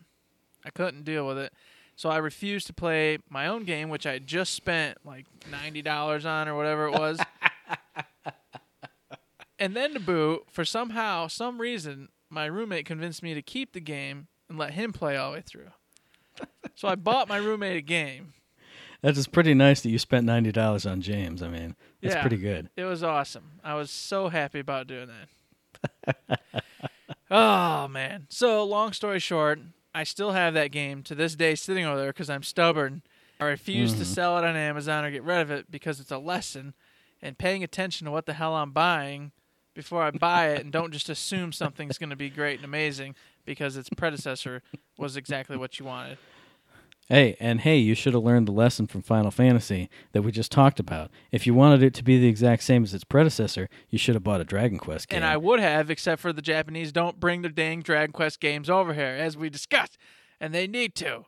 I 0.65 0.71
couldn't 0.71 1.05
deal 1.05 1.27
with 1.27 1.39
it. 1.39 1.53
So 1.99 2.11
I 2.11 2.19
refused 2.19 2.69
to 2.69 2.73
play 2.73 3.19
my 3.29 3.49
own 3.49 3.65
game, 3.65 3.89
which 3.89 4.07
I 4.07 4.21
just 4.21 4.55
spent 4.55 4.99
like 5.05 5.27
ninety 5.51 5.83
dollars 5.83 6.25
on 6.25 6.47
or 6.47 6.55
whatever 6.55 6.87
it 6.87 6.93
was. 6.93 7.19
and 9.59 9.75
then 9.75 9.95
to 9.95 10.01
boot, 10.01 10.45
for 10.49 10.65
somehow, 10.65 11.27
some 11.27 11.61
reason, 11.61 12.09
my 12.31 12.47
roommate 12.47 12.87
convinced 12.87 13.21
me 13.21 13.35
to 13.35 13.43
keep 13.43 13.73
the 13.73 13.81
game 13.81 14.29
and 14.49 14.57
let 14.57 14.75
him 14.75 14.93
play 14.93 15.17
all 15.17 15.33
the 15.33 15.39
way 15.39 15.43
through. 15.45 15.71
so 16.77 16.87
I 16.87 16.95
bought 16.95 17.29
my 17.29 17.39
roommate 17.39 17.77
a 17.77 17.81
game. 17.81 18.33
That 19.03 19.17
is 19.17 19.27
pretty 19.27 19.55
nice 19.55 19.81
that 19.81 19.91
you 19.91 19.99
spent 19.99 20.25
ninety 20.25 20.53
dollars 20.53 20.87
on 20.87 21.01
James. 21.01 21.43
I 21.43 21.49
mean, 21.49 21.75
that's 22.01 22.15
Yeah. 22.15 22.21
pretty 22.21 22.37
good. 22.37 22.71
It 22.77 22.85
was 22.85 23.03
awesome. 23.03 23.61
I 23.65 23.75
was 23.75 23.91
so 23.91 24.29
happy 24.29 24.61
about 24.61 24.87
doing 24.87 25.09
that. 25.09 26.39
oh 27.31 27.89
man. 27.89 28.29
So 28.29 28.63
long 28.63 28.93
story 28.93 29.19
short, 29.19 29.59
I 29.95 30.05
still 30.05 30.33
have 30.33 30.55
that 30.55 30.71
game 30.71 31.03
to 31.05 31.15
this 31.15 31.35
day 31.35 31.55
sitting 31.55 31.85
over 31.85 31.99
there 31.99 32.11
because 32.11 32.31
I'm 32.31 32.43
stubborn. 32.43 33.03
I 33.41 33.45
refuse 33.45 33.93
to 33.93 33.99
mm-hmm. 33.99 34.05
sell 34.05 34.39
it 34.39 34.45
on 34.45 34.57
Amazon 34.57 35.05
or 35.05 35.11
get 35.11 35.23
rid 35.23 35.41
of 35.41 35.51
it 35.51 35.71
because 35.71 36.01
it's 36.01 36.11
a 36.11 36.19
lesson 36.19 36.75
and 37.23 37.39
paying 37.39 37.63
attention 37.63 38.05
to 38.07 38.11
what 38.11 38.27
the 38.27 38.35
hell 38.35 38.55
I'm 38.55 38.73
buying 38.73 39.33
before 39.75 40.03
I 40.03 40.11
buy 40.11 40.49
it 40.49 40.61
and 40.61 40.73
don't 40.73 40.93
just 40.93 41.09
assume 41.09 41.53
something's 41.53 41.99
going 41.99 42.11
to 42.11 42.17
be 42.17 42.31
great 42.31 42.57
and 42.57 42.65
amazing 42.65 43.15
because 43.45 43.77
its 43.77 43.89
predecessor 43.89 44.63
was 44.97 45.17
exactly 45.17 45.57
what 45.57 45.79
you 45.79 45.85
wanted. 45.85 46.19
Hey, 47.11 47.39
and 47.41 47.63
hey, 47.63 47.79
you 47.79 47.95
should 47.95 48.13
have 48.13 48.23
learned 48.23 48.47
the 48.47 48.53
lesson 48.53 48.87
from 48.87 49.01
Final 49.01 49.31
Fantasy 49.31 49.89
that 50.13 50.21
we 50.21 50.31
just 50.31 50.53
talked 50.53 50.79
about. 50.79 51.11
If 51.33 51.47
you 51.47 51.55
wanted 51.55 51.83
it 51.83 51.95
to 51.95 52.05
be 52.05 52.19
the 52.19 52.29
exact 52.29 52.63
same 52.63 52.83
as 52.83 52.93
its 52.93 53.05
predecessor, 53.05 53.71
you 53.89 53.99
should 53.99 54.15
have 54.15 54.23
bought 54.23 54.43
a 54.43 54.45
Dragon 54.45 54.77
Quest 54.77 55.09
game. 55.09 55.17
And 55.17 55.25
I 55.25 55.39
would 55.39 55.59
have, 55.59 55.89
except 55.89 56.21
for 56.21 56.35
the 56.35 56.43
Japanese 56.43 56.93
don't 56.93 57.19
bring 57.19 57.41
their 57.41 57.51
dang 57.51 57.81
Dragon 57.81 58.13
Quest 58.13 58.41
games 58.41 58.69
over 58.69 58.93
here, 58.93 59.17
as 59.19 59.39
we 59.39 59.49
discussed, 59.49 59.97
and 60.39 60.53
they 60.53 60.67
need 60.67 60.95
to. 60.97 61.25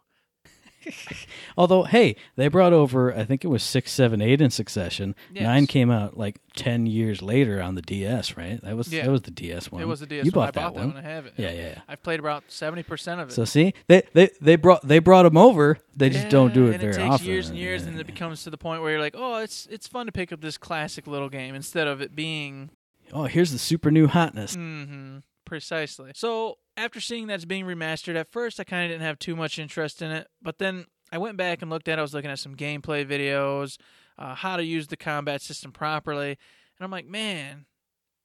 Although, 1.57 1.85
hey, 1.85 2.17
they 2.37 2.49
brought 2.49 2.73
over, 2.73 3.15
I 3.15 3.25
think 3.25 3.45
it 3.45 3.49
was 3.49 3.63
six, 3.63 3.93
seven, 3.93 4.21
eight 4.21 4.41
in 4.41 4.51
succession. 4.51 5.15
Yes. 5.33 5.43
Nine 5.45 5.67
came 5.67 5.91
out 5.91 6.17
like 6.17 6.37
ten 6.57 6.87
years 6.87 7.23
later 7.23 7.61
on 7.63 7.75
the 7.75 7.83
DS, 7.83 8.37
right? 8.37 8.61
That 8.63 8.77
was 8.77 8.93
Yeah. 8.93 9.05
that 9.05 9.11
was 9.11 9.23
the 9.23 9.31
DS 9.31 9.71
one. 9.71 9.83
It 9.83 9.87
was 9.87 10.01
the 10.01 10.07
DS. 10.07 10.25
You 10.25 10.31
one. 10.31 10.47
bought 10.47 10.57
I 10.57 10.63
bought 10.63 10.75
that 10.75 10.81
one. 10.81 10.95
one. 10.95 11.05
I 11.05 11.09
have 11.09 11.27
it. 11.27 11.35
Yeah, 11.37 11.51
yeah, 11.51 11.61
yeah. 11.69 11.81
I've 11.89 12.03
played 12.03 12.21
about 12.21 12.45
seventy 12.49 12.83
percent 12.83 13.21
of 13.21 13.29
it. 13.29 13.33
So 13.33 13.45
see, 13.45 13.75
they 13.89 14.03
they 14.15 14.31
they 14.41 14.57
brought 14.57 14.87
they 14.87 14.99
brought 14.99 15.25
them 15.25 15.37
over. 15.37 15.79
They 15.97 16.09
just 16.11 16.29
don't 16.31 16.55
do 16.55 16.69
it 16.69 16.73
and 16.75 16.81
very 16.81 16.93
it 16.95 16.97
takes 16.97 17.15
often. 17.15 17.27
years 17.27 17.49
and 17.51 17.59
years, 17.59 17.83
Yeah. 17.83 17.89
and 17.91 18.01
it 18.01 18.07
becomes 18.07 18.43
to 18.45 18.51
the 18.51 18.57
point 18.59 18.81
where 18.83 18.93
you're 18.93 19.01
like, 19.01 19.15
oh, 19.17 19.37
it's 19.39 19.67
it's 19.71 19.87
fun 19.87 20.07
to 20.07 20.13
pick 20.13 20.33
up 20.33 20.41
this 20.41 20.57
classic 20.57 21.07
little 21.07 21.29
game 21.29 21.55
instead 21.55 21.87
of 21.87 22.01
it 22.01 22.15
being 22.17 22.71
oh, 23.13 23.25
here's 23.25 23.53
the 23.53 23.59
super 23.59 23.91
new 23.91 24.07
hotness. 24.07 24.57
Mm-hmm. 24.57 25.19
Precisely. 25.45 26.13
So 26.15 26.59
after 26.81 27.01
seeing 27.01 27.27
that's 27.27 27.45
being 27.45 27.65
remastered, 27.65 28.17
at 28.17 28.29
first 28.31 28.59
I 28.61 28.65
kind 28.65 28.85
of 28.85 28.91
didn't 28.91 29.07
have 29.07 29.19
too 29.19 29.37
much 29.37 29.59
interest 29.59 30.03
in 30.03 30.11
it, 30.11 30.29
but 30.43 30.59
then 30.59 30.87
I 31.13 31.19
went 31.19 31.37
back 31.37 31.63
and 31.63 31.71
looked 31.71 31.89
at. 31.89 31.99
it. 31.99 31.99
I 31.99 32.03
was 32.03 32.15
looking 32.15 32.31
at 32.31 32.39
some 32.39 32.57
gameplay 32.57 33.05
videos, 33.07 33.77
uh, 34.19 34.35
how 34.35 34.57
to 34.57 34.65
use 34.65 34.87
the 34.89 34.97
combat 34.97 35.43
system 35.43 35.73
properly, 35.73 36.31
and 36.31 36.85
I'm 36.85 36.91
like, 36.91 37.07
man, 37.07 37.67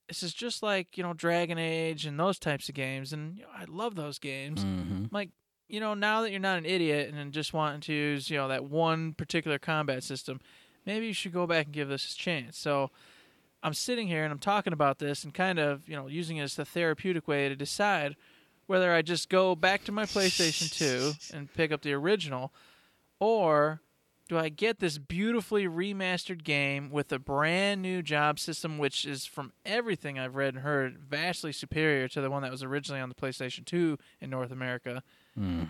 this 0.08 0.22
is 0.22 0.32
just 0.32 0.62
like 0.62 0.96
you 0.96 1.02
know 1.02 1.12
Dragon 1.12 1.58
Age 1.58 2.06
and 2.06 2.18
those 2.18 2.38
types 2.38 2.68
of 2.68 2.74
games, 2.74 3.12
and 3.12 3.36
you 3.38 3.42
know, 3.42 3.48
I 3.56 3.64
love 3.68 3.94
those 3.96 4.18
games. 4.18 4.62
hmm 4.62 5.04
like 5.12 5.30
you 5.68 5.80
know 5.80 5.94
now 5.94 6.22
that 6.22 6.30
you're 6.30 6.38
not 6.40 6.58
an 6.58 6.64
idiot 6.66 7.12
and 7.14 7.32
just 7.32 7.52
wanting 7.52 7.80
to 7.80 7.92
use 7.92 8.30
you 8.30 8.36
know 8.36 8.46
that 8.48 8.64
one 8.64 9.12
particular 9.14 9.58
combat 9.58 10.02
system 10.04 10.40
maybe 10.84 11.06
you 11.06 11.12
should 11.12 11.32
go 11.32 11.46
back 11.46 11.66
and 11.66 11.74
give 11.74 11.88
this 11.88 12.12
a 12.12 12.16
chance 12.16 12.56
so 12.56 12.90
i'm 13.64 13.74
sitting 13.74 14.06
here 14.06 14.22
and 14.24 14.32
i'm 14.32 14.38
talking 14.38 14.72
about 14.72 14.98
this 14.98 15.24
and 15.24 15.34
kind 15.34 15.58
of 15.58 15.88
you 15.88 15.96
know 15.96 16.06
using 16.06 16.36
it 16.36 16.42
as 16.42 16.56
a 16.58 16.64
therapeutic 16.64 17.26
way 17.26 17.48
to 17.48 17.56
decide 17.56 18.14
whether 18.66 18.92
i 18.92 19.02
just 19.02 19.28
go 19.28 19.54
back 19.54 19.84
to 19.84 19.92
my 19.92 20.04
playstation 20.04 20.70
2 20.76 21.12
and 21.36 21.52
pick 21.54 21.72
up 21.72 21.82
the 21.82 21.92
original 21.92 22.52
or 23.18 23.80
do 24.28 24.36
I 24.36 24.48
get 24.48 24.80
this 24.80 24.98
beautifully 24.98 25.66
remastered 25.66 26.42
game 26.42 26.90
with 26.90 27.12
a 27.12 27.18
brand 27.18 27.80
new 27.80 28.02
job 28.02 28.40
system, 28.40 28.76
which 28.76 29.04
is, 29.04 29.24
from 29.24 29.52
everything 29.64 30.18
I've 30.18 30.34
read 30.34 30.54
and 30.54 30.64
heard, 30.64 30.98
vastly 30.98 31.52
superior 31.52 32.08
to 32.08 32.20
the 32.20 32.28
one 32.28 32.42
that 32.42 32.50
was 32.50 32.62
originally 32.62 33.00
on 33.00 33.08
the 33.08 33.14
PlayStation 33.14 33.64
2 33.64 33.96
in 34.20 34.30
North 34.30 34.50
America? 34.50 35.02
hmm 35.36 35.62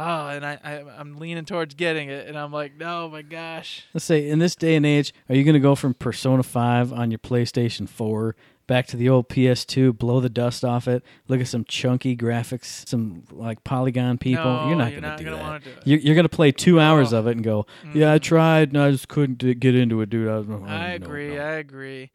Oh, 0.00 0.28
and 0.28 0.46
I, 0.46 0.60
I 0.62 0.74
I'm 0.96 1.16
leaning 1.16 1.44
towards 1.44 1.74
getting 1.74 2.08
it, 2.08 2.28
and 2.28 2.38
I'm 2.38 2.52
like, 2.52 2.76
no, 2.76 3.08
my 3.08 3.22
gosh, 3.22 3.84
Let's 3.92 4.04
say 4.04 4.28
in 4.28 4.38
this 4.38 4.54
day 4.54 4.76
and 4.76 4.86
age, 4.86 5.12
are 5.28 5.34
you 5.34 5.42
going 5.42 5.54
to 5.54 5.60
go 5.60 5.74
from 5.74 5.92
Persona 5.92 6.44
5 6.44 6.92
on 6.92 7.10
your 7.10 7.18
PlayStation 7.18 7.88
4 7.88 8.36
back 8.68 8.86
to 8.86 8.96
the 8.96 9.08
old 9.08 9.28
PS2, 9.28 9.98
blow 9.98 10.20
the 10.20 10.28
dust 10.28 10.64
off 10.64 10.86
it, 10.86 11.02
look 11.26 11.40
at 11.40 11.48
some 11.48 11.64
chunky 11.64 12.16
graphics, 12.16 12.88
some 12.88 13.24
like 13.32 13.64
polygon 13.64 14.16
people? 14.18 14.44
No, 14.44 14.68
you're 14.68 14.76
not 14.76 14.92
you're 14.92 15.00
going 15.00 15.02
not 15.10 15.18
to 15.18 15.24
do 15.24 15.30
gonna 15.30 15.52
that. 15.54 15.64
do 15.64 15.70
it. 15.70 15.82
You're, 15.84 15.98
you're 15.98 16.14
going 16.14 16.24
to 16.24 16.36
play 16.36 16.52
two 16.52 16.78
hours 16.78 17.12
Oh. 17.12 17.18
of 17.18 17.26
it 17.26 17.32
and 17.32 17.42
go, 17.42 17.66
"Yeah, 17.92 18.12
I 18.12 18.18
tried, 18.18 18.68
and 18.68 18.78
I 18.80 18.92
just 18.92 19.08
couldn't 19.08 19.38
get 19.58 19.74
into 19.74 20.00
it, 20.02 20.10
dude." 20.10 20.28
I, 20.28 20.38
was- 20.38 20.62
I 20.70 20.90
agree, 20.92 21.34
no." 21.34 21.42
I 21.42 21.50
agree. 21.54 22.12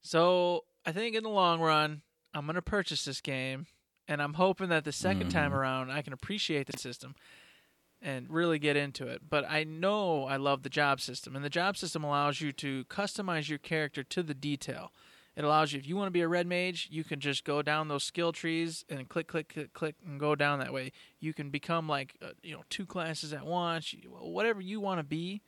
So 0.00 0.64
I 0.84 0.90
think 0.92 1.14
in 1.14 1.22
the 1.22 1.28
long 1.28 1.60
run, 1.60 2.02
I'm 2.34 2.46
gonna 2.46 2.62
purchase 2.62 3.04
this 3.04 3.20
game, 3.20 3.66
and 4.08 4.20
I'm 4.20 4.34
hoping 4.34 4.68
that 4.70 4.84
the 4.84 4.90
2nd 4.92 5.30
time 5.30 5.52
Mhm. 5.52 5.56
around, 5.56 5.90
I 5.92 6.02
can 6.02 6.12
appreciate 6.12 6.66
the 6.66 6.78
system 6.78 7.14
and 8.00 8.28
really 8.28 8.58
get 8.58 8.76
into 8.76 9.06
it. 9.06 9.22
But 9.30 9.44
I 9.48 9.62
know 9.62 10.24
I 10.24 10.36
love 10.36 10.64
the 10.64 10.68
job 10.68 11.00
system, 11.00 11.36
and 11.36 11.44
the 11.44 11.50
job 11.50 11.76
system 11.76 12.02
allows 12.02 12.40
you 12.40 12.50
to 12.52 12.84
customize 12.86 13.48
your 13.48 13.58
character 13.58 14.02
to 14.02 14.22
the 14.24 14.34
detail. 14.34 14.90
It 15.34 15.44
allows 15.44 15.72
you, 15.72 15.78
if 15.78 15.86
you 15.86 15.96
want 15.96 16.08
to 16.08 16.12
be 16.12 16.20
a 16.20 16.28
red 16.28 16.46
mage, 16.46 16.88
you 16.90 17.04
can 17.04 17.18
just 17.18 17.44
go 17.44 17.62
down 17.62 17.88
those 17.88 18.04
skill 18.04 18.32
trees 18.32 18.84
and 18.90 19.08
click, 19.08 19.28
click, 19.28 19.48
click, 19.48 19.72
click, 19.72 19.94
and 20.06 20.20
go 20.20 20.34
down 20.34 20.58
that 20.58 20.72
way. 20.72 20.92
You 21.20 21.32
can 21.32 21.48
become 21.48 21.88
like, 21.88 22.16
uh, 22.20 22.32
you 22.42 22.54
know, 22.54 22.64
two 22.68 22.84
classes 22.84 23.32
at 23.32 23.46
once. 23.46 23.94
Whatever 24.06 24.60
you 24.60 24.78
want 24.80 24.98
to 24.98 25.04
be, 25.04 25.40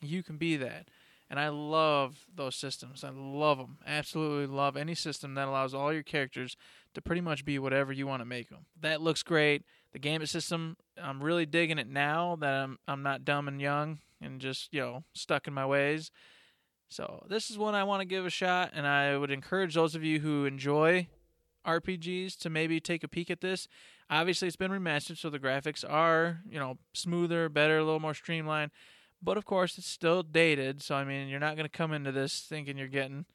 you 0.00 0.24
can 0.24 0.38
be 0.38 0.56
that. 0.56 0.88
And 1.30 1.38
I 1.38 1.50
love 1.50 2.26
those 2.34 2.56
systems. 2.56 3.04
I 3.04 3.10
love 3.10 3.58
them. 3.58 3.78
Absolutely 3.86 4.46
love 4.46 4.76
any 4.76 4.94
system 4.94 5.34
that 5.34 5.46
allows 5.46 5.74
all 5.74 5.92
your 5.92 6.02
characters 6.02 6.56
to 6.94 7.02
pretty 7.02 7.20
much 7.20 7.44
be 7.44 7.58
whatever 7.58 7.92
you 7.92 8.06
want 8.06 8.22
to 8.22 8.26
make 8.26 8.48
them. 8.48 8.64
That 8.80 9.02
looks 9.02 9.22
great. 9.22 9.62
The 9.92 9.98
gambit 9.98 10.30
system, 10.30 10.76
I'm 11.00 11.22
really 11.22 11.46
digging 11.46 11.78
it 11.78 11.88
now 11.88 12.36
that 12.36 12.52
I'm 12.52 12.78
I'm 12.88 13.02
not 13.02 13.24
dumb 13.24 13.46
and 13.46 13.60
young 13.60 13.98
and 14.20 14.40
just 14.40 14.72
you 14.72 14.80
know 14.80 15.04
stuck 15.12 15.46
in 15.46 15.54
my 15.54 15.66
ways. 15.66 16.10
So 16.88 17.24
this 17.28 17.50
is 17.50 17.58
one 17.58 17.74
I 17.74 17.84
want 17.84 18.00
to 18.00 18.06
give 18.06 18.24
a 18.24 18.30
shot, 18.30 18.70
and 18.74 18.86
I 18.86 19.16
would 19.16 19.30
encourage 19.30 19.74
those 19.74 19.94
of 19.94 20.02
you 20.02 20.20
who 20.20 20.46
enjoy 20.46 21.08
RPGs 21.66 22.38
to 22.38 22.50
maybe 22.50 22.80
take 22.80 23.04
a 23.04 23.08
peek 23.08 23.30
at 23.30 23.40
this. 23.40 23.68
Obviously, 24.10 24.48
it's 24.48 24.56
been 24.56 24.70
remastered, 24.70 25.18
so 25.18 25.28
the 25.28 25.38
graphics 25.38 25.84
are, 25.88 26.40
you 26.48 26.58
know, 26.58 26.78
smoother, 26.94 27.48
better, 27.48 27.78
a 27.78 27.84
little 27.84 28.00
more 28.00 28.14
streamlined. 28.14 28.70
But 29.22 29.36
of 29.36 29.44
course, 29.44 29.76
it's 29.76 29.88
still 29.88 30.22
dated. 30.22 30.82
So 30.82 30.94
I 30.94 31.04
mean, 31.04 31.28
you're 31.28 31.40
not 31.40 31.56
going 31.56 31.68
to 31.68 31.76
come 31.76 31.92
into 31.92 32.12
this 32.12 32.40
thinking 32.40 32.78
you're 32.78 32.88
getting 32.88 33.26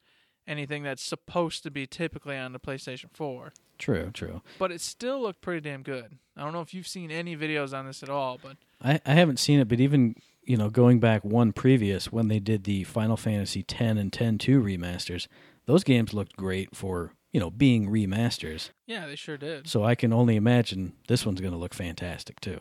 anything 0.46 0.82
that's 0.82 1.02
supposed 1.02 1.62
to 1.62 1.70
be 1.70 1.86
typically 1.86 2.36
on 2.36 2.52
the 2.52 2.60
PlayStation 2.60 3.06
4. 3.12 3.52
True, 3.78 4.10
true. 4.12 4.42
But 4.58 4.72
it 4.72 4.80
still 4.80 5.20
looked 5.20 5.40
pretty 5.40 5.60
damn 5.60 5.82
good. 5.82 6.18
I 6.36 6.42
don't 6.42 6.52
know 6.52 6.60
if 6.60 6.74
you've 6.74 6.88
seen 6.88 7.10
any 7.10 7.36
videos 7.36 7.76
on 7.76 7.86
this 7.86 8.02
at 8.02 8.08
all, 8.08 8.38
but 8.42 8.56
I, 8.82 9.00
I 9.06 9.14
haven't 9.14 9.38
seen 9.38 9.60
it, 9.60 9.68
but 9.68 9.80
even 9.80 10.16
you 10.46 10.56
know 10.56 10.70
going 10.70 11.00
back 11.00 11.24
one 11.24 11.52
previous 11.52 12.12
when 12.12 12.28
they 12.28 12.38
did 12.40 12.64
the 12.64 12.84
Final 12.84 13.16
Fantasy 13.16 13.64
X 13.68 13.80
and 13.80 14.12
10-2 14.12 14.62
remasters, 14.62 15.26
those 15.66 15.84
games 15.84 16.12
looked 16.14 16.36
great 16.36 16.74
for 16.76 17.12
you 17.32 17.40
know 17.40 17.50
being 17.50 17.88
remasters. 17.88 18.70
yeah, 18.86 19.06
they 19.06 19.16
sure 19.16 19.36
did. 19.36 19.68
So 19.68 19.84
I 19.84 19.94
can 19.94 20.12
only 20.12 20.36
imagine 20.36 20.94
this 21.08 21.24
one's 21.26 21.40
going 21.40 21.52
to 21.52 21.58
look 21.58 21.74
fantastic 21.74 22.40
too. 22.40 22.60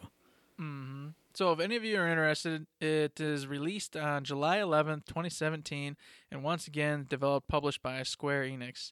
hmm 0.58 1.10
So, 1.36 1.52
if 1.52 1.60
any 1.60 1.76
of 1.76 1.84
you 1.84 2.00
are 2.00 2.08
interested, 2.08 2.68
it 2.80 3.20
is 3.20 3.48
released 3.48 3.98
on 3.98 4.24
July 4.24 4.60
11th, 4.60 5.06
2017, 5.06 5.98
and 6.32 6.44
once 6.44 6.68
again, 6.68 7.06
developed, 7.10 7.48
published 7.48 7.82
by 7.82 8.04
Square 8.04 8.44
Enix. 8.46 8.92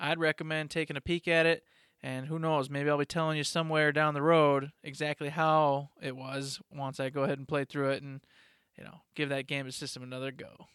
I'd 0.00 0.18
recommend 0.18 0.70
taking 0.70 0.96
a 0.96 1.00
peek 1.00 1.28
at 1.28 1.46
it, 1.46 1.62
and 2.06 2.28
who 2.28 2.38
knows, 2.38 2.70
maybe 2.70 2.88
I'll 2.88 2.98
be 2.98 3.04
telling 3.04 3.36
you 3.36 3.42
somewhere 3.42 3.90
down 3.90 4.14
the 4.14 4.22
road 4.22 4.70
exactly 4.84 5.28
how 5.28 5.90
it 6.00 6.14
was 6.14 6.60
once 6.70 7.00
I 7.00 7.10
go 7.10 7.24
ahead 7.24 7.38
and 7.38 7.48
play 7.48 7.64
through 7.64 7.90
it 7.90 8.00
and, 8.00 8.20
you 8.78 8.84
know, 8.84 9.00
give 9.16 9.28
that 9.30 9.48
game 9.48 9.68
system 9.72 10.04
another 10.04 10.30
go. 10.30 10.68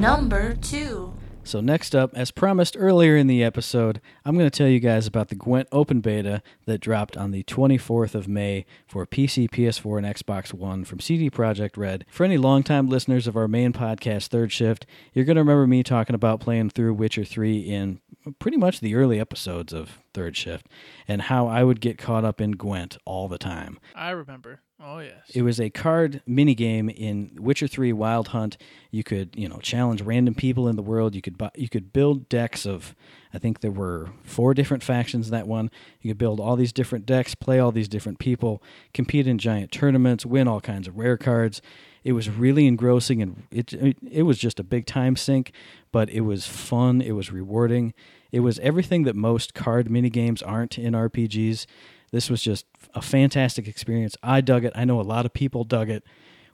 Number 0.00 0.54
2. 0.54 1.12
So 1.42 1.60
next 1.60 1.96
up, 1.96 2.12
as 2.14 2.30
promised 2.30 2.76
earlier 2.78 3.16
in 3.16 3.26
the 3.26 3.42
episode, 3.42 4.00
I'm 4.24 4.36
going 4.36 4.48
to 4.48 4.56
tell 4.56 4.68
you 4.68 4.78
guys 4.78 5.06
about 5.06 5.28
the 5.28 5.34
Gwent 5.34 5.68
Open 5.72 6.00
Beta 6.00 6.42
that 6.66 6.80
dropped 6.80 7.16
on 7.16 7.32
the 7.32 7.42
24th 7.42 8.14
of 8.14 8.28
May 8.28 8.66
for 8.86 9.04
PC, 9.06 9.50
PS4, 9.50 9.98
and 9.98 10.06
Xbox 10.06 10.52
One 10.52 10.84
from 10.84 11.00
CD 11.00 11.28
Projekt 11.28 11.76
Red. 11.76 12.04
For 12.10 12.24
any 12.24 12.38
longtime 12.38 12.88
listeners 12.88 13.26
of 13.26 13.36
our 13.36 13.48
main 13.48 13.72
podcast, 13.72 14.28
Third 14.28 14.52
Shift, 14.52 14.86
you're 15.12 15.24
going 15.24 15.36
to 15.36 15.42
remember 15.42 15.66
me 15.66 15.82
talking 15.82 16.14
about 16.14 16.40
playing 16.40 16.70
through 16.70 16.94
Witcher 16.94 17.24
3 17.24 17.58
in 17.58 18.00
pretty 18.38 18.56
much 18.56 18.80
the 18.80 18.94
early 18.94 19.18
episodes 19.18 19.72
of 19.72 19.98
Third 20.14 20.36
Shift 20.36 20.66
and 21.06 21.22
how 21.22 21.46
I 21.46 21.64
would 21.64 21.80
get 21.80 21.98
caught 21.98 22.24
up 22.24 22.40
in 22.40 22.52
Gwent 22.52 22.96
all 23.04 23.28
the 23.28 23.38
time. 23.38 23.78
I 23.94 24.10
remember. 24.10 24.60
Oh, 24.82 25.00
yes. 25.00 25.30
It 25.34 25.42
was 25.42 25.60
a 25.60 25.68
card 25.68 26.22
minigame 26.26 26.90
in 26.94 27.36
Witcher 27.38 27.66
3 27.66 27.92
Wild 27.92 28.28
Hunt. 28.28 28.56
You 28.90 29.04
could, 29.04 29.36
you 29.36 29.46
know, 29.46 29.58
challenge 29.58 30.00
random 30.00 30.34
people 30.34 30.68
in 30.68 30.76
the 30.76 30.82
world. 30.82 31.14
You 31.14 31.20
could 31.20 31.36
buy, 31.36 31.50
you 31.54 31.68
could 31.68 31.92
build 31.92 32.30
decks 32.30 32.64
of 32.64 32.94
I 33.32 33.38
think 33.38 33.60
there 33.60 33.70
were 33.70 34.10
four 34.22 34.54
different 34.54 34.82
factions 34.82 35.28
in 35.28 35.32
that 35.32 35.46
one. 35.46 35.70
You 36.00 36.10
could 36.10 36.18
build 36.18 36.40
all 36.40 36.56
these 36.56 36.72
different 36.72 37.06
decks, 37.06 37.34
play 37.34 37.60
all 37.60 37.72
these 37.72 37.88
different 37.88 38.18
people, 38.18 38.62
compete 38.94 39.26
in 39.26 39.38
giant 39.38 39.70
tournaments, 39.70 40.26
win 40.26 40.48
all 40.48 40.60
kinds 40.60 40.88
of 40.88 40.98
rare 40.98 41.16
cards. 41.16 41.60
It 42.02 42.12
was 42.12 42.30
really 42.30 42.66
engrossing 42.66 43.20
and 43.20 43.42
it, 43.50 43.72
it 44.10 44.22
was 44.22 44.38
just 44.38 44.58
a 44.58 44.64
big 44.64 44.86
time 44.86 45.14
sink, 45.14 45.52
but 45.92 46.08
it 46.08 46.22
was 46.22 46.46
fun, 46.46 47.00
it 47.02 47.12
was 47.12 47.30
rewarding. 47.30 47.92
It 48.32 48.40
was 48.40 48.58
everything 48.60 49.04
that 49.04 49.16
most 49.16 49.54
card 49.54 49.88
minigames 49.88 50.42
aren't 50.44 50.78
in 50.78 50.94
RPGs. 50.94 51.66
This 52.12 52.30
was 52.30 52.42
just 52.42 52.66
a 52.94 53.02
fantastic 53.02 53.68
experience. 53.68 54.16
I 54.22 54.40
dug 54.40 54.64
it. 54.64 54.72
I 54.74 54.84
know 54.84 55.00
a 55.00 55.02
lot 55.02 55.26
of 55.26 55.32
people 55.32 55.64
dug 55.64 55.90
it. 55.90 56.04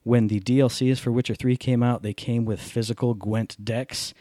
When 0.02 0.28
the 0.28 0.40
DLCs 0.40 0.98
for 0.98 1.10
Witcher 1.10 1.34
3 1.34 1.56
came 1.56 1.82
out, 1.82 2.02
they 2.02 2.14
came 2.14 2.44
with 2.44 2.60
physical 2.60 3.14
Gwent 3.14 3.56
decks 3.64 4.14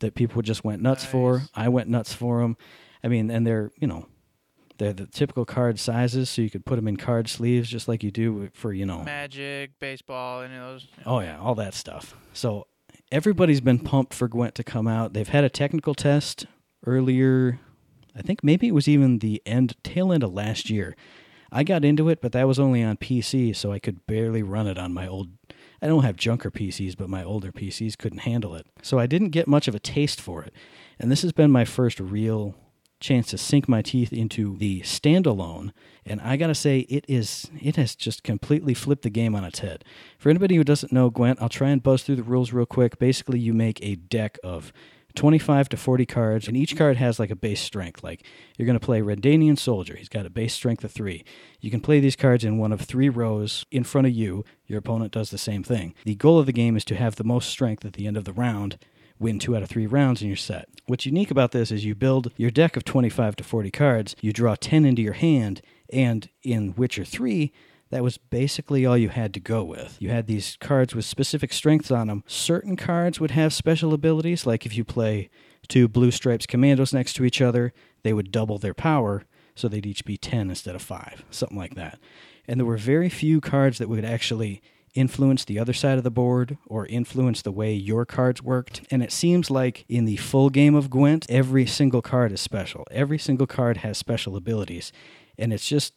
that 0.00 0.14
people 0.14 0.42
just 0.42 0.62
went 0.62 0.82
nuts 0.82 1.04
for. 1.06 1.42
I 1.54 1.68
went 1.68 1.88
nuts 1.88 2.12
for 2.12 2.42
them. 2.42 2.56
I 3.02 3.08
mean, 3.08 3.30
and 3.30 3.46
they're, 3.46 3.70
you 3.78 3.86
know, 3.86 4.08
they're 4.78 4.92
the 4.92 5.06
typical 5.06 5.46
card 5.46 5.78
sizes, 5.78 6.28
so 6.28 6.42
you 6.42 6.50
could 6.50 6.66
put 6.66 6.76
them 6.76 6.86
in 6.86 6.98
card 6.98 7.28
sleeves 7.28 7.70
just 7.70 7.88
like 7.88 8.02
you 8.02 8.10
do 8.10 8.50
for, 8.52 8.74
you 8.74 8.84
know, 8.84 9.04
Magic, 9.04 9.70
baseball, 9.80 10.42
any 10.42 10.54
of 10.54 10.60
those. 10.60 10.88
Oh 11.06 11.20
yeah, 11.20 11.38
all 11.38 11.54
that 11.54 11.72
stuff. 11.72 12.14
So 12.34 12.66
everybody's 13.10 13.62
been 13.62 13.78
pumped 13.78 14.12
for 14.12 14.28
Gwent 14.28 14.54
to 14.56 14.64
come 14.64 14.86
out. 14.86 15.14
They've 15.14 15.26
had 15.26 15.44
a 15.44 15.48
technical 15.48 15.94
test 15.94 16.46
earlier. 16.86 17.58
I 18.16 18.22
think 18.22 18.42
maybe 18.42 18.68
it 18.68 18.74
was 18.74 18.88
even 18.88 19.18
the 19.18 19.42
end 19.44 19.76
tail 19.82 20.12
end 20.12 20.22
of 20.22 20.32
last 20.32 20.70
year. 20.70 20.96
I 21.52 21.62
got 21.62 21.84
into 21.84 22.08
it, 22.08 22.20
but 22.20 22.32
that 22.32 22.48
was 22.48 22.58
only 22.58 22.82
on 22.82 22.96
PC, 22.96 23.54
so 23.54 23.72
I 23.72 23.78
could 23.78 24.06
barely 24.06 24.42
run 24.42 24.66
it 24.66 24.78
on 24.78 24.92
my 24.92 25.06
old 25.06 25.28
I 25.82 25.88
don't 25.88 26.04
have 26.04 26.16
junker 26.16 26.50
PCs, 26.50 26.96
but 26.96 27.10
my 27.10 27.22
older 27.22 27.52
PCs 27.52 27.98
couldn't 27.98 28.20
handle 28.20 28.54
it. 28.54 28.66
So 28.82 28.98
I 28.98 29.06
didn't 29.06 29.30
get 29.30 29.46
much 29.46 29.68
of 29.68 29.74
a 29.74 29.78
taste 29.78 30.20
for 30.20 30.42
it. 30.42 30.54
And 30.98 31.12
this 31.12 31.22
has 31.22 31.32
been 31.32 31.50
my 31.50 31.64
first 31.64 32.00
real 32.00 32.54
chance 32.98 33.28
to 33.28 33.38
sink 33.38 33.68
my 33.68 33.82
teeth 33.82 34.10
into 34.10 34.56
the 34.56 34.80
standalone 34.80 35.70
and 36.06 36.18
i 36.22 36.34
gotta 36.34 36.54
say 36.54 36.78
it 36.88 37.04
is 37.06 37.50
it 37.60 37.76
has 37.76 37.94
just 37.94 38.22
completely 38.22 38.72
flipped 38.72 39.02
the 39.02 39.10
game 39.10 39.34
on 39.34 39.44
its 39.44 39.58
head 39.58 39.84
for 40.18 40.30
anybody 40.30 40.56
who 40.56 40.64
doesn't 40.64 40.92
know 40.92 41.10
gwent 41.10 41.38
i'll 41.42 41.48
try 41.50 41.68
and 41.68 41.82
buzz 41.82 42.02
through 42.02 42.16
the 42.16 42.22
rules 42.22 42.54
real 42.54 42.64
quick 42.64 42.98
basically 42.98 43.38
you 43.38 43.52
make 43.52 43.78
a 43.82 43.96
deck 43.96 44.38
of 44.42 44.72
25 45.16 45.68
to 45.70 45.76
40 45.76 46.06
cards 46.06 46.48
and 46.48 46.56
each 46.56 46.76
card 46.76 46.96
has 46.96 47.18
like 47.18 47.30
a 47.30 47.36
base 47.36 47.60
strength. 47.60 48.04
Like 48.04 48.24
you're 48.56 48.66
going 48.66 48.78
to 48.78 48.84
play 48.84 49.00
redanian 49.00 49.58
soldier. 49.58 49.96
He's 49.96 50.08
got 50.08 50.26
a 50.26 50.30
base 50.30 50.54
strength 50.54 50.84
of 50.84 50.92
3 50.92 51.24
you 51.60 51.70
can 51.70 51.80
play 51.80 51.98
these 51.98 52.14
cards 52.14 52.44
in 52.44 52.58
one 52.58 52.70
of 52.70 52.80
three 52.80 53.08
rows 53.08 53.64
in 53.72 53.82
front 53.82 54.06
of 54.06 54.12
you. 54.12 54.44
Your 54.66 54.78
opponent 54.78 55.12
does 55.12 55.30
the 55.30 55.38
same 55.38 55.64
thing. 55.64 55.94
The 56.04 56.14
goal 56.14 56.38
of 56.38 56.46
the 56.46 56.52
game 56.52 56.76
is 56.76 56.84
to 56.84 56.94
have 56.94 57.16
the 57.16 57.24
most 57.24 57.48
strength 57.48 57.84
at 57.84 57.94
the 57.94 58.06
end 58.06 58.16
of 58.16 58.24
the 58.24 58.32
round 58.32 58.78
win 59.18 59.38
two 59.38 59.56
out 59.56 59.62
of 59.62 59.68
three 59.68 59.86
rounds 59.86 60.20
and 60.20 60.28
you're 60.28 60.36
set. 60.36 60.68
What's 60.86 61.06
unique 61.06 61.30
about 61.30 61.52
this 61.52 61.72
is 61.72 61.84
you 61.84 61.94
build 61.94 62.30
your 62.36 62.50
deck 62.50 62.76
of 62.76 62.84
25 62.84 63.34
to 63.36 63.44
40 63.44 63.70
cards, 63.70 64.14
you 64.20 64.32
draw 64.32 64.54
10 64.54 64.84
into 64.84 65.02
your 65.02 65.14
hand, 65.14 65.62
and 65.90 66.28
in 66.42 66.74
Witcher 66.74 67.04
3, 67.04 67.52
that 67.90 68.02
was 68.02 68.18
basically 68.18 68.84
all 68.84 68.96
you 68.96 69.08
had 69.08 69.32
to 69.34 69.40
go 69.40 69.62
with. 69.62 69.96
You 70.00 70.10
had 70.10 70.26
these 70.26 70.56
cards 70.60 70.94
with 70.94 71.04
specific 71.04 71.52
strengths 71.52 71.90
on 71.90 72.08
them. 72.08 72.24
Certain 72.26 72.76
cards 72.76 73.20
would 73.20 73.30
have 73.32 73.52
special 73.52 73.94
abilities, 73.94 74.46
like 74.46 74.66
if 74.66 74.76
you 74.76 74.84
play 74.84 75.30
two 75.68 75.88
Blue 75.88 76.10
Stripes 76.10 76.46
commandos 76.46 76.92
next 76.92 77.14
to 77.14 77.24
each 77.24 77.40
other, 77.40 77.72
they 78.02 78.12
would 78.12 78.30
double 78.30 78.58
their 78.58 78.74
power, 78.74 79.24
so 79.54 79.68
they'd 79.68 79.86
each 79.86 80.04
be 80.04 80.16
10 80.16 80.50
instead 80.50 80.74
of 80.74 80.82
5, 80.82 81.24
something 81.30 81.58
like 81.58 81.74
that. 81.74 81.98
And 82.46 82.60
there 82.60 82.66
were 82.66 82.76
very 82.76 83.08
few 83.08 83.40
cards 83.40 83.78
that 83.78 83.88
would 83.88 84.04
actually 84.04 84.62
influence 84.94 85.44
the 85.44 85.58
other 85.58 85.72
side 85.72 85.98
of 85.98 86.04
the 86.04 86.10
board 86.10 86.56
or 86.66 86.86
influence 86.86 87.42
the 87.42 87.52
way 87.52 87.74
your 87.74 88.06
cards 88.06 88.42
worked. 88.42 88.82
And 88.90 89.02
it 89.02 89.12
seems 89.12 89.50
like 89.50 89.84
in 89.88 90.06
the 90.06 90.16
full 90.16 90.50
game 90.50 90.74
of 90.74 90.88
Gwent, 90.90 91.26
every 91.28 91.66
single 91.66 92.02
card 92.02 92.32
is 92.32 92.40
special. 92.40 92.86
Every 92.90 93.18
single 93.18 93.46
card 93.46 93.78
has 93.78 93.98
special 93.98 94.36
abilities. 94.36 94.92
And 95.38 95.52
it's 95.52 95.68
just 95.68 95.92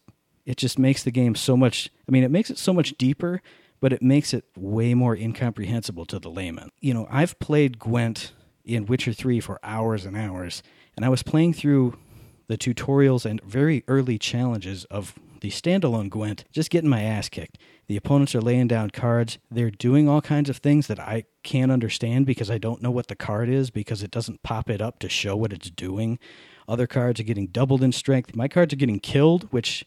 it 0.49 0.57
just 0.57 0.79
makes 0.79 1.03
the 1.03 1.11
game 1.11 1.35
so 1.35 1.55
much 1.55 1.91
I 2.07 2.11
mean, 2.11 2.23
it 2.23 2.31
makes 2.31 2.49
it 2.49 2.57
so 2.57 2.73
much 2.73 2.97
deeper, 2.97 3.39
but 3.79 3.93
it 3.93 4.01
makes 4.01 4.33
it 4.33 4.45
way 4.57 4.95
more 4.95 5.15
incomprehensible 5.15 6.07
to 6.07 6.17
the 6.17 6.29
layman. 6.29 6.71
You 6.81 6.95
know, 6.95 7.07
I've 7.11 7.37
played 7.37 7.77
Gwent 7.77 8.33
in 8.65 8.87
Witcher 8.87 9.13
3 9.13 9.39
for 9.41 9.59
hours 9.61 10.05
and 10.05 10.17
hours, 10.17 10.63
and 10.97 11.05
I 11.05 11.09
was 11.09 11.21
playing 11.21 11.53
through 11.53 11.99
the 12.47 12.57
tutorials 12.57 13.25
and 13.25 13.39
very 13.43 13.83
early 13.87 14.17
challenges 14.17 14.85
of 14.85 15.13
the 15.41 15.51
standalone 15.51 16.09
Gwent, 16.09 16.45
just 16.51 16.71
getting 16.71 16.89
my 16.89 17.03
ass 17.03 17.29
kicked. 17.29 17.59
The 17.85 17.95
opponents 17.95 18.33
are 18.33 18.41
laying 18.41 18.67
down 18.67 18.89
cards. 18.89 19.37
They're 19.51 19.69
doing 19.69 20.09
all 20.09 20.19
kinds 20.19 20.49
of 20.49 20.57
things 20.57 20.87
that 20.87 20.99
I 20.99 21.25
can't 21.43 21.71
understand 21.71 22.25
because 22.25 22.49
I 22.49 22.57
don't 22.57 22.81
know 22.81 22.91
what 22.91 23.07
the 23.07 23.15
card 23.15 23.49
is 23.49 23.69
because 23.69 24.01
it 24.01 24.09
doesn't 24.09 24.41
pop 24.41 24.67
it 24.67 24.81
up 24.81 24.97
to 24.99 25.09
show 25.09 25.35
what 25.35 25.53
it's 25.53 25.69
doing. 25.69 26.17
Other 26.67 26.87
cards 26.87 27.19
are 27.19 27.23
getting 27.23 27.47
doubled 27.47 27.83
in 27.83 27.91
strength. 27.91 28.35
My 28.35 28.47
cards 28.47 28.73
are 28.73 28.77
getting 28.77 28.99
killed, 28.99 29.47
which 29.51 29.85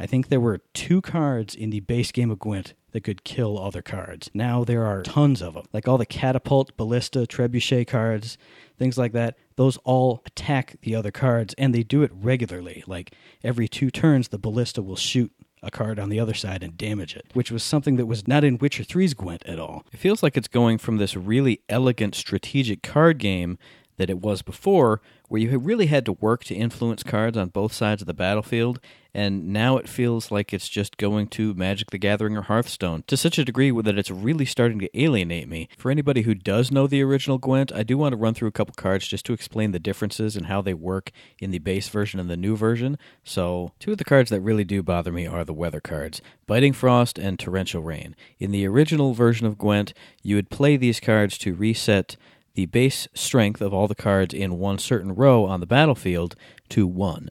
I 0.00 0.06
think 0.06 0.28
there 0.28 0.40
were 0.40 0.62
two 0.72 1.02
cards 1.02 1.54
in 1.54 1.68
the 1.68 1.80
base 1.80 2.10
game 2.10 2.30
of 2.30 2.38
Gwent 2.38 2.72
that 2.92 3.04
could 3.04 3.22
kill 3.22 3.58
other 3.58 3.82
cards. 3.82 4.30
Now 4.32 4.64
there 4.64 4.86
are 4.86 5.02
tons 5.02 5.42
of 5.42 5.52
them. 5.52 5.66
Like 5.74 5.86
all 5.86 5.98
the 5.98 6.06
catapult, 6.06 6.74
ballista, 6.78 7.26
trebuchet 7.26 7.86
cards, 7.86 8.38
things 8.78 8.96
like 8.96 9.12
that. 9.12 9.36
Those 9.56 9.76
all 9.84 10.22
attack 10.24 10.76
the 10.80 10.94
other 10.94 11.10
cards 11.10 11.54
and 11.58 11.74
they 11.74 11.82
do 11.82 12.02
it 12.02 12.10
regularly. 12.14 12.82
Like 12.86 13.14
every 13.44 13.68
two 13.68 13.90
turns, 13.90 14.28
the 14.28 14.38
ballista 14.38 14.80
will 14.80 14.96
shoot 14.96 15.30
a 15.62 15.70
card 15.70 15.98
on 15.98 16.08
the 16.08 16.18
other 16.18 16.32
side 16.32 16.62
and 16.62 16.78
damage 16.78 17.14
it, 17.14 17.26
which 17.34 17.50
was 17.50 17.62
something 17.62 17.96
that 17.96 18.06
was 18.06 18.26
not 18.26 18.42
in 18.42 18.56
Witcher 18.56 18.82
3's 18.82 19.12
Gwent 19.12 19.44
at 19.44 19.60
all. 19.60 19.84
It 19.92 19.98
feels 19.98 20.22
like 20.22 20.38
it's 20.38 20.48
going 20.48 20.78
from 20.78 20.96
this 20.96 21.14
really 21.14 21.60
elegant 21.68 22.14
strategic 22.14 22.82
card 22.82 23.18
game 23.18 23.58
that 24.00 24.08
it 24.08 24.22
was 24.22 24.40
before, 24.40 25.02
where 25.28 25.42
you 25.42 25.58
really 25.58 25.86
had 25.86 26.06
to 26.06 26.12
work 26.14 26.42
to 26.42 26.54
influence 26.54 27.02
cards 27.02 27.36
on 27.36 27.50
both 27.50 27.70
sides 27.70 28.00
of 28.00 28.06
the 28.06 28.14
battlefield, 28.14 28.80
and 29.12 29.52
now 29.52 29.76
it 29.76 29.86
feels 29.86 30.30
like 30.30 30.54
it's 30.54 30.70
just 30.70 30.96
going 30.96 31.26
to 31.26 31.52
Magic 31.52 31.90
the 31.90 31.98
Gathering 31.98 32.34
or 32.34 32.42
Hearthstone 32.42 33.04
to 33.08 33.16
such 33.16 33.38
a 33.38 33.44
degree 33.44 33.70
that 33.70 33.98
it's 33.98 34.10
really 34.10 34.46
starting 34.46 34.78
to 34.78 34.98
alienate 34.98 35.48
me. 35.48 35.68
For 35.76 35.90
anybody 35.90 36.22
who 36.22 36.34
does 36.34 36.70
know 36.70 36.86
the 36.86 37.02
original 37.02 37.36
Gwent, 37.36 37.72
I 37.74 37.82
do 37.82 37.98
want 37.98 38.14
to 38.14 38.16
run 38.16 38.32
through 38.32 38.48
a 38.48 38.52
couple 38.52 38.74
cards 38.74 39.06
just 39.06 39.26
to 39.26 39.34
explain 39.34 39.72
the 39.72 39.78
differences 39.78 40.34
and 40.34 40.46
how 40.46 40.62
they 40.62 40.74
work 40.74 41.10
in 41.38 41.50
the 41.50 41.58
base 41.58 41.90
version 41.90 42.18
and 42.18 42.30
the 42.30 42.38
new 42.38 42.56
version. 42.56 42.96
So, 43.22 43.72
two 43.78 43.92
of 43.92 43.98
the 43.98 44.04
cards 44.04 44.30
that 44.30 44.40
really 44.40 44.64
do 44.64 44.82
bother 44.82 45.12
me 45.12 45.26
are 45.26 45.44
the 45.44 45.52
weather 45.52 45.80
cards 45.80 46.22
Biting 46.46 46.72
Frost 46.72 47.18
and 47.18 47.38
Torrential 47.38 47.82
Rain. 47.82 48.16
In 48.38 48.50
the 48.50 48.66
original 48.66 49.12
version 49.12 49.46
of 49.46 49.58
Gwent, 49.58 49.92
you 50.22 50.36
would 50.36 50.48
play 50.48 50.78
these 50.78 51.00
cards 51.00 51.36
to 51.38 51.52
reset 51.52 52.16
the 52.60 52.66
base 52.66 53.08
strength 53.14 53.62
of 53.62 53.72
all 53.72 53.88
the 53.88 53.94
cards 53.94 54.34
in 54.34 54.58
one 54.58 54.76
certain 54.76 55.14
row 55.14 55.46
on 55.46 55.60
the 55.60 55.66
battlefield 55.66 56.36
to 56.68 56.86
1. 56.86 57.30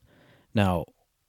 Now, 0.56 0.86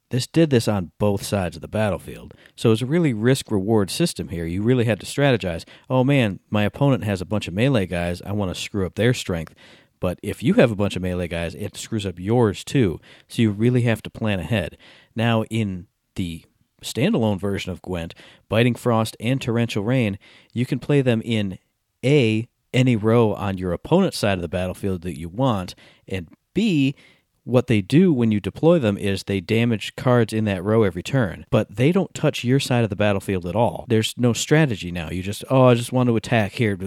this 0.09 0.27
did 0.27 0.49
this 0.49 0.67
on 0.67 0.93
both 0.99 1.23
sides 1.23 1.57
of 1.57 1.61
the 1.61 1.69
battlefield. 1.69 2.33
So 2.57 2.71
it 2.71 2.73
was 2.73 2.83
a 2.83 2.87
really 2.87 3.13
risk 3.13 3.51
reward 3.51 3.91
system 3.91 4.29
here. 4.29 4.47
You 4.47 4.63
really 4.63 4.87
had 4.87 5.01
to 5.01 5.07
strategize. 5.07 5.67
Oh 5.91 6.03
man, 6.03 6.41
my 6.49 6.63
opponent 6.63 7.05
has 7.05 7.21
a 7.21 7.27
bunch 7.27 7.47
of 7.47 7.53
melee 7.53 7.85
guys. 7.85 8.23
I 8.23 8.33
want 8.33 8.55
to 8.55 8.59
screw 8.59 8.87
up 8.87 8.95
their 8.95 9.13
strength. 9.13 9.55
But 10.01 10.19
if 10.23 10.43
you 10.43 10.55
have 10.55 10.71
a 10.71 10.77
bunch 10.77 10.97
of 10.97 11.03
melee 11.03 11.29
guys, 11.29 11.55
it 11.55 11.77
screws 11.77 12.07
up 12.07 12.19
yours 12.19 12.65
too. 12.65 13.01
So 13.29 13.43
you 13.43 13.51
really 13.51 13.83
have 13.83 14.03
to 14.05 14.11
plan 14.11 14.41
ahead. 14.41 14.79
Now, 15.15 15.45
in 15.51 15.89
the 16.15 16.47
standalone 16.83 17.39
version 17.39 17.71
of 17.71 17.83
Gwent, 17.83 18.15
Biting 18.49 18.77
Frost 18.77 19.15
and 19.21 19.43
Torrential 19.43 19.85
Rain, 19.85 20.19
you 20.55 20.65
can 20.65 20.79
play 20.79 21.03
them 21.03 21.21
in 21.23 21.59
A, 22.03 22.49
any 22.73 22.97
row 22.97 23.33
on 23.35 23.59
your 23.59 23.73
opponent's 23.73 24.19
side 24.19 24.39
of 24.39 24.43
the 24.43 24.49
battlefield 24.49 25.03
that 25.03 25.19
you 25.19 25.29
want, 25.29 25.75
and 26.09 26.29
B, 26.55 26.95
what 27.45 27.67
they 27.67 27.81
do 27.81 28.13
when 28.13 28.31
you 28.31 28.39
deploy 28.39 28.79
them 28.79 28.99
is 28.99 29.25
they 29.25 29.41
damage 29.41 29.97
cards 29.97 30.33
in 30.33 30.45
that 30.45 30.63
row 30.63 30.83
every 30.83 31.03
turn, 31.03 31.47
but 31.51 31.75
they 31.75 31.91
don't 31.91 32.15
touch 32.15 32.45
your 32.45 32.61
side 32.61 32.85
of 32.85 32.91
the 32.91 32.97
battlefield 32.97 33.47
at 33.47 33.57
all. 33.57 33.87
There's 33.89 34.15
no 34.17 34.33
strategy 34.33 34.93
now. 34.93 35.11
You 35.11 35.23
just, 35.23 35.43
oh, 35.51 35.65
I 35.65 35.75
just 35.75 35.93
want 35.93 36.09
to 36.09 36.17
attack 36.17 36.53
here, 36.53 36.79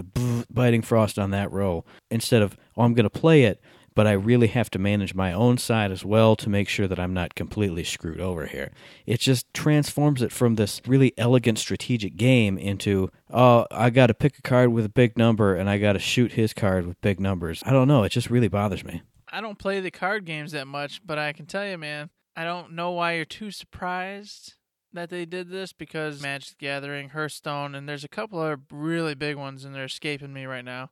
biting 0.50 0.84
frost 0.84 1.18
on 1.18 1.32
that 1.32 1.52
row, 1.52 1.84
instead 2.12 2.42
of, 2.42 2.56
oh, 2.78 2.84
I'm 2.84 2.94
going 2.94 3.04
to 3.06 3.10
play 3.10 3.44
it, 3.44 3.62
but 3.96 4.08
I 4.08 4.14
really 4.14 4.48
have 4.48 4.70
to 4.72 4.80
manage 4.80 5.14
my 5.14 5.32
own 5.34 5.58
side 5.58 5.92
as 5.92 6.04
well 6.06 6.36
to 6.38 6.50
make 6.50 6.70
sure 6.70 6.88
that 6.88 7.00
I'm 7.00 7.14
not 7.14 7.36
completely 7.36 7.84
screwed 7.84 8.20
over 8.20 8.46
here. 8.46 8.72
It 9.06 9.20
just 9.20 9.54
transforms 9.54 10.22
it 10.22 10.32
from 10.32 10.56
this 10.56 10.82
really 10.88 11.14
elegant 11.18 11.60
strategic 11.60 12.16
game 12.18 12.58
into, 12.58 13.10
oh, 13.30 13.66
I 13.72 13.90
got 13.90 14.08
to 14.08 14.14
pick 14.14 14.38
a 14.38 14.42
card 14.42 14.72
with 14.72 14.86
a 14.86 14.90
big 14.90 15.18
number 15.18 15.56
and 15.56 15.70
I 15.70 15.78
got 15.78 15.94
to 15.94 16.00
shoot 16.00 16.34
his 16.34 16.54
card 16.54 16.86
with 16.86 17.02
big 17.02 17.20
numbers. 17.20 17.62
I 17.66 17.72
don't 17.72 17.88
know. 17.88 18.04
It 18.04 18.10
just 18.10 18.30
really 18.30 18.48
bothers 18.48 18.84
me. 18.84 19.02
I 19.32 19.42
don't 19.42 19.58
play 19.58 19.80
the 19.80 19.92
card 19.92 20.26
games 20.26 20.52
that 20.52 20.68
much, 20.68 21.02
but 21.06 21.18
I 21.18 21.34
can 21.34 21.46
tell 21.46 21.68
you, 21.68 21.78
man, 21.78 22.10
I 22.36 22.44
don't 22.44 22.74
know 22.74 22.92
why 22.92 23.14
you're 23.14 23.26
too 23.26 23.52
surprised 23.52 24.54
that 24.94 25.10
they 25.10 25.26
did 25.26 25.50
this 25.50 25.74
because 25.74 26.22
Magic 26.22 26.50
the 26.50 26.66
Gathering, 26.66 27.10
Hearthstone, 27.10 27.74
and 27.74 27.90
there's 27.90 28.04
a 28.04 28.10
couple 28.10 28.40
of 28.40 28.60
really 28.72 29.16
big 29.16 29.36
ones, 29.36 29.66
and 29.66 29.74
they're 29.74 29.86
escaping 29.86 30.34
me 30.34 30.46
right 30.46 30.64
now 30.64 30.92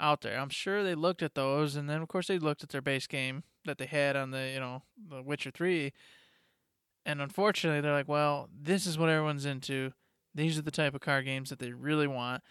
out 0.00 0.22
there. 0.22 0.38
I'm 0.38 0.50
sure 0.50 0.82
they 0.82 0.94
looked 0.94 1.22
at 1.22 1.34
those, 1.34 1.76
and 1.76 1.88
then 1.88 2.02
of 2.02 2.08
course 2.08 2.28
they 2.28 2.38
looked 2.38 2.62
at 2.62 2.70
their 2.70 2.82
base 2.82 3.06
game 3.06 3.44
that 3.64 3.78
they 3.78 3.86
had 3.86 4.16
on 4.16 4.30
the 4.30 4.50
you 4.52 4.60
know 4.60 4.82
the 5.08 5.22
Witcher 5.22 5.50
three, 5.50 5.92
and 7.06 7.20
unfortunately 7.20 7.80
they're 7.80 7.92
like, 7.92 8.08
well, 8.08 8.48
this 8.52 8.86
is 8.86 8.98
what 8.98 9.08
everyone's 9.08 9.46
into. 9.46 9.92
These 10.34 10.58
are 10.58 10.62
the 10.62 10.70
type 10.70 10.94
of 10.94 11.00
card 11.00 11.26
games 11.26 11.50
that 11.50 11.58
they 11.58 11.72
really 11.72 12.06
want 12.06 12.42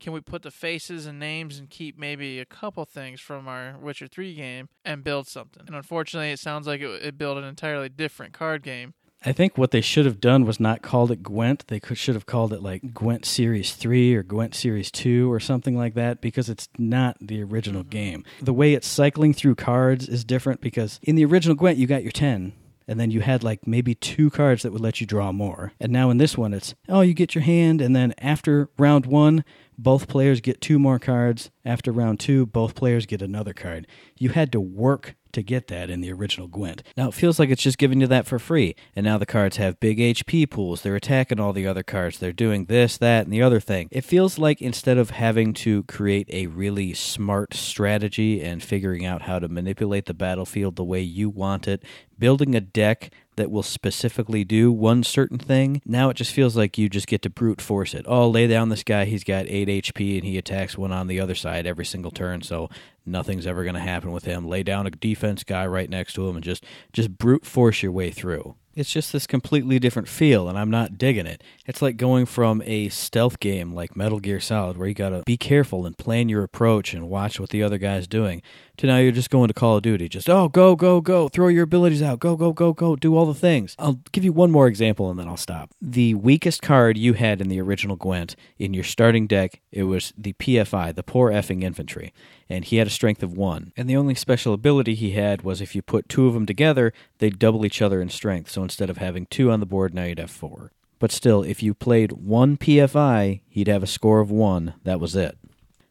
can 0.00 0.12
we 0.12 0.20
put 0.20 0.42
the 0.42 0.50
faces 0.50 1.06
and 1.06 1.18
names 1.18 1.58
and 1.58 1.70
keep 1.70 1.98
maybe 1.98 2.38
a 2.38 2.44
couple 2.44 2.84
things 2.84 3.20
from 3.20 3.48
our 3.48 3.76
Witcher 3.80 4.06
3 4.06 4.34
game 4.34 4.68
and 4.84 5.02
build 5.02 5.26
something? 5.26 5.62
And 5.66 5.74
unfortunately, 5.74 6.30
it 6.30 6.38
sounds 6.38 6.66
like 6.66 6.80
it, 6.80 7.02
it 7.02 7.18
built 7.18 7.38
an 7.38 7.44
entirely 7.44 7.88
different 7.88 8.32
card 8.32 8.62
game. 8.62 8.94
I 9.24 9.32
think 9.32 9.58
what 9.58 9.70
they 9.70 9.80
should 9.80 10.06
have 10.06 10.20
done 10.20 10.44
was 10.44 10.60
not 10.60 10.82
called 10.82 11.10
it 11.10 11.22
Gwent. 11.22 11.66
They 11.66 11.80
could, 11.80 11.98
should 11.98 12.14
have 12.14 12.26
called 12.26 12.52
it 12.52 12.62
like 12.62 12.94
Gwent 12.94 13.24
Series 13.24 13.72
3 13.74 14.14
or 14.14 14.22
Gwent 14.22 14.54
Series 14.54 14.90
2 14.90 15.32
or 15.32 15.40
something 15.40 15.76
like 15.76 15.94
that 15.94 16.20
because 16.20 16.48
it's 16.48 16.68
not 16.78 17.16
the 17.20 17.42
original 17.42 17.82
mm-hmm. 17.82 17.90
game. 17.90 18.24
The 18.40 18.52
way 18.52 18.74
it's 18.74 18.86
cycling 18.86 19.34
through 19.34 19.56
cards 19.56 20.08
is 20.08 20.24
different 20.24 20.60
because 20.60 21.00
in 21.02 21.16
the 21.16 21.24
original 21.24 21.56
Gwent, 21.56 21.78
you 21.78 21.86
got 21.86 22.02
your 22.02 22.12
10 22.12 22.52
and 22.88 23.00
then 23.00 23.10
you 23.10 23.20
had 23.20 23.42
like 23.42 23.66
maybe 23.66 23.94
two 23.94 24.30
cards 24.30 24.62
that 24.62 24.72
would 24.72 24.80
let 24.80 25.00
you 25.00 25.06
draw 25.06 25.32
more. 25.32 25.72
And 25.80 25.92
now 25.92 26.10
in 26.10 26.18
this 26.18 26.38
one, 26.38 26.54
it's 26.54 26.74
oh, 26.88 27.00
you 27.00 27.14
get 27.14 27.34
your 27.34 27.42
hand, 27.42 27.80
and 27.80 27.94
then 27.94 28.14
after 28.18 28.68
round 28.78 29.06
one, 29.06 29.44
both 29.78 30.08
players 30.08 30.40
get 30.40 30.60
two 30.60 30.78
more 30.78 30.98
cards. 30.98 31.50
After 31.64 31.92
round 31.92 32.20
two, 32.20 32.46
both 32.46 32.74
players 32.74 33.06
get 33.06 33.22
another 33.22 33.52
card. 33.52 33.86
You 34.18 34.30
had 34.30 34.52
to 34.52 34.60
work 34.60 35.16
to 35.36 35.42
get 35.42 35.68
that 35.68 35.90
in 35.90 36.00
the 36.00 36.10
original 36.10 36.48
Gwent. 36.48 36.82
Now 36.96 37.08
it 37.08 37.14
feels 37.14 37.38
like 37.38 37.50
it's 37.50 37.62
just 37.62 37.76
giving 37.76 38.00
you 38.00 38.06
that 38.06 38.26
for 38.26 38.38
free, 38.38 38.74
and 38.96 39.04
now 39.04 39.18
the 39.18 39.26
cards 39.26 39.58
have 39.58 39.78
big 39.78 39.98
HP 39.98 40.50
pools. 40.50 40.80
They're 40.80 40.96
attacking 40.96 41.38
all 41.38 41.52
the 41.52 41.66
other 41.66 41.82
cards. 41.82 42.18
They're 42.18 42.32
doing 42.32 42.64
this, 42.64 42.96
that, 42.98 43.24
and 43.24 43.32
the 43.32 43.42
other 43.42 43.60
thing. 43.60 43.88
It 43.92 44.04
feels 44.04 44.38
like 44.38 44.62
instead 44.62 44.96
of 44.96 45.10
having 45.10 45.52
to 45.54 45.82
create 45.84 46.28
a 46.30 46.46
really 46.46 46.94
smart 46.94 47.52
strategy 47.52 48.42
and 48.42 48.62
figuring 48.62 49.04
out 49.04 49.22
how 49.22 49.38
to 49.38 49.48
manipulate 49.48 50.06
the 50.06 50.14
battlefield 50.14 50.76
the 50.76 50.84
way 50.84 51.02
you 51.02 51.28
want 51.28 51.68
it, 51.68 51.84
building 52.18 52.54
a 52.54 52.60
deck 52.60 53.12
that 53.36 53.50
will 53.50 53.62
specifically 53.62 54.44
do 54.44 54.72
one 54.72 55.04
certain 55.04 55.38
thing. 55.38 55.80
Now 55.84 56.08
it 56.10 56.14
just 56.14 56.32
feels 56.32 56.56
like 56.56 56.76
you 56.76 56.88
just 56.88 57.06
get 57.06 57.22
to 57.22 57.30
brute 57.30 57.60
force 57.60 57.94
it. 57.94 58.04
Oh, 58.08 58.28
lay 58.28 58.46
down 58.46 58.68
this 58.68 58.82
guy. 58.82 59.04
He's 59.04 59.24
got 59.24 59.46
8 59.48 59.68
HP 59.68 60.16
and 60.16 60.26
he 60.26 60.38
attacks 60.38 60.76
one 60.76 60.92
on 60.92 61.06
the 61.06 61.20
other 61.20 61.34
side 61.34 61.66
every 61.66 61.84
single 61.84 62.10
turn, 62.10 62.42
so 62.42 62.68
nothing's 63.04 63.46
ever 63.46 63.62
going 63.62 63.74
to 63.74 63.80
happen 63.80 64.12
with 64.12 64.24
him. 64.24 64.48
Lay 64.48 64.62
down 64.62 64.86
a 64.86 64.90
defense 64.90 65.44
guy 65.44 65.66
right 65.66 65.88
next 65.88 66.14
to 66.14 66.28
him 66.28 66.36
and 66.36 66.44
just 66.44 66.64
just 66.92 67.16
brute 67.16 67.46
force 67.46 67.82
your 67.82 67.92
way 67.92 68.10
through. 68.10 68.56
It's 68.76 68.92
just 68.92 69.10
this 69.10 69.26
completely 69.26 69.78
different 69.78 70.06
feel, 70.06 70.50
and 70.50 70.58
I'm 70.58 70.70
not 70.70 70.98
digging 70.98 71.24
it. 71.24 71.42
It's 71.64 71.80
like 71.80 71.96
going 71.96 72.26
from 72.26 72.62
a 72.66 72.90
stealth 72.90 73.40
game 73.40 73.72
like 73.72 73.96
Metal 73.96 74.20
Gear 74.20 74.38
Solid, 74.38 74.76
where 74.76 74.86
you 74.86 74.92
gotta 74.92 75.22
be 75.24 75.38
careful 75.38 75.86
and 75.86 75.96
plan 75.96 76.28
your 76.28 76.42
approach 76.42 76.92
and 76.92 77.08
watch 77.08 77.40
what 77.40 77.48
the 77.48 77.62
other 77.62 77.78
guy's 77.78 78.06
doing, 78.06 78.42
to 78.76 78.86
now 78.86 78.98
you're 78.98 79.12
just 79.12 79.30
going 79.30 79.48
to 79.48 79.54
Call 79.54 79.78
of 79.78 79.82
Duty. 79.82 80.10
Just, 80.10 80.28
oh, 80.28 80.50
go, 80.50 80.76
go, 80.76 81.00
go, 81.00 81.30
throw 81.30 81.48
your 81.48 81.64
abilities 81.64 82.02
out, 82.02 82.20
go, 82.20 82.36
go, 82.36 82.52
go, 82.52 82.74
go, 82.74 82.96
do 82.96 83.16
all 83.16 83.24
the 83.24 83.32
things. 83.32 83.74
I'll 83.78 83.98
give 84.12 84.24
you 84.24 84.32
one 84.34 84.50
more 84.50 84.66
example 84.66 85.08
and 85.08 85.18
then 85.18 85.26
I'll 85.26 85.38
stop. 85.38 85.70
The 85.80 86.12
weakest 86.12 86.60
card 86.60 86.98
you 86.98 87.14
had 87.14 87.40
in 87.40 87.48
the 87.48 87.62
original 87.62 87.96
Gwent 87.96 88.36
in 88.58 88.74
your 88.74 88.84
starting 88.84 89.26
deck, 89.26 89.62
it 89.72 89.84
was 89.84 90.12
the 90.18 90.34
PFI, 90.34 90.94
the 90.94 91.02
Poor 91.02 91.30
Effing 91.30 91.64
Infantry 91.64 92.12
and 92.48 92.64
he 92.64 92.76
had 92.76 92.86
a 92.86 92.90
strength 92.90 93.22
of 93.22 93.36
one. 93.36 93.72
And 93.76 93.88
the 93.88 93.96
only 93.96 94.14
special 94.14 94.52
ability 94.52 94.94
he 94.94 95.12
had 95.12 95.42
was 95.42 95.60
if 95.60 95.74
you 95.74 95.82
put 95.82 96.08
two 96.08 96.26
of 96.26 96.34
them 96.34 96.46
together, 96.46 96.92
they'd 97.18 97.38
double 97.38 97.66
each 97.66 97.82
other 97.82 98.00
in 98.00 98.08
strength. 98.08 98.50
So 98.50 98.62
instead 98.62 98.90
of 98.90 98.98
having 98.98 99.26
two 99.26 99.50
on 99.50 99.60
the 99.60 99.66
board, 99.66 99.94
now 99.94 100.04
you'd 100.04 100.18
have 100.18 100.30
four. 100.30 100.72
But 100.98 101.12
still, 101.12 101.42
if 101.42 101.62
you 101.62 101.74
played 101.74 102.12
one 102.12 102.56
PFI, 102.56 103.40
he'd 103.48 103.68
have 103.68 103.82
a 103.82 103.88
score 103.88 104.20
of 104.20 104.30
one. 104.30 104.74
That 104.84 105.00
was 105.00 105.14
it. 105.14 105.36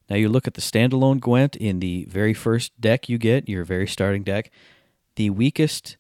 Now 0.10 0.16
you 0.16 0.30
look 0.30 0.48
at 0.48 0.54
the 0.54 0.62
standalone 0.62 1.20
Gwent 1.20 1.56
in 1.56 1.80
the 1.80 2.06
very 2.06 2.34
first 2.34 2.80
deck 2.80 3.10
you 3.10 3.18
get, 3.18 3.50
your 3.50 3.64
very 3.64 3.88
starting 3.88 4.24
deck. 4.24 4.52
The 5.16 5.30
weakest 5.30 5.98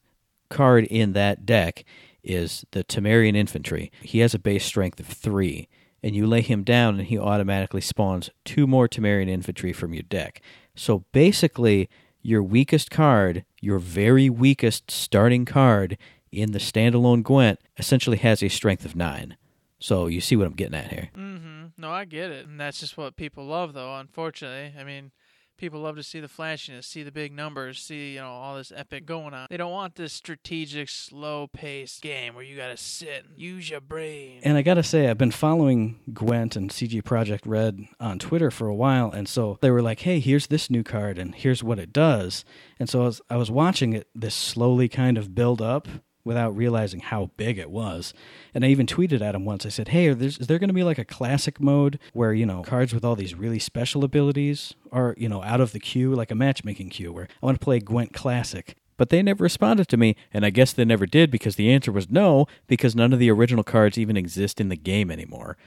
card 0.50 0.86
in 0.86 1.14
that 1.14 1.46
deck 1.46 1.84
is 2.24 2.66
the 2.72 2.84
Temerian 2.84 3.36
Infantry. 3.36 3.92
He 4.02 4.20
has 4.20 4.34
a 4.34 4.40
base 4.40 4.66
strength 4.66 5.00
of 5.00 5.08
three 5.08 5.68
and 6.06 6.16
you 6.16 6.28
lay 6.28 6.42
him 6.42 6.64
down, 6.64 7.00
and 7.00 7.08
he 7.08 7.18
automatically 7.18 7.82
spawns 7.82 8.30
two 8.44 8.68
more 8.68 8.88
Temerian 8.88 9.28
infantry 9.28 9.74
from 9.74 9.92
your 9.92 10.04
deck. 10.04 10.40
So 10.76 11.04
basically, 11.14 11.90
your 12.22 12.44
weakest 12.44 12.92
card, 12.92 13.44
your 13.60 13.80
very 13.80 14.30
weakest 14.30 14.92
starting 14.92 15.46
card 15.46 15.98
in 16.32 16.52
the 16.52 16.60
standalone 16.60 17.24
Gwent, 17.24 17.60
essentially 17.80 18.18
has 18.18 18.44
a 18.44 18.50
strength 18.50 18.86
of 18.86 18.96
nine. 18.96 19.36
So 19.80 20.06
you 20.06 20.22
see 20.22 20.36
what 20.36 20.46
I'm 20.46 20.54
getting 20.54 20.76
at 20.76 20.92
here. 20.92 21.10
Mm-hmm. 21.16 21.66
No, 21.76 21.90
I 21.90 22.06
get 22.06 22.30
it, 22.30 22.46
and 22.46 22.60
that's 22.60 22.80
just 22.80 22.98
what 22.98 23.16
people 23.16 23.44
love, 23.44 23.74
though. 23.74 23.96
Unfortunately, 23.96 24.80
I 24.80 24.84
mean, 24.84 25.12
people 25.58 25.80
love 25.80 25.96
to 25.96 26.04
see 26.04 26.20
the 26.20 26.28
flashiness, 26.28 26.88
see 26.88 27.04
the 27.04 27.12
big 27.12 27.34
numbers, 27.34 27.80
see 27.80 28.14
you 28.14 28.20
know 28.20 28.28
all 28.28 28.56
this 28.56 28.72
epic 28.76 29.06
going 29.06 29.34
on. 29.34 29.48
They 29.50 29.58
don't 29.58 29.72
want 29.72 29.96
this 29.96 30.14
strategic, 30.14 30.90
slow-paced 30.90 32.02
game 32.02 32.36
where 32.36 32.44
you 32.44 32.56
got 32.56 32.70
to 32.70 32.78
sit 32.78 33.26
and 33.28 33.38
use 33.38 33.70
your 33.70 33.82
brain. 33.82 34.42
And 34.44 34.58
I 34.58 34.62
got 34.62 34.76
to 34.76 34.84
say, 34.84 35.10
I've 35.10 35.18
been 35.18 35.32
following 35.32 36.00
Gwent 36.14 36.56
and 36.56 36.72
CD 36.72 37.02
Projekt 37.02 37.42
Red 37.46 37.88
on 38.00 38.20
Twitter 38.20 38.52
for 38.52 38.68
a 38.68 38.76
while, 38.76 39.12
and 39.12 39.28
so 39.28 39.58
they 39.62 39.72
were 39.72 39.82
like, 39.82 40.02
"Hey, 40.02 40.20
here's 40.20 40.48
this 40.48 40.70
new 40.70 40.84
card, 40.84 41.18
and 41.18 41.36
here's 41.36 41.64
what 41.64 41.80
it 41.80 41.92
does." 41.94 42.46
And 42.80 42.90
so 42.90 43.02
I 43.02 43.06
was, 43.06 43.22
I 43.32 43.38
was 43.38 43.52
watching 43.52 43.94
it, 43.94 44.08
this 44.14 44.36
slowly 44.36 44.90
kind 44.90 45.18
of 45.18 45.34
build 45.34 45.62
up 45.62 45.88
without 46.26 46.56
realizing 46.58 47.00
how 47.00 47.30
big 47.38 47.58
it 47.58 47.70
was. 47.70 48.14
And 48.54 48.66
I 48.66 48.70
even 48.70 48.86
tweeted 48.88 49.22
at 49.22 49.36
him 49.36 49.46
once. 49.46 49.66
I 49.66 49.70
said, 49.70 49.90
"Hey, 49.90 50.08
is 50.08 50.38
there 50.40 50.60
going 50.60 50.68
to 50.68 50.74
be 50.74 50.84
like 50.84 50.98
a 50.98 51.06
classic 51.06 51.62
mode 51.62 52.00
where 52.12 52.34
you 52.34 52.46
know 52.46 52.64
cards 52.64 52.94
with 52.94 53.06
all 53.06 53.16
these 53.16 53.36
really 53.36 53.60
special 53.60 54.04
abilities 54.04 54.74
are 54.92 55.16
you 55.18 55.30
know 55.30 55.42
out 55.44 55.62
of 55.62 55.72
the 55.72 55.80
queue, 55.80 56.14
like 56.14 56.32
a 56.32 56.36
matchmaking 56.36 56.90
queue, 56.90 57.14
where 57.14 57.30
I 57.42 57.46
want 57.46 57.58
to 57.60 57.64
play 57.64 57.80
Gwent 57.80 58.14
Classic." 58.14 58.76
But 58.98 59.10
they 59.10 59.22
never 59.22 59.44
responded 59.44 59.88
to 59.90 59.98
me, 59.98 60.16
and 60.34 60.46
I 60.46 60.50
guess 60.50 60.72
they 60.72 60.86
never 60.86 61.06
did 61.06 61.30
because 61.30 61.58
the 61.58 61.72
answer 61.72 61.92
was 61.92 62.10
no, 62.10 62.48
because 62.68 62.96
none 62.96 63.12
of 63.12 63.20
the 63.20 63.30
original 63.30 63.64
cards 63.64 63.98
even 63.98 64.16
exist 64.16 64.62
in 64.62 64.70
the 64.70 64.78
game 64.78 65.12
anymore. 65.12 65.58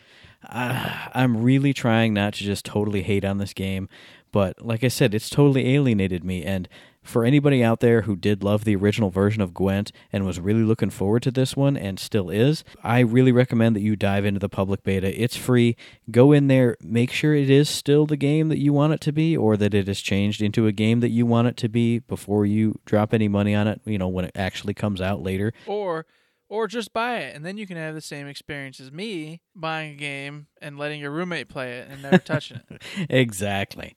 Uh, 0.49 1.09
I'm 1.15 1.43
really 1.43 1.75
trying 1.75 2.15
not 2.15 2.35
to 2.35 2.45
just 2.45 2.65
totally 2.65 3.03
hate 3.03 3.25
on 3.25 3.39
this 3.39 3.53
game, 3.53 3.89
but 4.33 4.65
like 4.65 4.85
I 4.85 4.89
said, 4.89 5.15
it's 5.15 5.31
totally 5.31 5.75
alienated 5.75 6.25
me, 6.25 6.45
and 6.45 6.69
for 7.09 7.25
anybody 7.25 7.65
out 7.65 7.81
there 7.81 8.03
who 8.03 8.15
did 8.15 8.45
love 8.45 8.65
the 8.65 8.77
original 8.77 9.09
version 9.09 9.41
of 9.41 9.55
Gwent 9.55 9.93
and 10.13 10.27
was 10.27 10.39
really 10.39 10.63
looking 10.63 10.91
forward 10.91 11.23
to 11.23 11.31
this 11.31 11.57
one 11.57 11.75
and 11.75 11.99
still 11.99 12.29
is, 12.29 12.65
I 12.85 13.01
really 13.01 13.33
recommend 13.33 13.75
that 13.77 13.81
you 13.81 13.97
dive 13.97 14.27
into 14.27 14.41
the 14.41 14.49
public 14.51 14.83
beta. 14.83 15.19
It's 15.21 15.37
free. 15.37 15.75
Go 16.11 16.33
in 16.33 16.49
there, 16.49 16.77
make 16.83 17.11
sure 17.11 17.35
it 17.35 17.49
is 17.49 17.71
still 17.71 18.05
the 18.05 18.19
game 18.19 18.49
that 18.51 18.59
you 18.59 18.75
want 18.75 18.93
it 18.93 19.01
to 19.03 19.13
be 19.13 19.35
or 19.35 19.57
that 19.57 19.73
it 19.73 19.87
has 19.87 20.01
changed 20.01 20.43
into 20.43 20.67
a 20.67 20.73
game 20.73 21.01
that 21.01 21.09
you 21.09 21.25
want 21.25 21.49
it 21.49 21.57
to 21.59 21.69
be 21.69 22.01
before 22.01 22.45
you 22.45 22.79
drop 22.85 23.15
any 23.15 23.29
money 23.29 23.55
on 23.55 23.67
it, 23.67 23.81
you 23.87 23.97
know, 23.97 24.09
when 24.09 24.27
it 24.27 24.33
actually 24.35 24.75
comes 24.75 25.01
out 25.01 25.23
later. 25.23 25.55
Or 25.67 26.05
or 26.49 26.67
just 26.67 26.93
buy 26.93 27.19
it 27.19 27.37
and 27.37 27.45
then 27.45 27.59
you 27.59 27.67
can 27.67 27.77
have 27.77 27.95
the 27.95 28.01
same 28.01 28.27
experience 28.27 28.81
as 28.81 28.91
me 28.91 29.41
buying 29.55 29.93
a 29.93 29.97
game 29.97 30.47
and 30.61 30.79
letting 30.79 31.01
your 31.01 31.11
roommate 31.11 31.49
play 31.49 31.79
it 31.79 31.89
and 31.91 32.03
never 32.03 32.19
touching 32.19 32.61
it. 32.71 32.83
exactly. 33.11 33.97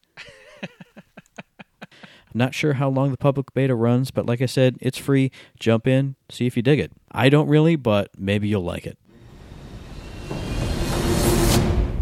I'm 0.62 0.70
not 2.34 2.54
sure 2.54 2.74
how 2.74 2.90
long 2.90 3.12
the 3.12 3.18
public 3.18 3.54
beta 3.54 3.76
runs, 3.76 4.12
but 4.12 4.26
like 4.26 4.42
I 4.42 4.46
said, 4.46 4.78
it's 4.82 4.98
free. 4.98 5.32
Jump 5.60 5.88
in, 5.88 6.16
see 6.30 6.46
if 6.46 6.56
you 6.56 6.64
dig 6.64 6.80
it. 6.80 6.92
I 7.12 7.30
don't 7.30 7.48
really, 7.48 7.76
but 7.76 8.12
maybe 8.18 8.48
you'll 8.48 8.64
like 8.64 8.86
it. 8.86 8.98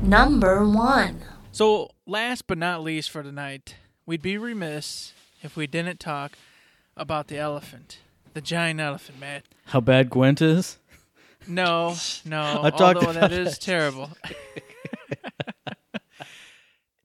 Number 0.01 0.67
one. 0.67 1.21
So, 1.51 1.89
last 2.05 2.47
but 2.47 2.57
not 2.57 2.83
least 2.83 3.11
for 3.11 3.21
tonight, 3.21 3.75
we'd 4.05 4.21
be 4.21 4.37
remiss 4.37 5.13
if 5.41 5.55
we 5.55 5.67
didn't 5.67 5.99
talk 5.99 6.33
about 6.95 7.27
the 7.27 7.37
elephant, 7.37 7.99
the 8.33 8.41
giant 8.41 8.79
elephant, 8.79 9.19
Matt. 9.19 9.43
How 9.65 9.79
bad 9.79 10.09
Gwent 10.09 10.41
is? 10.41 10.77
No, 11.47 11.95
no. 12.25 12.61
I 12.63 12.69
talked 12.69 12.97
although 13.03 13.13
that 13.13 13.31
is 13.31 13.57
terrible. 13.57 14.09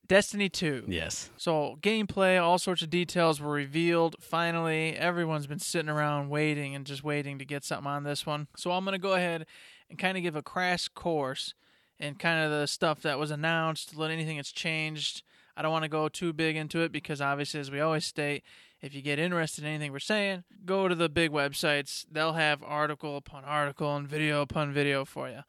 Destiny 0.06 0.50
2. 0.50 0.84
Yes. 0.86 1.30
So, 1.38 1.78
gameplay, 1.80 2.40
all 2.40 2.58
sorts 2.58 2.82
of 2.82 2.90
details 2.90 3.40
were 3.40 3.52
revealed. 3.52 4.16
Finally, 4.20 4.96
everyone's 4.96 5.46
been 5.46 5.58
sitting 5.58 5.88
around 5.88 6.28
waiting 6.28 6.74
and 6.74 6.84
just 6.84 7.02
waiting 7.02 7.38
to 7.38 7.44
get 7.46 7.64
something 7.64 7.86
on 7.86 8.04
this 8.04 8.26
one. 8.26 8.48
So, 8.54 8.72
I'm 8.72 8.84
going 8.84 8.92
to 8.92 8.98
go 8.98 9.14
ahead 9.14 9.46
and 9.88 9.98
kind 9.98 10.18
of 10.18 10.22
give 10.22 10.36
a 10.36 10.42
crash 10.42 10.88
course 10.88 11.54
and 11.98 12.18
kind 12.18 12.44
of 12.44 12.50
the 12.50 12.66
stuff 12.66 13.00
that 13.02 13.18
was 13.18 13.30
announced, 13.30 13.96
let 13.96 14.10
anything 14.10 14.36
that's 14.36 14.52
changed. 14.52 15.22
I 15.56 15.62
don't 15.62 15.72
want 15.72 15.84
to 15.84 15.88
go 15.88 16.08
too 16.08 16.34
big 16.34 16.56
into 16.56 16.80
it 16.80 16.92
because, 16.92 17.22
obviously, 17.22 17.60
as 17.60 17.70
we 17.70 17.80
always 17.80 18.04
state, 18.04 18.42
if 18.84 18.94
you 18.94 19.00
get 19.00 19.18
interested 19.18 19.64
in 19.64 19.70
anything 19.70 19.92
we're 19.92 19.98
saying, 19.98 20.44
go 20.66 20.88
to 20.88 20.94
the 20.94 21.08
big 21.08 21.30
websites. 21.30 22.04
They'll 22.12 22.34
have 22.34 22.62
article 22.62 23.16
upon 23.16 23.42
article 23.42 23.96
and 23.96 24.06
video 24.06 24.42
upon 24.42 24.74
video 24.74 25.06
for 25.06 25.30
you. 25.30 25.40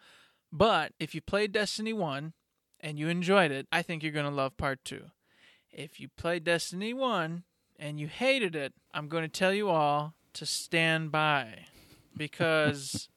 But 0.54 0.94
if 1.02 1.14
you 1.14 1.20
played 1.20 1.52
Destiny 1.52 1.92
1 1.92 2.32
and 2.80 2.98
you 2.98 3.10
enjoyed 3.10 3.52
it, 3.52 3.68
I 3.74 3.82
think 3.82 4.04
you're 4.04 4.14
going 4.14 4.24
to 4.24 4.32
love 4.32 4.56
part 4.56 4.80
2. 4.86 5.08
If 5.70 6.00
you 6.00 6.08
played 6.16 6.46
Destiny 6.46 6.94
1 6.94 7.44
and 7.78 8.00
you 8.00 8.08
hated 8.08 8.56
it, 8.56 8.74
I'm 8.94 9.10
going 9.10 9.24
to 9.24 9.28
tell 9.28 9.54
you 9.54 9.68
all 9.68 10.14
to 10.32 10.46
stand 10.46 11.12
by 11.12 11.66
because 12.16 13.10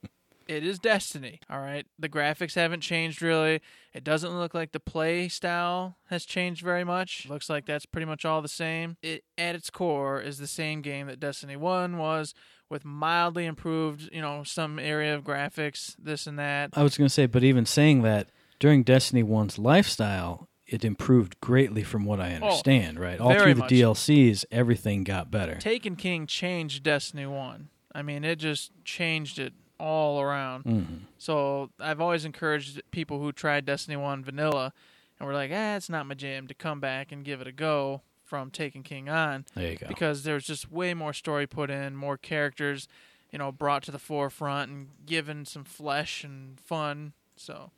it 0.48 0.64
is 0.64 0.78
Destiny, 0.78 1.40
all 1.50 1.60
right? 1.60 1.86
The 1.98 2.08
graphics 2.08 2.54
haven't 2.54 2.80
changed 2.80 3.20
really. 3.20 3.60
It 3.92 4.02
doesn't 4.02 4.36
look 4.36 4.54
like 4.54 4.72
the 4.72 4.80
play 4.80 5.28
style 5.28 5.98
has 6.06 6.24
changed 6.24 6.62
very 6.62 6.84
much. 6.84 7.26
Looks 7.28 7.50
like 7.50 7.66
that's 7.66 7.86
pretty 7.86 8.06
much 8.06 8.24
all 8.24 8.40
the 8.40 8.48
same. 8.48 8.96
It 9.02 9.24
at 9.36 9.54
its 9.54 9.70
core 9.70 10.20
is 10.20 10.38
the 10.38 10.46
same 10.46 10.80
game 10.80 11.06
that 11.06 11.20
Destiny 11.20 11.56
1 11.56 11.98
was 11.98 12.34
with 12.70 12.84
mildly 12.84 13.46
improved, 13.46 14.08
you 14.12 14.20
know, 14.20 14.42
some 14.42 14.78
area 14.78 15.14
of 15.14 15.22
graphics, 15.22 15.94
this 15.98 16.26
and 16.26 16.38
that. 16.38 16.70
I 16.74 16.82
was 16.82 16.96
going 16.96 17.08
to 17.08 17.14
say, 17.14 17.26
but 17.26 17.44
even 17.44 17.66
saying 17.66 18.02
that, 18.02 18.30
during 18.58 18.82
Destiny 18.82 19.22
1's 19.22 19.58
lifestyle, 19.58 20.48
it 20.66 20.84
improved 20.84 21.40
greatly 21.40 21.82
from 21.82 22.04
what 22.04 22.20
I 22.20 22.32
oh, 22.32 22.36
understand, 22.36 22.98
right? 22.98 23.20
All 23.20 23.32
through 23.32 23.54
the 23.54 23.60
much. 23.60 23.70
DLCs, 23.70 24.44
everything 24.50 25.04
got 25.04 25.30
better. 25.30 25.54
Taken 25.56 25.96
King 25.96 26.26
changed 26.26 26.82
Destiny 26.82 27.26
1. 27.26 27.68
I 27.94 28.02
mean, 28.02 28.24
it 28.24 28.36
just 28.36 28.72
changed 28.84 29.38
it 29.38 29.54
all 29.78 30.20
around. 30.20 30.64
Mhm. 30.64 31.00
So 31.18 31.70
I've 31.78 32.00
always 32.00 32.24
encouraged 32.24 32.80
people 32.90 33.20
who 33.20 33.32
tried 33.32 33.64
Destiny 33.64 33.96
1 33.96 34.24
vanilla 34.24 34.72
and 35.18 35.26
were 35.26 35.34
like, 35.34 35.50
ah, 35.52 35.76
it's 35.76 35.88
not 35.88 36.06
my 36.06 36.14
jam 36.14 36.46
to 36.48 36.54
come 36.54 36.80
back 36.80 37.10
and 37.12 37.24
give 37.24 37.40
it 37.40 37.46
a 37.46 37.52
go 37.52 38.02
from 38.24 38.50
Taken 38.50 38.82
King 38.82 39.08
on 39.08 39.44
There 39.54 39.70
you 39.72 39.76
go. 39.78 39.86
because 39.88 40.22
there's 40.24 40.46
just 40.46 40.70
way 40.70 40.92
more 40.94 41.12
story 41.12 41.46
put 41.46 41.70
in, 41.70 41.96
more 41.96 42.18
characters, 42.18 42.86
you 43.30 43.38
know, 43.38 43.50
brought 43.50 43.82
to 43.84 43.90
the 43.90 43.98
forefront 43.98 44.70
and 44.70 44.88
given 45.06 45.44
some 45.44 45.64
flesh 45.64 46.24
and 46.24 46.60
fun. 46.60 47.12
So 47.36 47.70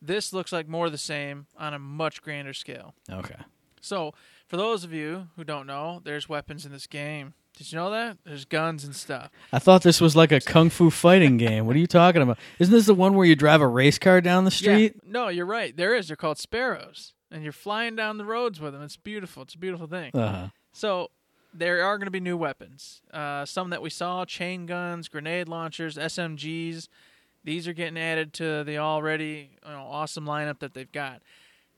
this 0.00 0.32
looks 0.32 0.52
like 0.52 0.68
more 0.68 0.86
of 0.86 0.92
the 0.92 0.98
same 0.98 1.46
on 1.58 1.74
a 1.74 1.78
much 1.78 2.22
grander 2.22 2.54
scale. 2.54 2.94
Okay. 3.10 3.36
So, 3.80 4.14
for 4.48 4.56
those 4.56 4.82
of 4.84 4.92
you 4.94 5.28
who 5.36 5.44
don't 5.44 5.66
know, 5.66 6.00
there's 6.04 6.28
weapons 6.28 6.64
in 6.64 6.72
this 6.72 6.86
game. 6.86 7.34
Did 7.56 7.70
you 7.70 7.78
know 7.78 7.90
that? 7.90 8.18
There's 8.24 8.44
guns 8.44 8.84
and 8.84 8.94
stuff. 8.96 9.30
I 9.52 9.60
thought 9.60 9.82
this 9.82 10.00
was 10.00 10.16
like 10.16 10.32
a 10.32 10.40
kung 10.40 10.70
fu 10.70 10.90
fighting 10.90 11.36
game. 11.36 11.66
What 11.66 11.76
are 11.76 11.78
you 11.78 11.86
talking 11.86 12.20
about? 12.20 12.38
Isn't 12.58 12.74
this 12.74 12.86
the 12.86 12.94
one 12.94 13.14
where 13.14 13.26
you 13.26 13.36
drive 13.36 13.60
a 13.60 13.68
race 13.68 13.98
car 13.98 14.20
down 14.20 14.44
the 14.44 14.50
street? 14.50 14.94
Yeah. 14.96 15.10
No, 15.10 15.28
you're 15.28 15.46
right. 15.46 15.76
There 15.76 15.94
is. 15.94 16.08
They're 16.08 16.16
called 16.16 16.38
sparrows, 16.38 17.12
and 17.30 17.44
you're 17.44 17.52
flying 17.52 17.94
down 17.94 18.18
the 18.18 18.24
roads 18.24 18.60
with 18.60 18.72
them. 18.72 18.82
It's 18.82 18.96
beautiful. 18.96 19.44
It's 19.44 19.54
a 19.54 19.58
beautiful 19.58 19.86
thing. 19.86 20.10
Uh-huh. 20.14 20.48
So 20.72 21.10
there 21.52 21.84
are 21.84 21.96
going 21.96 22.06
to 22.06 22.10
be 22.10 22.20
new 22.20 22.36
weapons. 22.36 23.02
Uh, 23.12 23.44
some 23.44 23.70
that 23.70 23.80
we 23.80 23.90
saw: 23.90 24.24
chain 24.24 24.66
guns, 24.66 25.06
grenade 25.06 25.48
launchers, 25.48 25.96
SMGs. 25.96 26.88
These 27.44 27.68
are 27.68 27.72
getting 27.72 27.98
added 27.98 28.32
to 28.34 28.64
the 28.64 28.78
already 28.78 29.50
you 29.64 29.70
know, 29.70 29.86
awesome 29.88 30.24
lineup 30.24 30.58
that 30.58 30.74
they've 30.74 30.90
got. 30.90 31.22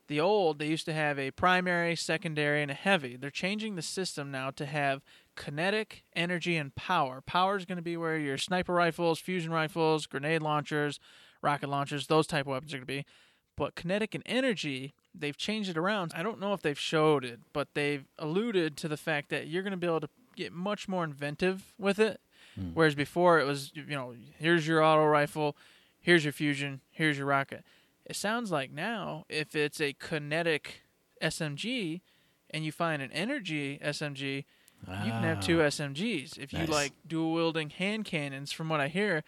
The 0.07 0.21
old, 0.21 0.57
they 0.59 0.67
used 0.67 0.85
to 0.85 0.93
have 0.93 1.19
a 1.19 1.31
primary, 1.31 1.95
secondary, 1.97 2.61
and 2.61 2.71
a 2.71 2.73
heavy. 2.73 3.17
They're 3.17 3.29
changing 3.29 3.75
the 3.75 3.81
system 3.81 4.31
now 4.31 4.51
to 4.51 4.65
have 4.65 5.01
kinetic, 5.37 6.03
energy, 6.13 6.57
and 6.57 6.75
power. 6.75 7.21
Power 7.21 7.55
is 7.55 7.63
going 7.63 7.77
to 7.77 7.81
be 7.81 7.95
where 7.95 8.17
your 8.17 8.37
sniper 8.37 8.73
rifles, 8.73 9.19
fusion 9.19 9.51
rifles, 9.51 10.05
grenade 10.05 10.41
launchers, 10.41 10.99
rocket 11.41 11.69
launchers, 11.69 12.07
those 12.07 12.27
type 12.27 12.45
of 12.47 12.51
weapons 12.51 12.73
are 12.73 12.77
going 12.77 12.87
to 12.87 12.93
be. 12.93 13.05
But 13.55 13.75
kinetic 13.75 14.13
and 14.13 14.23
energy, 14.25 14.93
they've 15.15 15.37
changed 15.37 15.69
it 15.69 15.77
around. 15.77 16.11
I 16.15 16.23
don't 16.23 16.39
know 16.39 16.53
if 16.53 16.61
they've 16.61 16.77
showed 16.77 17.23
it, 17.23 17.39
but 17.53 17.69
they've 17.73 18.05
alluded 18.19 18.75
to 18.77 18.87
the 18.87 18.97
fact 18.97 19.29
that 19.29 19.47
you're 19.47 19.63
going 19.63 19.71
to 19.71 19.77
be 19.77 19.87
able 19.87 20.01
to 20.01 20.09
get 20.35 20.51
much 20.51 20.87
more 20.87 21.03
inventive 21.03 21.73
with 21.79 21.99
it. 21.99 22.19
Hmm. 22.55 22.71
Whereas 22.73 22.95
before 22.95 23.39
it 23.39 23.45
was, 23.45 23.71
you 23.73 23.85
know, 23.85 24.13
here's 24.37 24.67
your 24.67 24.83
auto 24.83 25.05
rifle, 25.05 25.55
here's 25.99 26.25
your 26.25 26.33
fusion, 26.33 26.81
here's 26.91 27.17
your 27.17 27.27
rocket. 27.27 27.63
It 28.05 28.15
sounds 28.15 28.51
like 28.51 28.71
now, 28.71 29.25
if 29.29 29.55
it's 29.55 29.81
a 29.81 29.93
kinetic 29.93 30.83
SMG 31.21 32.01
and 32.49 32.63
you 32.63 32.71
find 32.71 33.01
an 33.01 33.11
energy 33.11 33.79
SMG, 33.83 34.45
you 34.87 35.11
can 35.11 35.23
have 35.23 35.39
two 35.41 35.61
Ah. 35.61 35.65
SMGs. 35.65 36.37
If 36.37 36.53
you 36.53 36.65
like 36.65 36.93
dual 37.07 37.33
wielding 37.33 37.69
hand 37.69 38.05
cannons, 38.05 38.51
from 38.51 38.69
what 38.69 38.79
I 38.79 38.87
hear, 38.87 39.23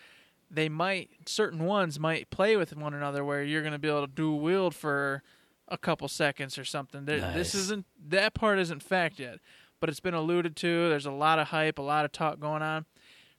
they 0.52 0.70
might 0.70 1.10
certain 1.28 1.66
ones 1.66 2.00
might 2.00 2.30
play 2.30 2.56
with 2.56 2.76
one 2.76 2.94
another 2.94 3.24
where 3.24 3.44
you're 3.44 3.62
going 3.62 3.74
to 3.74 3.80
be 3.80 3.88
able 3.88 4.08
to 4.08 4.12
dual 4.14 4.40
wield 4.40 4.74
for 4.76 5.22
a 5.68 5.78
couple 5.78 6.08
seconds 6.08 6.58
or 6.58 6.66
something. 6.66 7.06
There, 7.06 7.20
This 7.34 7.54
isn't 7.54 7.86
that 8.08 8.34
part 8.34 8.58
isn't 8.60 8.82
fact 8.82 9.20
yet, 9.20 9.40
but 9.80 9.90
it's 9.90 10.00
been 10.00 10.14
alluded 10.16 10.56
to. 10.58 10.90
There's 10.90 11.06
a 11.06 11.12
lot 11.12 11.38
of 11.40 11.50
hype, 11.50 11.78
a 11.78 11.84
lot 11.84 12.06
of 12.06 12.12
talk 12.12 12.40
going 12.40 12.62
on. 12.64 12.86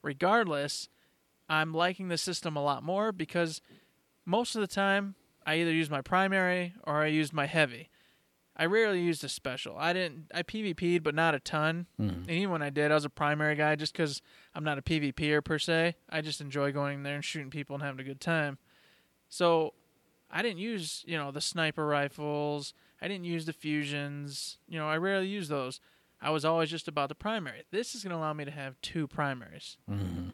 Regardless, 0.03 0.89
I'm 1.49 1.75
liking 1.75 2.09
the 2.09 2.19
system 2.19 2.57
a 2.57 2.63
lot 2.63 2.83
more 2.83 3.13
because 3.13 3.61
most 4.25 4.55
of 4.55 4.61
the 4.61 4.67
time 4.69 5.15
I 5.45 5.57
either 5.57 5.73
use 5.73 5.91
my 5.91 6.01
primary 6.01 6.75
or 6.85 7.03
I 7.03 7.07
use 7.07 7.33
my 7.33 7.47
heavy. 7.47 7.89
I 8.61 8.67
rarely 8.67 9.01
used 9.01 9.25
a 9.25 9.29
special. 9.31 9.75
I 9.79 9.95
didn't. 9.95 10.27
I 10.35 10.43
PvP'd, 10.43 11.03
but 11.03 11.15
not 11.15 11.35
a 11.35 11.41
ton. 11.41 11.87
And 11.97 12.31
even 12.31 12.51
when 12.51 12.61
I 12.61 12.69
did, 12.69 12.91
I 12.91 12.95
was 12.95 13.07
a 13.07 13.11
primary 13.11 13.55
guy 13.57 13.75
just 13.75 13.95
because 13.95 14.21
I'm 14.55 14.65
not 14.65 14.77
a 14.77 14.83
PvPer 14.83 15.43
per 15.43 15.59
se. 15.59 15.97
I 16.11 16.21
just 16.21 16.43
enjoy 16.43 16.71
going 16.71 17.03
there 17.03 17.15
and 17.15 17.25
shooting 17.25 17.49
people 17.49 17.75
and 17.75 17.83
having 17.83 18.01
a 18.01 18.05
good 18.05 18.21
time. 18.21 18.59
So 19.31 19.73
I 20.31 20.43
didn't 20.43 20.59
use, 20.59 21.03
you 21.07 21.17
know, 21.17 21.31
the 21.31 21.41
sniper 21.41 21.87
rifles. 21.87 22.75
I 23.01 23.09
didn't 23.09 23.25
use 23.25 23.47
the 23.47 23.55
fusions. 23.55 24.59
You 24.69 24.79
know, 24.79 24.89
I 24.89 24.99
rarely 24.99 25.27
use 25.29 25.49
those. 25.49 25.81
I 26.21 26.29
was 26.29 26.45
always 26.45 26.69
just 26.71 26.87
about 26.87 27.09
the 27.09 27.15
primary. 27.15 27.63
This 27.71 27.95
is 27.95 28.05
going 28.05 28.11
to 28.11 28.19
allow 28.19 28.35
me 28.35 28.45
to 28.45 28.51
have 28.51 28.79
two 28.83 29.07
primaries. 29.07 29.79
Mhm. 29.91 30.33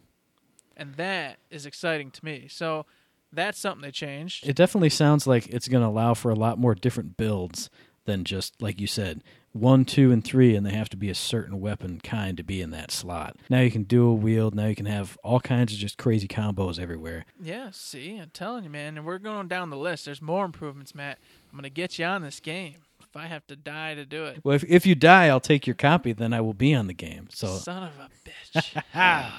And 0.76 0.94
that 0.96 1.38
is 1.48 1.64
exciting 1.64 2.10
to 2.10 2.24
me. 2.24 2.48
So 2.48 2.86
that's 3.32 3.58
something 3.58 3.82
they 3.82 3.92
changed. 3.92 4.48
It 4.48 4.56
definitely 4.56 4.90
sounds 4.90 5.26
like 5.28 5.46
it's 5.48 5.68
going 5.68 5.82
to 5.82 5.88
allow 5.88 6.14
for 6.14 6.30
a 6.30 6.34
lot 6.34 6.58
more 6.58 6.74
different 6.74 7.16
builds 7.16 7.70
than 8.06 8.24
just 8.24 8.60
like 8.60 8.80
you 8.80 8.86
said, 8.86 9.22
one, 9.52 9.84
two, 9.84 10.12
and 10.12 10.24
three, 10.24 10.54
and 10.54 10.64
they 10.64 10.72
have 10.72 10.88
to 10.90 10.96
be 10.96 11.08
a 11.08 11.14
certain 11.14 11.60
weapon 11.60 12.00
kind 12.00 12.36
to 12.36 12.42
be 12.42 12.60
in 12.60 12.70
that 12.70 12.90
slot. 12.90 13.36
Now 13.48 13.60
you 13.60 13.70
can 13.70 13.84
dual 13.84 14.16
wield. 14.16 14.54
Now 14.54 14.66
you 14.66 14.74
can 14.74 14.86
have 14.86 15.18
all 15.22 15.40
kinds 15.40 15.72
of 15.72 15.78
just 15.78 15.98
crazy 15.98 16.28
combos 16.28 16.78
everywhere. 16.78 17.24
Yeah, 17.40 17.70
see, 17.72 18.18
I'm 18.18 18.30
telling 18.30 18.64
you, 18.64 18.70
man. 18.70 18.96
And 18.96 19.06
we're 19.06 19.18
going 19.18 19.48
down 19.48 19.70
the 19.70 19.76
list. 19.76 20.04
There's 20.04 20.22
more 20.22 20.44
improvements, 20.44 20.94
Matt. 20.94 21.18
I'm 21.50 21.56
going 21.56 21.64
to 21.64 21.70
get 21.70 21.98
you 21.98 22.04
on 22.04 22.22
this 22.22 22.40
game 22.40 22.76
if 23.00 23.16
I 23.16 23.26
have 23.26 23.46
to 23.48 23.56
die 23.56 23.94
to 23.94 24.04
do 24.04 24.24
it. 24.24 24.40
Well, 24.44 24.56
if 24.56 24.64
if 24.64 24.86
you 24.86 24.94
die, 24.94 25.28
I'll 25.28 25.40
take 25.40 25.66
your 25.66 25.74
copy. 25.74 26.12
Then 26.12 26.32
I 26.32 26.40
will 26.40 26.54
be 26.54 26.74
on 26.74 26.86
the 26.86 26.94
game. 26.94 27.28
So 27.30 27.48
Son 27.56 27.82
of 27.82 27.92
a 27.98 28.58
bitch. 28.58 29.32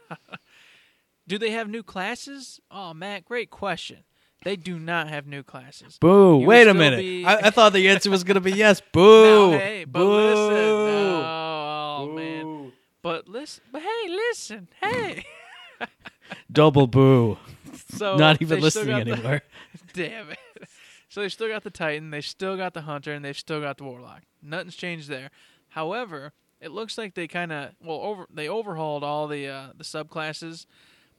do 1.26 1.38
they 1.38 1.50
have 1.50 1.68
new 1.68 1.82
classes? 1.82 2.60
Oh, 2.70 2.94
Matt, 2.94 3.24
great 3.24 3.50
question. 3.50 3.98
They 4.44 4.56
do 4.56 4.78
not 4.78 5.08
have 5.08 5.26
new 5.26 5.42
classes. 5.42 5.98
boo. 6.00 6.40
You 6.40 6.46
Wait 6.46 6.66
a 6.66 6.74
minute. 6.74 6.98
be- 6.98 7.24
I, 7.24 7.36
I 7.36 7.50
thought 7.50 7.72
the 7.72 7.88
answer 7.88 8.10
was 8.10 8.24
going 8.24 8.34
to 8.34 8.40
be 8.40 8.52
yes. 8.52 8.80
Boo. 8.92 9.50
No, 9.52 9.58
hey, 9.58 9.84
but 9.84 9.98
Boo. 10.00 10.14
listen. 10.14 10.54
No, 10.54 11.22
oh, 12.00 12.12
man. 12.14 12.72
But 13.02 13.28
listen. 13.28 13.62
But 13.70 13.82
hey, 13.82 14.08
listen. 14.08 14.68
Hey. 14.80 15.24
Double 16.52 16.86
boo. 16.86 17.38
So 17.96 18.16
Not 18.16 18.40
even 18.42 18.60
listening 18.60 18.88
got 18.96 19.04
the- 19.04 19.12
anymore. 19.12 19.42
Damn 19.92 20.30
it. 20.30 20.38
So 21.08 21.20
they 21.20 21.28
still 21.28 21.48
got 21.48 21.62
the 21.62 21.70
Titan, 21.70 22.10
they 22.10 22.22
still 22.22 22.56
got 22.56 22.72
the 22.72 22.82
Hunter, 22.82 23.12
and 23.12 23.22
they've 23.24 23.36
still 23.38 23.60
got 23.60 23.76
the 23.76 23.84
Warlock. 23.84 24.22
Nothing's 24.42 24.76
changed 24.76 25.08
there. 25.10 25.30
However, 25.68 26.32
it 26.60 26.70
looks 26.70 26.96
like 26.96 27.14
they 27.14 27.28
kind 27.28 27.52
of 27.52 27.72
well 27.82 27.98
over 28.00 28.26
they 28.32 28.48
overhauled 28.48 29.04
all 29.04 29.28
the 29.28 29.46
uh, 29.46 29.66
the 29.76 29.84
subclasses, 29.84 30.64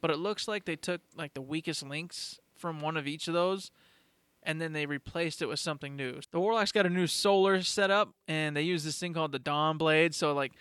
but 0.01 0.09
it 0.09 0.17
looks 0.17 0.47
like 0.47 0.65
they 0.65 0.75
took 0.75 1.01
like 1.15 1.35
the 1.35 1.41
weakest 1.41 1.83
links 1.83 2.39
from 2.63 2.79
one 2.79 2.97
of 2.97 3.05
each 3.05 3.27
of 3.27 3.33
those 3.33 3.69
and 4.45 4.59
then 4.61 4.73
they 4.73 4.85
replaced 4.85 5.41
it 5.41 5.47
with 5.47 5.59
something 5.59 5.95
new. 5.95 6.19
The 6.31 6.39
Warlock's 6.39 6.71
got 6.71 6.85
a 6.85 6.89
new 6.89 7.07
solar 7.07 7.61
setup, 7.61 8.13
and 8.27 8.55
they 8.55 8.61
use 8.61 8.83
this 8.83 8.99
thing 8.99 9.13
called 9.13 9.31
the 9.31 9.39
Dawn 9.39 9.77
Blade. 9.77 10.13
So 10.13 10.33
like 10.33 10.53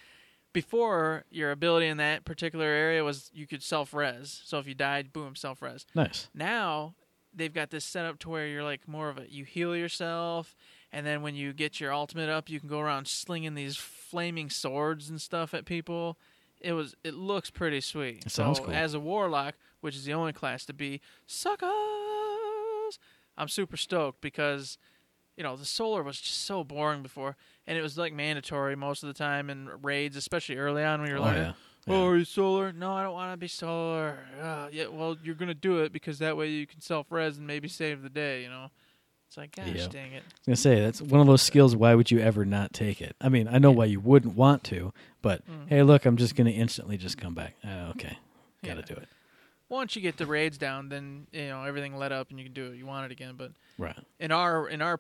before, 0.53 1.25
your 1.31 1.51
ability 1.51 1.87
in 1.87 1.97
that 1.97 2.25
particular 2.25 2.67
area 2.67 3.05
was 3.05 3.31
you 3.35 3.47
could 3.47 3.63
self 3.63 3.93
res. 3.95 4.43
So 4.45 4.59
if 4.59 4.67
you 4.67 4.75
died, 4.75 5.13
boom, 5.13 5.35
self 5.35 5.63
res. 5.63 5.87
Nice. 5.95 6.29
Now 6.35 6.95
they've 7.35 7.53
got 7.53 7.71
this 7.71 7.85
set 7.85 8.05
up 8.05 8.19
to 8.21 8.29
where 8.29 8.47
you're 8.47 8.65
like 8.65 8.87
more 8.87 9.09
of 9.09 9.19
a 9.19 9.31
you 9.31 9.45
heal 9.45 9.77
yourself, 9.77 10.55
and 10.93 11.07
then 11.07 11.23
when 11.23 11.35
you 11.35 11.53
get 11.53 11.81
your 11.81 11.93
ultimate 11.93 12.29
up, 12.29 12.49
you 12.49 12.61
can 12.61 12.69
go 12.69 12.81
around 12.81 13.09
slinging 13.09 13.55
these 13.55 13.77
flaming 13.77 14.51
swords 14.51 15.11
and 15.11 15.21
stuff 15.21 15.55
at 15.55 15.65
people. 15.65 16.19
It 16.63 16.73
was 16.73 16.95
it 17.05 17.15
looks 17.15 17.51
pretty 17.51 17.81
sweet. 17.81 18.25
It 18.27 18.31
sounds 18.33 18.59
so 18.59 18.65
cool. 18.67 18.75
as 18.75 18.95
a 18.95 19.01
warlock, 19.01 19.55
which 19.81 19.97
is 19.97 20.05
the 20.05 20.15
only 20.15 20.33
class 20.33 20.65
to 20.67 20.73
be 20.73 21.01
suckers, 21.27 22.99
I'm 23.37 23.49
super 23.49 23.77
stoked 23.77 24.21
because 24.21 24.79
you 25.37 25.43
know 25.43 25.57
the 25.57 25.65
solar 25.65 26.03
was 26.03 26.21
just 26.21 26.45
so 26.45 26.63
boring 26.65 27.03
before, 27.03 27.37
and 27.67 27.77
it 27.79 27.83
was 27.83 27.97
like 27.99 28.13
mandatory 28.13 28.77
most 28.77 29.03
of 29.03 29.07
the 29.09 29.15
time 29.15 29.51
in 29.51 29.69
raids, 29.83 30.17
especially 30.17 30.57
early 30.57 30.85
on 30.85 31.01
when 31.01 31.09
you're 31.11 31.19
Oh, 31.19 31.23
learning. 31.23 31.43
yeah. 31.43 31.53
Oh, 31.89 32.07
are 32.07 32.17
you 32.17 32.25
solar? 32.25 32.73
No, 32.73 32.93
I 32.93 33.03
don't 33.03 33.13
want 33.13 33.33
to 33.33 33.37
be 33.37 33.49
solar. 33.49 34.21
Uh, 34.41 34.69
yeah, 34.71 34.87
well, 34.87 35.17
you're 35.25 35.35
gonna 35.35 35.55
do 35.55 35.81
it 35.81 35.93
because 35.93 36.19
that 36.21 36.37
way 36.37 36.49
you 36.49 36.67
can 36.67 36.81
self 36.81 37.11
res 37.11 37.39
and 37.39 37.47
maybe 37.47 37.67
save 37.67 38.03
the 38.03 38.11
day. 38.11 38.43
You 38.43 38.51
know, 38.51 38.71
it's 39.33 39.39
like, 39.39 39.57
gosh, 39.57 39.67
Yeah. 39.67 39.89
dang 39.89 40.13
it. 40.13 40.23
I 40.25 40.27
was 40.27 40.47
gonna 40.47 40.57
say 40.57 40.81
that's 40.83 41.01
one 41.01 41.21
of 41.23 41.27
those 41.27 41.41
skills. 41.41 41.75
Why 41.75 41.95
would 41.95 42.11
you 42.11 42.19
ever 42.21 42.45
not 42.45 42.75
take 42.75 43.01
it? 43.01 43.17
I 43.19 43.31
mean, 43.31 43.49
I 43.49 43.57
know 43.59 43.71
why 43.71 43.87
you 43.87 43.99
wouldn't 43.99 44.35
want 44.37 44.63
to, 44.65 44.93
but 45.23 45.43
Mm. 45.49 45.69
hey, 45.71 45.83
look, 45.83 46.05
I'm 46.05 46.19
just 46.19 46.37
gonna 46.37 46.51
instantly 46.51 46.99
just 46.99 47.17
come 47.17 47.33
back. 47.35 47.55
Uh, 47.65 47.93
okay, 47.93 48.19
got 48.63 48.75
to 48.75 48.81
Yeah. 48.81 48.95
do 48.95 49.01
it. 49.01 49.09
Once 49.71 49.97
you 49.97 50.03
get 50.03 50.19
the 50.19 50.27
raids 50.27 50.59
down, 50.59 50.91
then 50.91 51.29
you 51.33 51.47
know 51.49 51.65
everything 51.65 51.97
let 51.97 52.13
up 52.13 52.29
and 52.29 52.39
you 52.39 52.45
can 52.45 52.53
do 52.53 52.73
it. 52.73 52.77
You 52.77 52.85
want 52.85 53.07
it 53.07 53.13
again, 53.13 53.37
but 53.39 53.53
Right. 53.79 53.97
in 54.21 54.31
our 54.33 54.69
in 54.69 54.83
our 54.83 54.99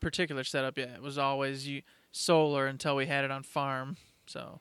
particular 0.00 0.42
setup, 0.42 0.76
yeah, 0.76 0.94
it 0.96 1.02
was 1.02 1.16
always 1.16 1.68
you 1.68 1.82
solar 2.10 2.66
until 2.66 2.96
we 2.96 3.06
had 3.06 3.24
it 3.24 3.30
on 3.30 3.44
farm. 3.44 3.96
So 4.26 4.60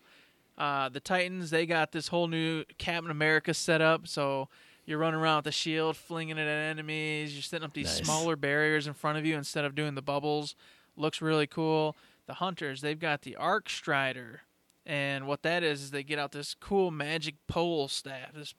uh, 0.59 0.89
the 0.89 0.99
Titans 0.99 1.49
they 1.49 1.65
got 1.65 1.91
this 1.91 2.09
whole 2.09 2.27
new 2.27 2.65
Captain 2.77 3.09
America 3.09 3.55
setup. 3.55 4.07
So 4.07 4.47
you're 4.87 4.97
running 4.97 5.19
around 5.19 5.37
with 5.37 5.47
a 5.47 5.51
shield, 5.51 5.95
flinging 5.97 6.37
it 6.39 6.47
at 6.47 6.71
enemies. 6.71 7.35
You're 7.35 7.43
setting 7.43 7.65
up 7.65 7.73
these 7.73 7.85
Nice. 7.85 7.97
smaller 7.97 8.35
barriers 8.35 8.87
in 8.87 8.93
front 8.93 9.19
of 9.19 9.25
you 9.25 9.35
instead 9.37 9.65
of 9.65 9.75
doing 9.75 9.93
the 9.93 10.01
bubbles. 10.01 10.55
Looks 10.95 11.21
really 11.21 11.45
cool. 11.45 11.95
The 12.25 12.35
hunters 12.35 12.81
they've 12.81 12.97
got 12.99 13.21
the 13.21 13.35
Arc 13.35 13.69
Strider, 13.69 14.41
and 14.85 15.27
what 15.27 15.43
that 15.43 15.61
is 15.61 15.83
is 15.83 15.91
they 15.91 16.03
get 16.03 16.17
out 16.17 16.31
this 16.31 16.55
cool 16.55 16.89
magic 16.89 17.35
pole 17.47 17.87
staff. 17.87 18.33
This, 18.33 18.55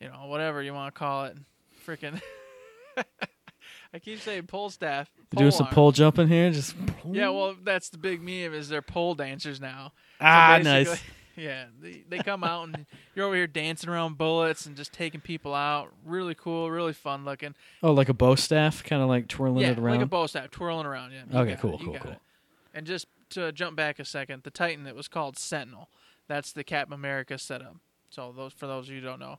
you 0.00 0.08
know, 0.08 0.26
whatever 0.26 0.62
you 0.62 0.72
want 0.72 0.94
to 0.94 0.98
call 0.98 1.24
it, 1.26 1.36
freaking. 1.86 2.20
I 3.92 3.98
keep 4.00 4.20
saying 4.20 4.46
pole 4.48 4.70
staff. 4.70 5.08
You 5.32 5.38
doing 5.38 5.50
some 5.52 5.66
arm. 5.66 5.74
pole 5.74 5.92
jumping 5.92 6.26
here? 6.28 6.50
Just 6.50 6.74
Yeah, 7.08 7.28
well, 7.28 7.54
that's 7.62 7.90
the 7.90 7.98
big 7.98 8.20
meme 8.22 8.52
is 8.54 8.68
they're 8.68 8.82
pole 8.82 9.14
dancers 9.14 9.60
now. 9.60 9.92
So 10.18 10.26
ah, 10.26 10.58
basically- 10.58 10.84
nice. 10.90 11.02
Yeah, 11.36 11.64
they, 11.80 12.04
they 12.08 12.18
come 12.18 12.44
out 12.44 12.68
and 12.68 12.86
you're 13.14 13.26
over 13.26 13.34
here 13.34 13.46
dancing 13.46 13.90
around 13.90 14.18
bullets 14.18 14.66
and 14.66 14.76
just 14.76 14.92
taking 14.92 15.20
people 15.20 15.54
out. 15.54 15.92
Really 16.04 16.34
cool, 16.34 16.70
really 16.70 16.92
fun 16.92 17.24
looking. 17.24 17.54
Oh, 17.82 17.92
like 17.92 18.08
a 18.08 18.14
bow 18.14 18.34
staff, 18.34 18.84
kind 18.84 19.02
of 19.02 19.08
like 19.08 19.28
twirling 19.28 19.62
yeah, 19.62 19.70
it 19.70 19.78
around. 19.78 19.96
like 19.96 20.04
a 20.04 20.08
bow 20.08 20.26
staff 20.26 20.50
twirling 20.50 20.86
around. 20.86 21.12
Yeah. 21.12 21.22
Okay, 21.22 21.32
got 21.32 21.48
it, 21.48 21.58
cool, 21.60 21.78
cool, 21.78 21.98
cool. 21.98 22.12
it. 22.12 22.18
And 22.72 22.86
just 22.86 23.06
to 23.30 23.52
jump 23.52 23.76
back 23.76 23.98
a 23.98 24.04
second, 24.04 24.42
the 24.42 24.50
Titan 24.50 24.84
that 24.84 24.94
was 24.94 25.08
called 25.08 25.38
Sentinel. 25.38 25.88
That's 26.28 26.52
the 26.52 26.64
Cap 26.64 26.92
America 26.92 27.38
setup. 27.38 27.76
So 28.10 28.32
those 28.34 28.52
for 28.52 28.66
those 28.66 28.88
of 28.88 28.94
you 28.94 29.00
who 29.00 29.06
don't 29.06 29.20
know. 29.20 29.38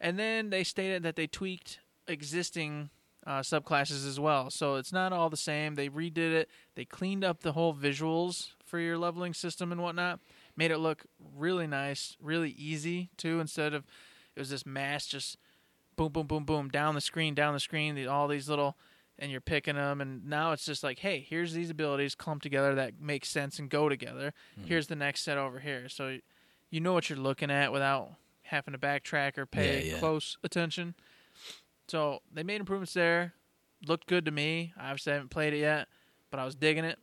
And 0.00 0.18
then 0.18 0.50
they 0.50 0.64
stated 0.64 1.02
that 1.04 1.16
they 1.16 1.26
tweaked 1.26 1.80
existing 2.06 2.90
uh, 3.26 3.40
subclasses 3.40 4.06
as 4.06 4.20
well. 4.20 4.50
So 4.50 4.76
it's 4.76 4.92
not 4.92 5.12
all 5.12 5.30
the 5.30 5.36
same. 5.36 5.74
They 5.74 5.88
redid 5.88 6.18
it. 6.18 6.50
They 6.74 6.84
cleaned 6.84 7.24
up 7.24 7.40
the 7.40 7.52
whole 7.52 7.74
visuals 7.74 8.50
for 8.64 8.78
your 8.78 8.98
leveling 8.98 9.34
system 9.34 9.72
and 9.72 9.82
whatnot. 9.82 10.20
Made 10.56 10.70
it 10.70 10.78
look 10.78 11.04
really 11.36 11.66
nice, 11.66 12.16
really 12.20 12.50
easy 12.50 13.10
too. 13.16 13.40
Instead 13.40 13.74
of 13.74 13.84
it 14.36 14.38
was 14.40 14.50
this 14.50 14.64
mass 14.66 15.06
just 15.06 15.36
boom, 15.96 16.12
boom, 16.12 16.26
boom, 16.26 16.44
boom 16.44 16.68
down 16.68 16.94
the 16.94 17.00
screen, 17.00 17.34
down 17.34 17.54
the 17.54 17.60
screen. 17.60 17.94
the- 17.94 18.06
All 18.06 18.26
these 18.28 18.48
little, 18.48 18.76
and 19.18 19.30
you're 19.30 19.40
picking 19.40 19.76
them. 19.76 20.00
And 20.00 20.26
now 20.26 20.52
it's 20.52 20.64
just 20.64 20.82
like, 20.82 20.98
hey, 21.00 21.20
here's 21.28 21.52
these 21.52 21.70
abilities 21.70 22.14
clumped 22.14 22.42
together 22.42 22.74
that 22.74 23.00
make 23.00 23.24
sense 23.24 23.58
and 23.58 23.68
go 23.70 23.88
together. 23.88 24.32
Hmm. 24.56 24.64
Here's 24.66 24.86
the 24.88 24.96
next 24.96 25.22
set 25.22 25.38
over 25.38 25.60
here. 25.60 25.88
So 25.88 26.18
you 26.70 26.80
know 26.80 26.92
what 26.92 27.08
you're 27.08 27.18
looking 27.18 27.50
at 27.50 27.72
without 27.72 28.10
having 28.42 28.72
to 28.72 28.78
backtrack 28.78 29.38
or 29.38 29.46
pay 29.46 29.86
Yeah, 29.86 29.92
yeah. 29.94 29.98
close 30.00 30.36
attention. 30.44 30.94
So 31.88 32.20
they 32.32 32.42
made 32.42 32.60
improvements 32.60 32.94
there. 32.94 33.34
Looked 33.86 34.06
good 34.06 34.24
to 34.24 34.30
me. 34.30 34.72
I 34.76 34.86
obviously 34.90 35.12
haven't 35.12 35.28
played 35.30 35.52
it 35.52 35.58
yet, 35.58 35.88
but 36.30 36.40
I 36.40 36.44
was 36.44 36.54
digging 36.54 36.84
it. 36.84 36.98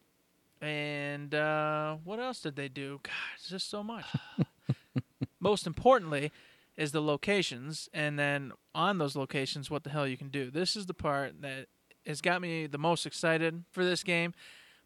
And 0.62 1.34
uh, 1.34 1.96
what 2.04 2.20
else 2.20 2.40
did 2.42 2.56
they 2.56 2.68
do? 2.70 3.00
God, 3.04 3.14
it's 3.36 3.50
just 3.50 3.70
so 3.70 3.84
much. 3.84 4.06
Most 5.40 5.66
importantly, 5.66 6.32
is 6.78 6.92
the 6.92 7.02
locations, 7.02 7.90
and 7.94 8.18
then 8.18 8.52
on 8.76 8.98
those 9.00 9.16
locations, 9.16 9.70
what 9.72 9.84
the 9.84 9.90
hell 9.90 10.08
you 10.08 10.18
can 10.18 10.30
do. 10.30 10.52
This 10.52 10.76
is 10.76 10.86
the 10.86 10.94
part 10.94 11.42
that 11.42 11.68
has 12.06 12.22
got 12.22 12.42
me 12.42 12.66
the 12.68 12.78
most 12.78 13.06
excited 13.06 13.64
for 13.72 13.84
this 13.84 14.04
game. 14.04 14.34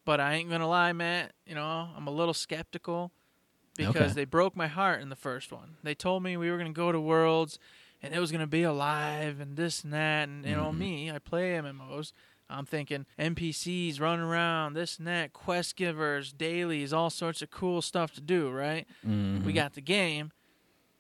But 0.06 0.20
I 0.20 0.34
ain't 0.36 0.50
gonna 0.50 0.68
lie, 0.68 0.94
Matt. 0.94 1.34
You 1.46 1.56
know, 1.56 1.90
I'm 1.96 2.08
a 2.08 2.12
little 2.12 2.34
skeptical 2.34 3.12
because 3.76 4.12
Okay. 4.12 4.14
they 4.22 4.26
broke 4.26 4.56
my 4.56 4.68
heart 4.68 5.02
in 5.02 5.10
the 5.10 5.16
first 5.16 5.52
one. 5.52 5.78
They 5.84 5.96
told 5.96 6.24
me 6.24 6.38
we 6.38 6.50
were 6.52 6.58
gonna 6.58 6.72
go 6.72 6.92
to 6.92 7.00
Worlds, 7.00 7.60
and 8.02 8.14
it 8.14 8.20
was 8.20 8.32
gonna 8.32 8.48
be 8.48 8.64
alive 8.64 9.40
and 9.40 9.56
this 9.58 9.84
and 9.84 9.92
that. 9.94 10.28
And 10.30 10.46
you 10.46 10.56
know 10.56 10.72
Mhm. 10.72 10.78
me, 10.78 11.12
I 11.12 11.20
play 11.20 11.54
MMOs. 11.56 12.14
I'm 12.50 12.66
thinking 12.66 13.06
NPCs 13.20 14.00
running 14.00 14.26
around, 14.26 14.74
this 14.74 14.98
and 15.00 15.08
that, 15.08 15.34
quest 15.34 15.76
givers, 15.76 16.32
dailies, 16.32 16.94
all 16.94 17.10
sorts 17.10 17.42
of 17.42 17.50
cool 17.52 17.82
stuff 17.82 18.12
to 18.14 18.22
do. 18.22 18.50
Right? 18.52 18.86
Mhm. 19.06 19.44
We 19.44 19.54
got 19.54 19.74
the 19.74 19.82
game. 19.82 20.32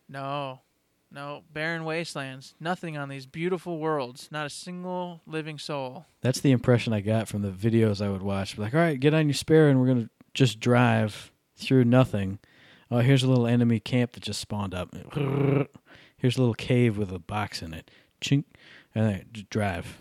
No, 0.09 0.61
no, 1.11 1.43
barren 1.51 1.83
wastelands. 1.83 2.53
Nothing 2.59 2.97
on 2.97 3.09
these 3.09 3.25
beautiful 3.25 3.79
worlds. 3.79 4.27
Not 4.31 4.45
a 4.45 4.49
single 4.49 5.21
living 5.25 5.57
soul. 5.57 6.05
That's 6.21 6.39
the 6.41 6.51
impression 6.51 6.93
I 6.93 7.01
got 7.01 7.27
from 7.27 7.41
the 7.41 7.51
videos 7.51 8.03
I 8.03 8.09
would 8.09 8.21
watch. 8.21 8.57
Like, 8.57 8.73
all 8.73 8.79
right, 8.81 8.99
get 8.99 9.13
on 9.13 9.27
your 9.27 9.33
spare, 9.33 9.69
and 9.69 9.79
we're 9.79 9.87
gonna 9.87 10.09
just 10.33 10.59
drive 10.59 11.31
through 11.55 11.85
nothing. 11.85 12.39
Oh, 12.91 12.99
here's 12.99 13.23
a 13.23 13.27
little 13.27 13.47
enemy 13.47 13.79
camp 13.79 14.11
that 14.11 14.21
just 14.23 14.39
spawned 14.39 14.75
up. 14.75 14.93
Here's 16.17 16.37
a 16.37 16.41
little 16.41 16.53
cave 16.53 16.97
with 16.97 17.11
a 17.11 17.19
box 17.19 17.61
in 17.63 17.73
it. 17.73 17.89
Chink, 18.21 18.43
and 18.93 19.05
then 19.09 19.25
drive, 19.49 19.97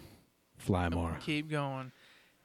fly 0.64 0.88
more. 0.88 1.16
Keep 1.24 1.50
going. 1.50 1.92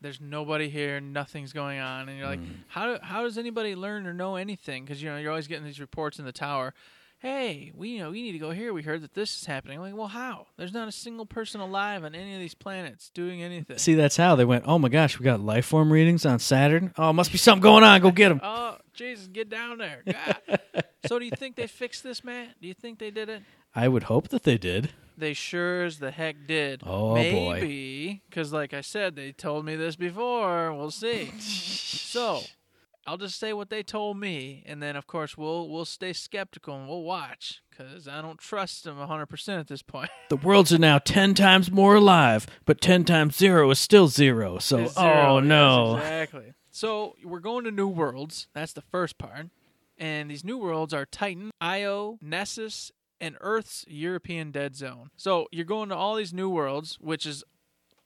There's 0.02 0.22
nobody 0.22 0.70
here. 0.70 1.00
Nothing's 1.02 1.52
going 1.52 1.80
on, 1.80 2.08
and 2.08 2.18
you're 2.18 2.28
like, 2.28 2.40
Mm. 2.40 2.56
how 2.68 2.86
do, 2.94 3.00
how 3.04 3.24
does 3.24 3.38
anybody 3.38 3.76
learn 3.76 4.08
or 4.08 4.14
know 4.14 4.36
anything? 4.38 4.86
Because 4.86 5.02
you 5.04 5.10
know 5.10 5.18
you're 5.18 5.32
always 5.32 5.48
getting 5.48 5.66
these 5.66 5.80
reports 5.82 6.20
in 6.20 6.26
the 6.26 6.32
tower. 6.32 6.74
Hey, 7.22 7.74
we 7.76 7.90
you 7.90 8.00
know 8.00 8.12
we 8.12 8.22
need 8.22 8.32
to 8.32 8.38
go 8.40 8.52
here. 8.52 8.72
We 8.72 8.82
heard 8.82 9.02
that 9.02 9.14
this 9.14 9.36
is 9.42 9.46
happening. 9.46 9.78
I'm 9.78 9.84
like, 9.84 9.94
well, 9.98 10.08
how? 10.08 10.48
There's 10.56 10.72
not 10.72 10.88
a 10.88 10.92
single 10.94 11.26
person 11.26 11.60
alive 11.60 12.06
on 12.06 12.16
any 12.16 12.34
of 12.34 12.40
these 12.40 12.54
planets 12.56 13.10
doing 13.14 13.44
anything. 13.44 13.78
See, 13.78 13.94
that's 13.96 14.16
how 14.16 14.38
they 14.38 14.46
went. 14.46 14.64
Oh 14.66 14.80
my 14.80 14.88
gosh, 14.88 15.20
we 15.20 15.26
got 15.26 15.42
life 15.42 15.66
form 15.66 15.92
readings 15.92 16.26
on 16.26 16.40
Saturn. 16.40 16.94
Oh, 16.98 17.12
must 17.12 17.34
be 17.34 17.38
something 17.38 17.62
going 17.62 17.84
on. 17.84 18.00
Go 18.00 18.12
get 18.12 18.30
them. 18.30 18.40
Oh, 18.42 18.78
Jesus, 19.00 19.28
get 19.28 19.50
down 19.50 19.78
there. 19.78 20.04
God. 20.12 20.60
so, 21.06 21.20
do 21.20 21.26
you 21.26 21.32
think 21.32 21.56
they 21.56 21.68
fixed 21.68 22.04
this, 22.04 22.22
Matt? 22.22 22.60
Do 22.62 22.68
you 22.68 22.74
think 22.74 23.00
they 23.00 23.12
did 23.12 23.30
it? 23.30 23.44
I 23.74 23.88
would 23.88 24.04
hope 24.04 24.28
that 24.28 24.44
they 24.44 24.58
did. 24.58 24.90
They 25.18 25.34
sure 25.34 25.86
as 25.86 26.00
the 26.00 26.12
heck 26.12 26.36
did. 26.48 26.82
Oh, 26.86 27.16
boy. 27.16 27.60
Maybe, 27.62 28.24
because 28.30 28.52
like 28.52 28.74
I 28.74 28.82
said, 28.82 29.16
they 29.16 29.32
told 29.32 29.64
me 29.64 29.78
this 29.78 29.96
before. 29.96 30.74
We'll 30.74 30.92
see. 30.92 31.32
so, 31.40 32.42
I'll 33.08 33.18
just 33.18 33.40
say 33.40 33.54
what 33.54 33.70
they 33.70 33.84
told 33.84 34.18
me, 34.18 34.64
and 34.66 34.84
then 34.84 34.98
of 34.98 35.08
course 35.08 35.38
we'll 35.38 35.70
we'll 35.70 35.86
stay 35.86 36.12
skeptical 36.12 36.76
and 36.76 36.88
we'll 36.88 37.04
watch 37.04 37.62
because 37.72 38.08
I 38.08 38.22
don't 38.22 38.38
trust 38.38 38.84
them 38.84 38.98
hundred 38.98 39.28
percent 39.28 39.62
at 39.62 39.68
this 39.68 39.82
point. 39.82 40.10
The 40.30 40.36
worlds 40.36 40.74
are 40.74 40.78
now 40.78 41.00
ten 41.00 41.34
times 41.34 41.72
more 41.72 41.96
alive, 41.96 42.46
but 42.66 42.82
ten 42.82 43.06
times 43.06 43.38
zero 43.38 43.72
is 43.72 43.80
still 43.80 44.10
zero. 44.10 44.60
So, 44.60 44.80
It's 44.80 44.94
oh, 44.98 45.02
zero, 45.02 45.14
oh 45.16 45.38
yes, 45.40 45.48
no. 45.48 45.96
exactly. 45.96 46.54
So 46.80 47.18
we're 47.26 47.40
going 47.40 47.66
to 47.66 47.72
new 47.72 47.90
worlds. 47.90 48.48
That's 48.54 48.72
the 48.72 48.80
first 48.80 49.18
part, 49.18 49.48
and 49.98 50.32
these 50.32 50.46
new 50.46 50.58
worlds 50.58 50.94
are 50.94 51.06
Titan, 51.06 51.52
Io, 51.60 52.18
Nessus, 52.22 52.94
and 53.20 53.36
Earth's 53.42 53.84
European 53.86 54.52
Dead 54.52 54.78
Zone. 54.78 55.10
So 55.18 55.50
you're 55.52 55.66
going 55.66 55.90
to 55.90 55.96
all 55.98 56.16
these 56.16 56.32
new 56.32 56.50
worlds, 56.50 56.98
which 57.02 57.26
is 57.26 57.44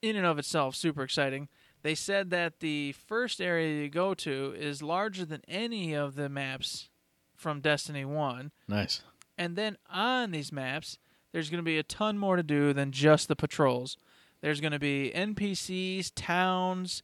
in 0.01 0.15
and 0.15 0.25
of 0.25 0.39
itself 0.39 0.75
super 0.75 1.03
exciting. 1.03 1.49
They 1.83 1.93
said 1.93 2.31
that 2.31 2.61
the 2.61 2.93
first 2.93 3.39
area 3.39 3.83
you 3.83 3.89
go 3.89 4.15
to 4.15 4.55
is 4.57 4.81
larger 4.81 5.23
than 5.23 5.41
any 5.47 5.93
of 5.93 6.15
the 6.15 6.27
maps 6.27 6.89
from 7.35 7.61
Destiny 7.61 8.05
1. 8.05 8.51
Nice. 8.67 9.03
And 9.37 9.55
then 9.55 9.77
on 9.87 10.31
these 10.31 10.51
maps, 10.51 10.97
there's 11.31 11.51
going 11.51 11.59
to 11.59 11.63
be 11.63 11.77
a 11.77 11.83
ton 11.83 12.17
more 12.17 12.37
to 12.37 12.43
do 12.43 12.73
than 12.73 12.91
just 12.91 13.27
the 13.27 13.35
patrols. 13.35 13.97
There's 14.41 14.61
going 14.61 14.73
to 14.73 14.79
be 14.79 15.11
NPCs, 15.13 16.11
towns. 16.15 17.03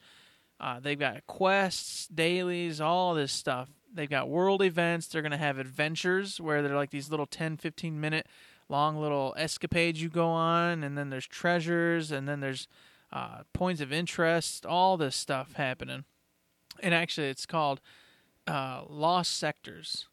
Uh, 0.60 0.80
they've 0.80 1.00
got 1.00 1.26
quests, 1.28 2.08
dailies, 2.08 2.82
all 2.82 3.14
this 3.14 3.32
stuff. 3.32 3.70
They've 3.94 4.10
got 4.10 4.30
world 4.30 4.62
events. 4.62 5.08
They're 5.08 5.22
going 5.22 5.32
to 5.32 5.38
have 5.38 5.58
adventures 5.58 6.40
where 6.40 6.62
they're 6.62 6.76
like 6.76 6.92
these 6.92 7.10
little 7.10 7.26
10, 7.26 7.58
15 7.58 8.00
minute 8.00 8.28
long 8.68 8.98
little 8.98 9.34
escapades 9.38 10.02
you 10.02 10.10
go 10.10 10.28
on. 10.28 10.84
And 10.84 10.98
then 10.98 11.10
there's 11.10 11.26
treasures. 11.28 12.12
And 12.12 12.28
then 12.28 12.40
there's 12.40 12.68
uh, 13.12 13.44
points 13.54 13.82
of 13.82 13.92
interest, 13.92 14.66
all 14.66 14.98
this 14.98 15.16
stuff 15.16 15.54
happening. 15.54 16.04
And 16.82 16.94
actually, 16.94 17.28
it's 17.30 17.46
called 17.46 17.82
uh, 18.48 18.84
Lost 18.88 19.36
Sectors, 19.38 20.08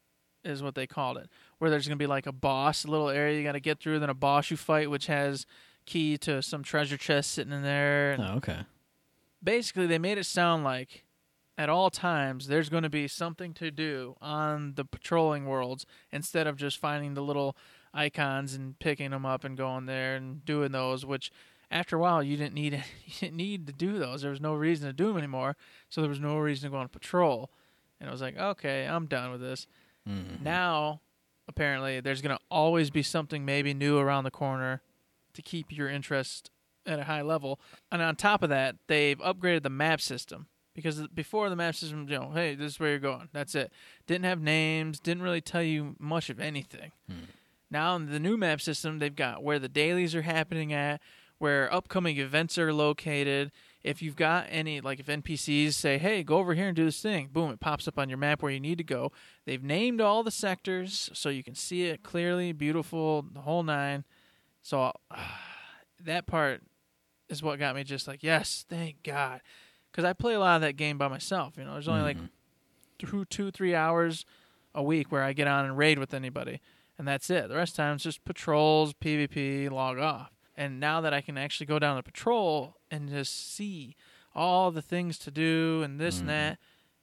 is 0.44 0.62
what 0.62 0.74
they 0.74 0.86
called 0.86 1.18
it, 1.18 1.28
where 1.58 1.70
there's 1.70 1.86
going 1.86 1.98
to 1.98 2.02
be 2.02 2.06
like 2.06 2.26
a 2.26 2.32
boss, 2.32 2.84
a 2.84 2.90
little 2.90 3.08
area 3.08 3.36
you 3.36 3.44
got 3.44 3.52
to 3.52 3.60
get 3.60 3.80
through, 3.80 3.98
then 3.98 4.10
a 4.10 4.14
boss 4.14 4.50
you 4.50 4.56
fight, 4.56 4.90
which 4.90 5.06
has 5.06 5.46
key 5.84 6.16
to 6.18 6.42
some 6.42 6.62
treasure 6.62 6.96
chest 6.96 7.32
sitting 7.32 7.52
in 7.52 7.62
there. 7.62 8.12
And 8.12 8.22
Oh, 8.22 8.34
okay. 8.36 8.60
Basically, 9.42 9.86
they 9.86 9.98
made 9.98 10.18
it 10.18 10.24
sound 10.24 10.64
like 10.64 11.04
at 11.58 11.68
all 11.70 11.88
times 11.90 12.48
there's 12.48 12.68
going 12.68 12.82
to 12.82 12.90
be 12.90 13.08
something 13.08 13.54
to 13.54 13.70
do 13.70 14.14
on 14.20 14.74
the 14.74 14.84
patrolling 14.84 15.46
worlds 15.46 15.86
instead 16.12 16.46
of 16.46 16.56
just 16.56 16.76
finding 16.78 17.14
the 17.14 17.22
little 17.22 17.56
icons 17.94 18.52
and 18.54 18.78
picking 18.78 19.10
them 19.10 19.24
up 19.24 19.42
and 19.42 19.56
going 19.56 19.86
there 19.86 20.16
and 20.16 20.44
doing 20.44 20.70
those 20.72 21.06
which 21.06 21.32
after 21.70 21.96
a 21.96 21.98
while 21.98 22.22
you 22.22 22.36
didn't 22.36 22.52
need 22.52 22.74
you 23.06 23.12
didn't 23.20 23.36
need 23.36 23.66
to 23.66 23.72
do 23.72 23.98
those. 23.98 24.20
There 24.20 24.30
was 24.30 24.40
no 24.40 24.54
reason 24.54 24.86
to 24.86 24.92
do 24.92 25.06
them 25.06 25.16
anymore 25.16 25.56
so 25.88 26.02
there 26.02 26.10
was 26.10 26.20
no 26.20 26.36
reason 26.36 26.68
to 26.70 26.74
go 26.74 26.78
on 26.80 26.88
patrol. 26.88 27.50
And 28.00 28.08
I 28.08 28.12
was 28.12 28.20
like 28.20 28.36
okay 28.36 28.84
I'm 28.86 29.06
done 29.06 29.32
with 29.32 29.40
this. 29.40 29.66
Mhm. 30.06 30.42
now 30.42 31.00
apparently 31.48 32.00
there's 32.00 32.20
going 32.22 32.36
to 32.36 32.42
always 32.50 32.90
be 32.90 33.02
something 33.02 33.44
maybe 33.44 33.72
new 33.72 33.98
around 33.98 34.24
the 34.24 34.30
corner 34.30 34.82
to 35.32 35.40
keep 35.42 35.72
your 35.72 35.88
interest 35.88 36.50
at 36.86 36.98
a 36.98 37.04
high 37.04 37.22
level. 37.22 37.60
And 37.90 38.02
on 38.02 38.16
top 38.16 38.42
of 38.42 38.48
that 38.50 38.76
they've 38.86 39.18
upgraded 39.18 39.62
the 39.62 39.70
map 39.70 40.00
system 40.00 40.46
because 40.74 41.06
before 41.08 41.48
the 41.48 41.56
map 41.56 41.74
system 41.74 42.06
you 42.08 42.18
know 42.18 42.30
hey 42.34 42.54
this 42.54 42.72
is 42.72 42.80
where 42.80 42.90
you're 42.90 42.98
going. 42.98 43.28
That's 43.32 43.54
it. 43.54 43.72
Didn't 44.06 44.24
have 44.24 44.40
names 44.40 45.00
didn't 45.00 45.22
really 45.22 45.40
tell 45.40 45.62
you 45.62 45.96
much 45.98 46.30
of 46.30 46.40
anything. 46.40 46.92
Hmm. 47.08 47.24
Now 47.70 47.96
in 47.96 48.10
the 48.10 48.20
new 48.20 48.36
map 48.36 48.60
system 48.60 48.98
they've 48.98 49.14
got 49.14 49.42
where 49.42 49.58
the 49.58 49.68
dailies 49.68 50.14
are 50.14 50.22
happening 50.22 50.72
at 50.72 51.00
where 51.38 51.72
upcoming 51.72 52.18
events 52.18 52.56
are 52.56 52.72
located. 52.72 53.52
If 53.82 54.02
you've 54.02 54.16
got 54.16 54.46
any 54.50 54.80
like 54.80 55.00
if 55.00 55.06
npcs 55.06 55.72
say 55.72 55.98
hey 55.98 56.22
go 56.22 56.38
over 56.38 56.54
here 56.54 56.68
and 56.68 56.76
do 56.76 56.84
this 56.84 57.00
thing 57.00 57.28
boom 57.32 57.50
it 57.50 57.60
pops 57.60 57.86
up 57.86 57.98
on 57.98 58.08
your 58.08 58.18
map 58.18 58.42
where 58.42 58.52
you 58.52 58.60
need 58.60 58.78
to 58.78 58.84
go. 58.84 59.12
They've 59.44 59.62
named 59.62 60.00
all 60.00 60.22
the 60.22 60.30
sectors 60.30 61.10
so 61.12 61.28
you 61.28 61.42
can 61.42 61.54
see 61.54 61.84
it 61.84 62.02
clearly 62.02 62.52
beautiful 62.52 63.24
the 63.32 63.40
whole 63.40 63.62
nine. 63.62 64.04
So 64.62 64.92
that 66.04 66.26
part 66.26 66.62
is 67.28 67.42
what 67.42 67.58
got 67.58 67.74
me 67.74 67.84
just 67.84 68.06
like 68.08 68.22
yes 68.22 68.64
thank 68.68 69.02
god 69.02 69.40
because 69.90 70.04
i 70.04 70.12
play 70.12 70.34
a 70.34 70.40
lot 70.40 70.56
of 70.56 70.62
that 70.62 70.76
game 70.76 70.96
by 70.98 71.08
myself 71.08 71.54
you 71.56 71.64
know 71.64 71.72
there's 71.72 71.88
only 71.88 72.02
like 72.02 72.16
Mhm. 72.18 72.28
two 72.98 73.24
two 73.26 73.50
three 73.50 73.74
hours 73.74 74.24
a 74.74 74.82
week 74.82 75.10
where 75.10 75.22
i 75.22 75.32
get 75.32 75.46
on 75.48 75.64
and 75.64 75.76
raid 75.76 75.98
with 75.98 76.14
anybody 76.14 76.60
and 76.98 77.06
that's 77.06 77.28
it 77.30 77.48
the 77.48 77.54
rest 77.56 77.72
of 77.72 77.76
the 77.76 77.82
time 77.82 77.94
it's 77.96 78.04
just 78.04 78.24
patrols 78.24 78.94
pvp 78.94 79.70
log 79.70 79.98
off 79.98 80.30
and 80.56 80.78
now 80.80 81.00
that 81.00 81.12
i 81.12 81.20
can 81.20 81.36
actually 81.36 81.66
go 81.66 81.78
down 81.78 81.96
the 81.96 82.02
patrol 82.02 82.76
and 82.90 83.08
just 83.08 83.54
see 83.54 83.96
all 84.34 84.70
the 84.70 84.82
things 84.82 85.18
to 85.18 85.30
do 85.30 85.82
and 85.82 85.98
this 85.98 86.20
and 86.20 86.28
Mhm. 86.28 86.32
that 86.32 86.58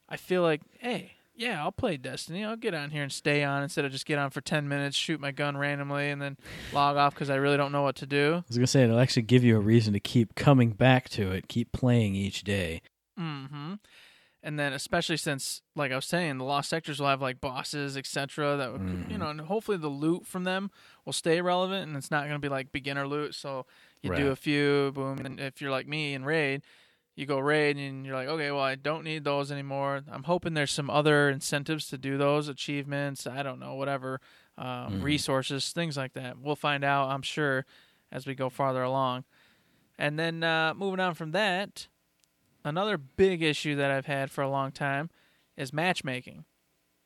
i 0.09 0.15
feel 0.17 0.41
like 0.41 0.61
hey 0.79 1.13
yeah 1.35 1.63
i'll 1.63 1.71
play 1.71 1.97
destiny 1.97 2.43
i'll 2.45 2.55
get 2.55 2.73
on 2.73 2.89
here 2.91 3.03
and 3.03 3.11
stay 3.11 3.43
on 3.43 3.63
instead 3.63 3.85
of 3.85 3.91
just 3.91 4.05
get 4.05 4.19
on 4.19 4.29
for 4.29 4.41
10 4.41 4.67
minutes 4.67 4.95
shoot 4.95 5.19
my 5.19 5.31
gun 5.31 5.57
randomly 5.57 6.09
and 6.09 6.21
then 6.21 6.37
log 6.71 6.95
off 6.97 7.13
because 7.13 7.29
i 7.29 7.35
really 7.35 7.57
don't 7.57 7.71
know 7.71 7.81
what 7.81 7.95
to 7.95 8.05
do 8.05 8.35
I 8.35 8.43
was 8.47 8.57
gonna 8.57 8.67
say 8.67 8.83
it'll 8.83 8.99
actually 8.99 9.23
give 9.23 9.43
you 9.43 9.55
a 9.57 9.59
reason 9.59 9.93
to 9.93 9.99
keep 9.99 10.35
coming 10.35 10.71
back 10.71 11.09
to 11.09 11.31
it, 11.31 11.47
keep 11.47 11.71
playing 11.71 12.15
each 12.15 12.43
day. 12.43 12.81
Mm 13.19 13.49
hmm. 13.49 13.73
And 14.45 14.59
then, 14.59 14.73
especially 14.73 15.15
since, 15.15 15.61
like 15.73 15.93
I 15.93 15.95
was 15.95 16.03
saying, 16.05 16.37
the 16.37 16.43
lost 16.43 16.69
sectors 16.69 16.99
will 16.99 17.07
have 17.07 17.21
like 17.21 17.39
bosses, 17.39 17.95
etc. 17.95 18.57
That 18.57 18.73
would, 18.73 18.81
you 18.81 19.15
Mhm. 19.15 19.19
know, 19.19 19.29
and 19.29 19.39
hopefully 19.39 19.77
the 19.77 19.87
loot 19.87 20.27
from 20.27 20.43
them 20.43 20.69
will 21.05 21.13
stay 21.13 21.39
relevant, 21.39 21.87
and 21.87 21.95
it's 21.95 22.11
not 22.11 22.23
going 22.27 22.35
to 22.35 22.39
be 22.45 22.49
like 22.49 22.73
beginner 22.73 23.07
loot. 23.07 23.35
So 23.35 23.65
you 24.01 24.13
do 24.13 24.31
a 24.31 24.35
few, 24.35 24.91
boom, 24.93 25.19
and 25.25 25.39
if 25.39 25.61
you're 25.61 25.71
like 25.71 25.87
me 25.87 26.13
and 26.13 26.25
raid, 26.25 26.61
you 27.15 27.25
go 27.25 27.37
raid, 27.39 27.77
and 27.77 28.05
you're 28.05 28.15
like, 28.15 28.27
okay, 28.27 28.49
well, 28.51 28.63
I 28.63 28.75
don't 28.75 29.03
need 29.03 29.23
those 29.23 29.51
anymore. 29.51 30.01
I'm 30.11 30.23
hoping 30.23 30.53
there's 30.55 30.71
some 30.71 30.89
other 30.89 31.29
incentives 31.29 31.87
to 31.89 31.97
do 31.97 32.17
those 32.17 32.47
achievements. 32.47 33.27
I 33.27 33.43
don't 33.43 33.59
know, 33.59 33.75
whatever, 33.75 34.19
um, 34.57 34.99
Mhm. 34.99 35.03
resources, 35.03 35.71
things 35.71 35.95
like 35.95 36.13
that. 36.13 36.39
We'll 36.39 36.55
find 36.55 36.83
out, 36.83 37.09
I'm 37.09 37.21
sure, 37.21 37.65
as 38.11 38.25
we 38.25 38.33
go 38.35 38.49
farther 38.49 38.83
along. 38.83 39.25
And 39.97 40.17
then 40.17 40.43
uh, 40.43 40.73
moving 40.73 40.99
on 40.99 41.13
from 41.13 41.31
that, 41.31 41.87
another 42.63 42.97
big 42.97 43.43
issue 43.43 43.75
that 43.75 43.91
I've 43.91 44.07
had 44.07 44.31
for 44.31 44.41
a 44.41 44.49
long 44.49 44.71
time 44.71 45.09
is 45.55 45.71
matchmaking. 45.71 46.45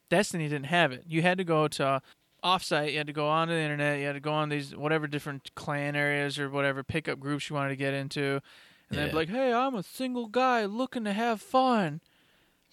Destiny 0.09 0.47
didn't 0.47 0.67
have 0.67 0.93
it. 0.93 1.03
You 1.05 1.21
had 1.21 1.37
to 1.37 1.43
go 1.43 1.67
to 1.67 2.01
offsite, 2.43 2.91
you 2.93 2.97
had 2.97 3.07
to 3.07 3.13
go 3.13 3.27
onto 3.27 3.53
the 3.53 3.59
internet, 3.59 3.99
you 3.99 4.05
had 4.05 4.13
to 4.13 4.21
go 4.21 4.31
on 4.31 4.47
these 4.47 4.73
whatever 4.73 5.05
different 5.05 5.53
clan 5.55 5.97
areas 5.97 6.39
or 6.39 6.49
whatever 6.49 6.81
pickup 6.81 7.19
groups 7.19 7.49
you 7.49 7.55
wanted 7.57 7.69
to 7.69 7.75
get 7.75 7.93
into. 7.93 8.39
And 8.89 8.99
they'd 8.99 9.09
be 9.09 9.15
like, 9.15 9.29
Hey, 9.29 9.53
I'm 9.53 9.75
a 9.75 9.83
single 9.83 10.27
guy 10.27 10.65
looking 10.65 11.03
to 11.05 11.13
have 11.13 11.41
fun 11.41 12.01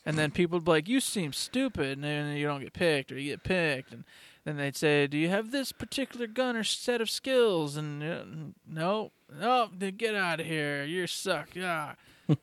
and 0.07 0.19
then 0.19 0.31
people 0.31 0.59
would 0.59 0.65
be 0.65 0.71
like, 0.71 0.89
You 0.89 1.01
seem 1.01 1.33
stupid 1.33 1.99
and 1.99 2.05
then 2.05 2.37
you 2.37 2.47
don't 2.47 2.61
get 2.61 2.73
picked 2.73 3.13
or 3.13 3.19
you 3.19 3.33
get 3.33 3.45
picked 3.45 3.93
and 3.93 4.05
then 4.45 4.59
they'd 4.59 4.77
say, 4.77 5.07
"Do 5.07 5.17
you 5.17 5.31
have 5.31 5.51
this 5.51 5.73
particular 5.73 6.27
gun 6.27 6.55
or 6.55 6.65
set 6.65 7.01
of 7.01 7.09
skills?" 7.09 7.77
And 7.77 8.03
uh, 8.03 8.25
no, 8.67 9.13
no, 9.33 9.71
then 9.77 9.97
get 9.97 10.15
out 10.15 10.41
of 10.41 10.47
here. 10.47 10.85
You 10.85 11.07
suck. 11.07 11.55
Yeah, 11.55 11.95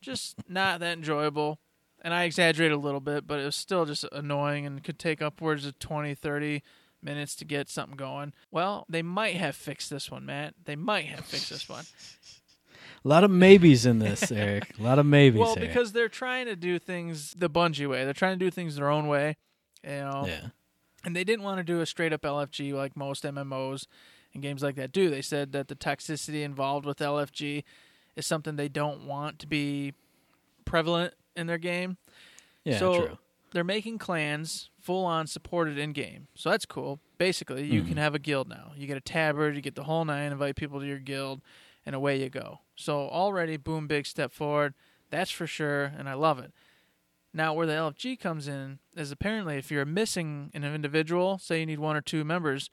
just 0.00 0.36
not 0.48 0.80
that 0.80 0.96
enjoyable. 0.96 1.58
And 2.02 2.14
I 2.14 2.24
exaggerate 2.24 2.72
a 2.72 2.78
little 2.78 3.00
bit, 3.00 3.26
but 3.26 3.40
it 3.40 3.44
was 3.44 3.56
still 3.56 3.84
just 3.84 4.06
annoying 4.10 4.64
and 4.64 4.82
could 4.82 4.98
take 4.98 5.20
upwards 5.20 5.66
of 5.66 5.78
20, 5.78 6.14
30 6.14 6.62
minutes 7.02 7.36
to 7.36 7.44
get 7.44 7.68
something 7.68 7.96
going. 7.96 8.32
Well, 8.50 8.86
they 8.88 9.02
might 9.02 9.36
have 9.36 9.54
fixed 9.54 9.90
this 9.90 10.10
one, 10.10 10.24
Matt. 10.24 10.54
They 10.64 10.76
might 10.76 11.04
have 11.06 11.26
fixed 11.26 11.50
this 11.50 11.68
one. 11.68 11.84
A 13.04 13.08
lot 13.08 13.24
of 13.24 13.30
maybes 13.30 13.86
in 13.86 13.98
this, 13.98 14.30
Eric. 14.30 14.78
A 14.78 14.82
lot 14.82 14.98
of 14.98 15.06
maybes. 15.06 15.38
well, 15.38 15.54
here. 15.56 15.66
because 15.66 15.92
they're 15.92 16.08
trying 16.08 16.46
to 16.46 16.56
do 16.56 16.78
things 16.78 17.32
the 17.36 17.48
Bungie 17.48 17.88
way. 17.88 18.04
They're 18.04 18.12
trying 18.12 18.38
to 18.38 18.44
do 18.44 18.50
things 18.50 18.76
their 18.76 18.90
own 18.90 19.06
way. 19.08 19.36
You 19.82 19.90
know, 19.90 20.24
yeah, 20.26 20.48
and 21.04 21.16
they 21.16 21.24
didn't 21.24 21.42
want 21.44 21.58
to 21.58 21.64
do 21.64 21.80
a 21.80 21.86
straight 21.86 22.12
up 22.12 22.22
LFG 22.22 22.74
like 22.74 22.96
most 22.96 23.24
MMOs 23.24 23.86
and 24.34 24.42
games 24.42 24.62
like 24.62 24.76
that 24.76 24.92
do. 24.92 25.08
They 25.08 25.22
said 25.22 25.52
that 25.52 25.68
the 25.68 25.74
toxicity 25.74 26.42
involved 26.42 26.84
with 26.84 26.98
LFG 26.98 27.64
is 28.16 28.26
something 28.26 28.56
they 28.56 28.68
don't 28.68 29.06
want 29.06 29.38
to 29.38 29.46
be 29.46 29.94
prevalent 30.66 31.14
in 31.36 31.46
their 31.46 31.58
game. 31.58 31.96
yeah, 32.64 32.78
so 32.78 33.06
true. 33.06 33.18
they're 33.52 33.64
making 33.64 33.96
clans 33.98 34.68
full 34.78 35.06
on 35.06 35.26
supported 35.26 35.78
in 35.78 35.92
game. 35.92 36.28
So 36.34 36.50
that's 36.50 36.66
cool. 36.66 37.00
Basically, 37.16 37.64
you 37.64 37.82
Mhm. 37.82 37.88
can 37.88 37.96
have 37.96 38.14
a 38.14 38.18
guild 38.18 38.48
now. 38.48 38.72
You 38.76 38.86
get 38.86 38.96
a 38.98 39.00
tabard, 39.00 39.54
you 39.56 39.62
get 39.62 39.74
the 39.74 39.84
whole 39.84 40.04
nine, 40.04 40.32
invite 40.32 40.56
people 40.56 40.80
to 40.80 40.86
your 40.86 40.98
guild, 40.98 41.40
and 41.86 41.94
away 41.94 42.20
you 42.22 42.28
go. 42.28 42.60
So 42.80 43.08
already, 43.08 43.56
boom, 43.56 43.86
big 43.86 44.06
step 44.06 44.32
forward. 44.32 44.74
That's 45.10 45.30
for 45.30 45.46
sure, 45.46 45.92
and 45.96 46.08
I 46.08 46.14
love 46.14 46.38
it. 46.38 46.52
Now, 47.32 47.52
where 47.52 47.66
the 47.66 47.74
LFG 47.74 48.18
comes 48.18 48.48
in 48.48 48.78
is 48.96 49.12
apparently 49.12 49.56
if 49.56 49.70
you're 49.70 49.84
missing 49.84 50.50
an 50.54 50.64
individual, 50.64 51.38
say 51.38 51.60
you 51.60 51.66
need 51.66 51.78
one 51.78 51.96
or 51.96 52.00
two 52.00 52.24
members, 52.24 52.70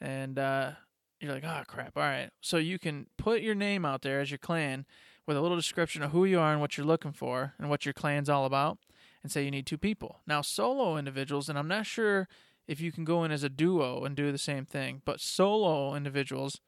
and 0.00 0.38
uh, 0.38 0.72
you're 1.20 1.32
like, 1.32 1.44
oh 1.44 1.62
crap, 1.66 1.96
all 1.96 2.02
right. 2.02 2.30
So 2.40 2.58
you 2.58 2.78
can 2.78 3.06
put 3.16 3.40
your 3.40 3.54
name 3.54 3.84
out 3.84 4.02
there 4.02 4.20
as 4.20 4.30
your 4.30 4.38
clan 4.38 4.84
with 5.26 5.36
a 5.36 5.40
little 5.40 5.56
description 5.56 6.02
of 6.02 6.12
who 6.12 6.24
you 6.24 6.38
are 6.38 6.52
and 6.52 6.60
what 6.60 6.76
you're 6.76 6.86
looking 6.86 7.12
for 7.12 7.54
and 7.58 7.68
what 7.68 7.84
your 7.84 7.94
clan's 7.94 8.28
all 8.28 8.44
about, 8.44 8.78
and 9.22 9.32
say 9.32 9.42
you 9.42 9.50
need 9.50 9.66
two 9.66 9.78
people. 9.78 10.20
Now, 10.26 10.42
solo 10.42 10.96
individuals, 10.96 11.48
and 11.48 11.58
I'm 11.58 11.68
not 11.68 11.86
sure 11.86 12.28
if 12.68 12.80
you 12.80 12.92
can 12.92 13.04
go 13.04 13.24
in 13.24 13.32
as 13.32 13.42
a 13.42 13.48
duo 13.48 14.04
and 14.04 14.14
do 14.14 14.30
the 14.30 14.38
same 14.38 14.64
thing, 14.64 15.02
but 15.04 15.20
solo 15.20 15.94
individuals 15.94 16.60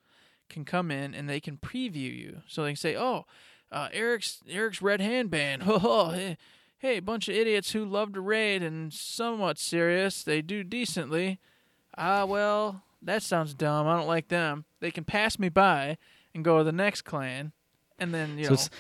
can 0.49 0.65
come 0.65 0.91
in 0.91 1.15
and 1.15 1.29
they 1.29 1.41
can 1.41 1.57
preview 1.57 2.17
you. 2.17 2.43
So 2.47 2.63
they 2.63 2.71
can 2.71 2.77
say, 2.77 2.97
oh, 2.97 3.25
uh, 3.71 3.89
Eric's 3.93 4.43
Eric's 4.49 4.81
Red 4.83 5.01
Hand 5.01 5.31
Band. 5.31 5.63
Oh, 5.67 6.11
hey, 6.11 6.37
hey, 6.79 7.01
bunch 7.01 7.29
of 7.29 7.35
idiots 7.35 7.73
who 7.73 7.85
love 7.85 8.13
to 8.15 8.21
raid 8.21 8.63
and 8.63 8.93
somewhat 8.93 9.59
serious. 9.59 10.23
They 10.23 10.43
do 10.43 10.63
decently. 10.65 11.39
Ah, 11.97 12.25
well, 12.25 12.83
that 13.03 13.23
sounds 13.23 13.55
dumb. 13.55 13.87
I 13.87 13.97
don't 13.97 14.07
like 14.07 14.29
them. 14.29 14.65
They 14.81 14.91
can 14.91 15.05
pass 15.05 15.39
me 15.39 15.49
by 15.49 15.99
and 16.35 16.45
go 16.45 16.59
to 16.59 16.65
the 16.65 16.73
next 16.73 17.03
clan, 17.03 17.53
and 17.99 18.15
then 18.15 18.39
you 18.39 18.45
So 18.45 18.51
know. 18.51 18.55
it's, 18.55 18.71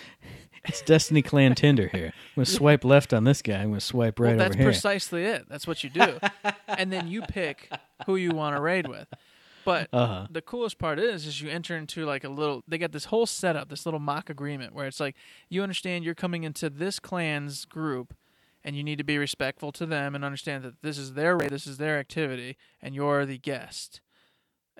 it's 0.64 0.83
Destiny 0.83 1.23
Clan 1.23 1.55
Tinder 1.55 1.89
here. 1.89 2.12
I'm 2.14 2.35
gonna 2.37 2.47
swipe 2.47 2.85
left 2.85 3.12
on 3.12 3.25
this 3.25 3.43
guy. 3.43 3.57
I'm 3.59 3.71
gonna 3.71 3.81
swipe 3.81 4.19
right 4.21 4.31
well, 4.31 4.39
that's 4.39 4.55
over 4.55 4.59
here. 4.59 4.66
That's 4.71 4.81
precisely 4.81 5.25
it. 5.25 5.47
That's 5.49 5.66
what 5.66 5.83
you 5.83 5.91
do, 5.91 6.19
and 6.69 6.93
then 6.93 7.09
you 7.09 7.23
pick 7.23 7.71
who 8.07 8.16
you 8.16 8.31
want 8.31 8.55
to 8.57 8.61
raid 8.62 8.87
with. 8.87 9.09
But 9.69 9.89
Uh 9.93 10.07
huh. 10.07 10.27
the 10.31 10.41
coolest 10.41 10.79
part 10.79 10.99
is 10.99 11.27
is 11.27 11.43
you 11.43 11.51
enter 11.51 11.77
into 11.77 12.07
like 12.07 12.25
a 12.25 12.31
little 12.31 12.64
they 12.66 12.79
got 12.79 12.93
this 12.93 13.05
whole 13.07 13.27
setup 13.27 13.69
this 13.69 13.85
little 13.85 14.01
mock 14.01 14.31
agreement 14.31 14.73
where 14.73 14.87
it's 14.87 14.99
like 14.99 15.14
you 15.51 15.62
understand 15.62 16.05
you're 16.05 16.14
coming 16.14 16.45
into 16.45 16.71
this 16.71 16.99
clan's 16.99 17.66
group 17.66 18.14
and 18.64 18.75
you 18.77 18.83
need 18.83 18.97
to 18.97 19.05
be 19.05 19.19
respectful 19.19 19.71
to 19.73 19.85
them 19.85 20.14
and 20.14 20.25
understand 20.25 20.64
that 20.64 20.81
this 20.81 20.97
is 20.97 21.12
their 21.12 21.37
raid 21.37 21.51
this 21.51 21.66
is 21.66 21.77
their 21.77 21.99
activity 21.99 22.57
and 22.81 22.95
you're 22.95 23.27
the 23.27 23.37
guest. 23.37 24.01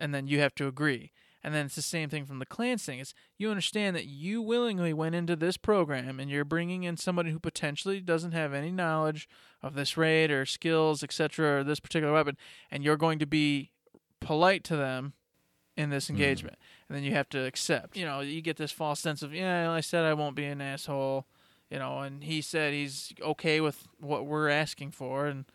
And 0.01 0.15
then 0.15 0.27
you 0.27 0.41
have 0.41 0.55
to 0.55 0.67
agree. 0.67 1.13
And 1.45 1.55
then 1.55 1.67
it's 1.67 1.77
the 1.77 1.83
same 1.83 2.09
thing 2.09 2.25
from 2.25 2.39
the 2.39 2.47
clans 2.47 2.85
thing. 2.85 2.99
It's 2.99 3.15
you 3.37 3.51
understand 3.51 3.95
that 3.95 4.07
you 4.07 4.41
willingly 4.41 4.93
went 4.93 5.15
into 5.15 5.37
this 5.37 5.57
program 5.57 6.19
and 6.19 6.31
you're 6.31 6.45
bringing 6.45 6.85
in 6.85 6.97
somebody 6.97 7.31
who 7.31 7.39
potentially 7.39 8.01
doesn't 8.01 8.33
have 8.33 8.55
any 8.55 8.71
knowledge 8.71 9.29
of 9.63 9.75
this 9.75 9.97
raid 9.97 10.31
or 10.31 10.47
skills 10.47 11.03
etc 11.03 11.59
or 11.59 11.65
this 11.65 11.81
particular 11.81 12.15
weapon 12.15 12.37
and 12.71 12.85
you're 12.85 12.97
going 12.97 13.19
to 13.19 13.27
be 13.27 13.71
polite 14.29 14.63
to 14.63 14.77
them 14.77 15.15
in 15.75 15.89
this 15.89 16.11
engagement, 16.11 16.59
and 16.87 16.95
then 16.95 17.03
you 17.03 17.13
have 17.13 17.31
to 17.31 17.47
accept. 17.47 17.97
You 17.97 18.05
know, 18.05 18.21
you 18.21 18.43
get 18.43 18.59
this 18.59 18.71
false 18.71 19.01
sense 19.01 19.23
of 19.23 19.33
yeah, 19.33 19.71
I 19.71 19.81
said 19.81 20.05
I 20.05 20.13
won't 20.13 20.37
be 20.37 20.45
an 20.45 20.61
asshole. 20.61 21.27
You 21.71 21.79
know, 21.79 22.01
and 22.01 22.23
he 22.23 22.43
said 22.43 22.75
he's 22.75 23.15
okay 23.23 23.63
with 23.63 23.89
what 23.99 24.27
we're 24.27 24.51
asking 24.51 24.91
for, 24.91 25.29
and 25.29 25.47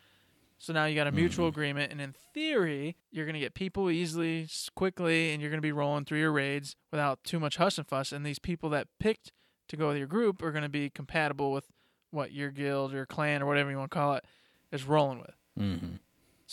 so 0.58 0.74
now 0.74 0.86
you 0.86 0.96
got 0.96 1.06
a 1.06 1.12
mutual 1.12 1.48
agreement, 1.48 1.92
and 1.92 2.02
in 2.02 2.16
theory, 2.34 2.98
you're 3.12 3.26
going 3.26 3.36
to 3.36 3.40
get 3.40 3.54
people 3.54 3.92
easily, 3.92 4.48
quickly, 4.74 5.32
and 5.32 5.42
you're 5.42 5.52
going 5.52 5.60
to 5.60 5.68
be 5.68 5.72
rolling 5.72 6.06
through 6.06 6.20
your 6.20 6.32
raids 6.32 6.76
without 6.90 7.24
too 7.24 7.40
much 7.40 7.58
huss 7.58 7.78
and 7.78 7.88
fuss. 7.88 8.12
And 8.12 8.26
these 8.26 8.40
people 8.40 8.70
that 8.72 8.88
picked 9.00 9.32
to 9.68 9.78
go 9.78 9.90
with 9.90 9.98
your 9.98 10.08
group 10.08 10.42
are 10.42 10.52
going 10.52 10.64
to 10.64 10.70
be 10.70 10.90
compatible 10.90 11.52
with 11.52 11.68
what 12.10 12.32
your 12.32 12.50
guild 12.50 12.94
or 12.94 13.06
clan 13.06 13.44
or 13.44 13.46
whatever 13.46 13.70
you 13.70 13.78
want 13.78 13.92
to 13.92 13.96
call 13.96 14.16
it 14.16 14.26
is 14.72 14.84
rolling 14.84 15.20
with. 15.20 15.36
Mm-hmm. 15.60 15.96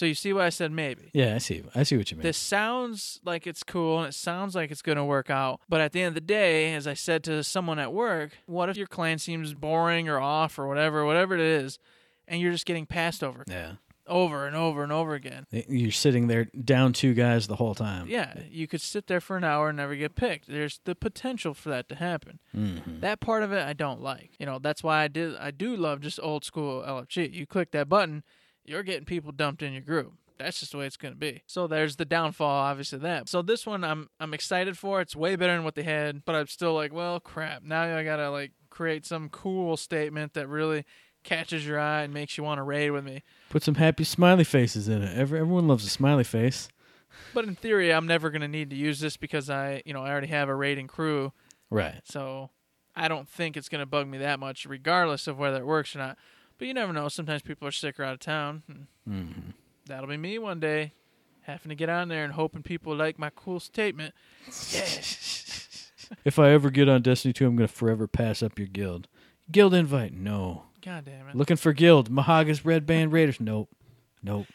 So 0.01 0.07
you 0.07 0.15
see 0.15 0.33
why 0.33 0.47
I 0.47 0.49
said 0.49 0.73
maybe. 0.73 1.11
Yeah, 1.13 1.35
I 1.35 1.39
see. 1.39 1.63
I 1.75 1.83
see 1.83 1.99
what 1.99 2.11
you 2.11 2.17
mean. 2.17 2.23
This 2.23 2.39
sounds 2.39 3.21
like 3.23 3.47
it's 3.47 3.63
cool 3.63 3.99
and 3.99 4.09
it 4.09 4.15
sounds 4.15 4.55
like 4.55 4.71
it's 4.71 4.81
going 4.81 4.97
to 4.97 5.05
work 5.05 5.29
out. 5.29 5.61
But 5.69 5.83
at 5.83 5.93
the 5.93 6.01
end 6.01 6.09
of 6.09 6.15
the 6.15 6.23
day, 6.23 6.73
as 6.73 6.87
I 6.87 6.95
said 6.95 7.23
to 7.25 7.45
someone 7.45 7.79
at 7.79 7.93
work, 7.93 8.31
what 8.47 8.71
if 8.71 8.79
your 8.79 8.87
clan 8.87 9.19
seems 9.19 9.53
boring 9.53 10.09
or 10.09 10.19
off 10.19 10.59
or 10.59 10.67
whatever, 10.67 11.05
whatever 11.05 11.35
it 11.35 11.43
is, 11.43 11.79
and 12.27 12.41
you're 12.41 12.51
just 12.51 12.65
getting 12.65 12.87
passed 12.87 13.23
over, 13.23 13.45
yeah, 13.47 13.73
over 14.07 14.47
and 14.47 14.57
over 14.57 14.83
and 14.83 14.91
over 14.91 15.13
again? 15.13 15.47
you're 15.51 15.91
sitting 15.91 16.29
there 16.29 16.47
down 16.47 16.95
two 16.95 17.13
guys 17.13 17.47
the 17.47 17.57
whole 17.57 17.75
time. 17.75 18.07
Yeah, 18.09 18.33
you 18.51 18.67
could 18.67 18.81
sit 18.81 19.07
there 19.07 19.21
for 19.21 19.37
an 19.37 19.45
hour 19.45 19.69
and 19.69 19.77
never 19.77 19.95
get 19.97 20.15
picked. 20.15 20.49
There's 20.49 20.81
the 20.87 20.95
potential 20.95 21.53
for 21.53 21.69
that 21.69 21.91
to 21.91 21.97
happen. 21.97 22.39
Mm-hmm. 22.57 23.01
That 23.01 23.21
part 23.21 23.43
of 23.43 23.53
it 23.53 23.67
I 23.67 23.75
don't 23.75 24.01
like. 24.01 24.31
You 24.39 24.47
know, 24.47 24.59
that's 24.59 24.83
why 24.83 25.03
I 25.03 25.09
did 25.09 25.37
I 25.37 25.51
do 25.51 25.77
love 25.77 26.01
just 26.01 26.19
old 26.23 26.47
school 26.47 26.83
LFG. 26.83 27.35
You 27.35 27.45
click 27.45 27.73
that 27.73 27.91
button, 27.91 28.25
you're 28.65 28.83
getting 28.83 29.05
people 29.05 29.33
dumped 29.33 29.63
in 29.63 29.73
your 29.73 29.83
group. 29.83 30.15
That's 30.39 30.61
just 30.61 30.73
the 30.73 30.79
way 30.79 30.87
it's 30.87 30.97
going 30.97 31.13
to 31.13 31.21
be. 31.21 31.43
So 31.47 31.67
there's 31.67 31.97
the 31.97 32.07
downfall 32.07 32.49
obviously 32.49 32.99
that. 33.01 33.29
So 33.29 33.43
this 33.43 33.67
one 33.67 33.85
I'm 33.85 34.09
I'm 34.19 34.33
excited 34.33 34.79
for. 34.79 35.01
It's 35.01 35.15
way 35.15 35.37
better 35.37 35.55
than 35.55 35.65
what 35.65 35.75
they 35.75 35.83
had, 35.83 36.25
but 36.25 36.35
I'm 36.35 36.47
still 36.47 36.75
like, 36.75 36.93
well, 36.93 37.21
crap. 37.21 37.63
Now 37.63 37.97
I 37.97 38.05
got 38.05 38.17
to 38.17 38.31
like 38.31 38.53
create 38.71 39.05
some 39.05 39.29
cool 39.29 39.77
statement 39.77 40.33
that 40.35 40.49
really 40.49 40.85
catches 41.25 41.67
your 41.67 41.79
eye 41.79 42.03
and 42.03 42.15
makes 42.15 42.39
you 42.39 42.45
want 42.45 42.59
to 42.59 42.63
raid 42.63 42.91
with 42.91 43.05
me. 43.05 43.23
Put 43.51 43.63
some 43.63 43.75
happy 43.75 44.05
smiley 44.05 44.45
faces 44.45 44.89
in 44.89 45.03
it. 45.03 45.15
Every, 45.15 45.41
everyone 45.41 45.69
loves 45.69 45.85
a 45.85 45.91
smiley 45.91 46.25
face. 46.25 46.69
But 47.35 47.45
in 47.45 47.55
theory, 47.55 47.93
I'm 47.93 48.07
never 48.07 48.31
going 48.31 48.41
to 48.41 48.49
need 48.49 48.71
to 48.71 48.77
use 48.77 49.01
this 49.01 49.19
because 49.19 49.51
I, 49.51 49.83
you 49.85 49.93
know, 49.93 50.03
I 50.03 50.11
already 50.11 50.29
have 50.29 50.49
a 50.49 50.55
raiding 50.55 50.87
crew 50.87 51.33
Right. 51.71 52.01
So 52.05 52.51
I 52.95 53.09
don't 53.09 53.29
think 53.29 53.57
it's 53.57 53.69
going 53.69 53.81
to 53.81 53.87
bug 53.87 54.09
me 54.09 54.19
that 54.19 54.41
much, 54.41 54.67
regardless 54.67 55.27
of 55.27 55.39
whether 55.39 55.59
it 55.59 55.67
works 55.67 55.95
or 55.95 56.01
not. 56.01 56.19
But 56.61 56.69
you 56.69 56.75
never 56.75 56.93
know. 56.93 57.09
Sometimes 57.09 57.41
people 57.41 57.67
are 57.67 57.73
sick 57.73 57.99
or 57.99 58.05
out 58.05 58.13
of 58.13 58.21
town. 58.21 58.63
Mm-hmm. 59.09 59.51
That'll 59.87 60.11
be 60.11 60.19
me 60.19 60.39
one 60.39 60.61
day, 60.61 60.93
having 61.41 61.71
to 61.71 61.75
get 61.75 61.89
on 61.89 62.09
there 62.09 62.23
and 62.23 62.35
hoping 62.35 62.63
people 62.63 62.95
like 62.95 63.19
my 63.19 63.31
cool 63.35 63.61
statement. 63.61 64.15
Yeah. 64.71 64.85
If 66.23 66.39
I 66.39 66.51
ever 66.51 66.69
get 66.69 66.87
on 66.87 67.01
Destiny 67.01 67.33
2, 67.33 67.47
I'm 67.47 67.57
going 67.57 67.67
to 67.67 67.75
forever 67.75 68.07
pass 68.07 68.43
up 68.43 68.59
your 68.59 68.69
guild. 68.69 69.09
Guild 69.51 69.73
invite? 69.73 70.13
No. 70.13 70.65
God 70.85 71.07
damn 71.07 71.29
it. 71.29 71.35
Looking 71.35 71.57
for 71.57 71.73
guild. 71.73 72.11
Mahaga's 72.11 72.63
Red 72.63 72.85
Band 72.85 73.11
Raiders? 73.11 73.41
Nope. 73.41 73.71
Nope. 74.23 74.47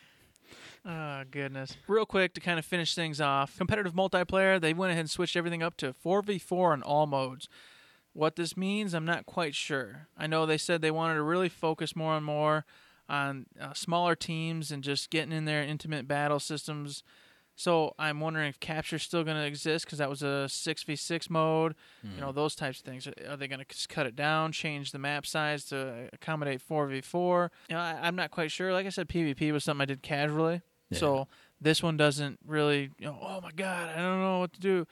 Oh, 0.86 1.24
goodness. 1.32 1.76
Real 1.88 2.06
quick 2.06 2.36
to 2.36 2.40
kind 2.40 2.60
of 2.60 2.66
finish 2.66 2.94
things 2.94 3.20
off 3.20 3.58
competitive 3.58 3.94
multiplayer, 3.96 4.62
they 4.62 4.76
went 4.76 4.92
ahead 4.92 5.00
and 5.02 5.10
switched 5.10 5.36
everything 5.36 5.64
up 5.64 5.76
to 5.78 5.96
4v4 6.06 6.76
in 6.76 6.84
all 6.84 7.08
modes. 7.08 7.50
What 8.16 8.38
this 8.38 8.56
means, 8.56 8.94
I'm 8.94 9.04
not 9.04 9.26
quite 9.26 9.56
sure. 9.56 10.08
I 10.18 10.26
know 10.26 10.46
they 10.46 10.58
said 10.58 10.82
they 10.82 10.90
wanted 10.90 11.16
to 11.16 11.22
really 11.22 11.50
focus 11.50 11.98
more 11.98 12.16
and 12.16 12.26
more 12.26 12.64
on 13.10 13.46
uh, 13.60 13.74
smaller 13.74 14.16
teams 14.16 14.72
and 14.72 14.82
just 14.82 15.10
getting 15.10 15.34
in 15.34 15.44
their 15.44 15.62
intimate 15.62 16.08
battle 16.08 16.40
systems. 16.40 17.04
So 17.58 17.94
I'm 18.00 18.22
wondering 18.22 18.48
if 18.48 18.58
capture's 18.62 19.04
still 19.04 19.26
going 19.26 19.36
to 19.36 19.46
exist 19.46 19.84
because 19.84 19.98
that 20.00 20.10
was 20.10 20.24
a 20.24 20.48
6v6 20.48 21.30
mode. 21.30 21.76
You 22.04 22.22
know, 22.22 22.32
those 22.32 22.56
types 22.56 22.80
of 22.80 22.86
things. 22.86 23.06
Are 23.28 23.36
they 23.36 23.50
going 23.50 23.64
to 23.68 23.88
cut 23.90 24.06
it 24.06 24.16
down, 24.16 24.54
change 24.54 24.94
the 24.94 25.00
map 25.00 25.26
size 25.26 25.66
to 25.66 26.10
accommodate 26.14 26.62
4v4? 26.66 27.50
You 27.70 27.76
know, 27.76 27.82
I, 27.82 28.00
I'm 28.02 28.16
not 28.16 28.32
quite 28.32 28.50
sure. 28.50 28.72
Like 28.72 28.86
I 28.86 28.90
said, 28.90 29.10
PvP 29.10 29.52
was 29.52 29.66
something 29.66 29.82
I 29.82 29.86
did 29.86 30.02
casually. 30.02 30.62
Yeah. 30.90 31.00
So 31.00 31.28
this 31.60 31.84
one 31.84 31.98
doesn't 31.98 32.40
really, 32.48 32.92
you 32.98 33.08
know, 33.08 33.18
oh 33.22 33.42
my 33.42 33.52
god, 33.52 33.90
I 33.90 34.02
don't 34.02 34.22
know 34.22 34.40
what 34.40 34.54
to 34.54 34.60
do. 34.62 34.88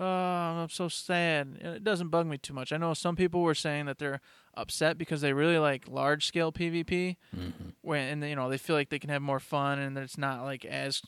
Oh, 0.00 0.04
I'm 0.04 0.68
so 0.68 0.88
sad. 0.88 1.58
It 1.60 1.82
doesn't 1.84 2.08
bug 2.08 2.26
me 2.26 2.38
too 2.38 2.54
much. 2.54 2.72
I 2.72 2.76
know 2.76 2.94
some 2.94 3.16
people 3.16 3.40
were 3.42 3.54
saying 3.54 3.86
that 3.86 3.98
they're 3.98 4.20
upset 4.54 4.96
because 4.96 5.20
they 5.20 5.32
really 5.32 5.58
like 5.58 5.88
large 5.88 6.26
scale 6.26 6.52
PvP, 6.52 7.16
Mm-hmm. 7.36 7.68
when 7.82 8.08
and 8.08 8.24
you 8.30 8.36
know 8.36 8.48
they 8.48 8.58
feel 8.58 8.76
like 8.76 8.90
they 8.90 8.98
can 8.98 9.10
have 9.10 9.22
more 9.22 9.40
fun 9.40 9.78
and 9.78 9.96
that 9.96 10.02
it's 10.04 10.18
not 10.18 10.42
like 10.44 10.64
as, 10.64 11.02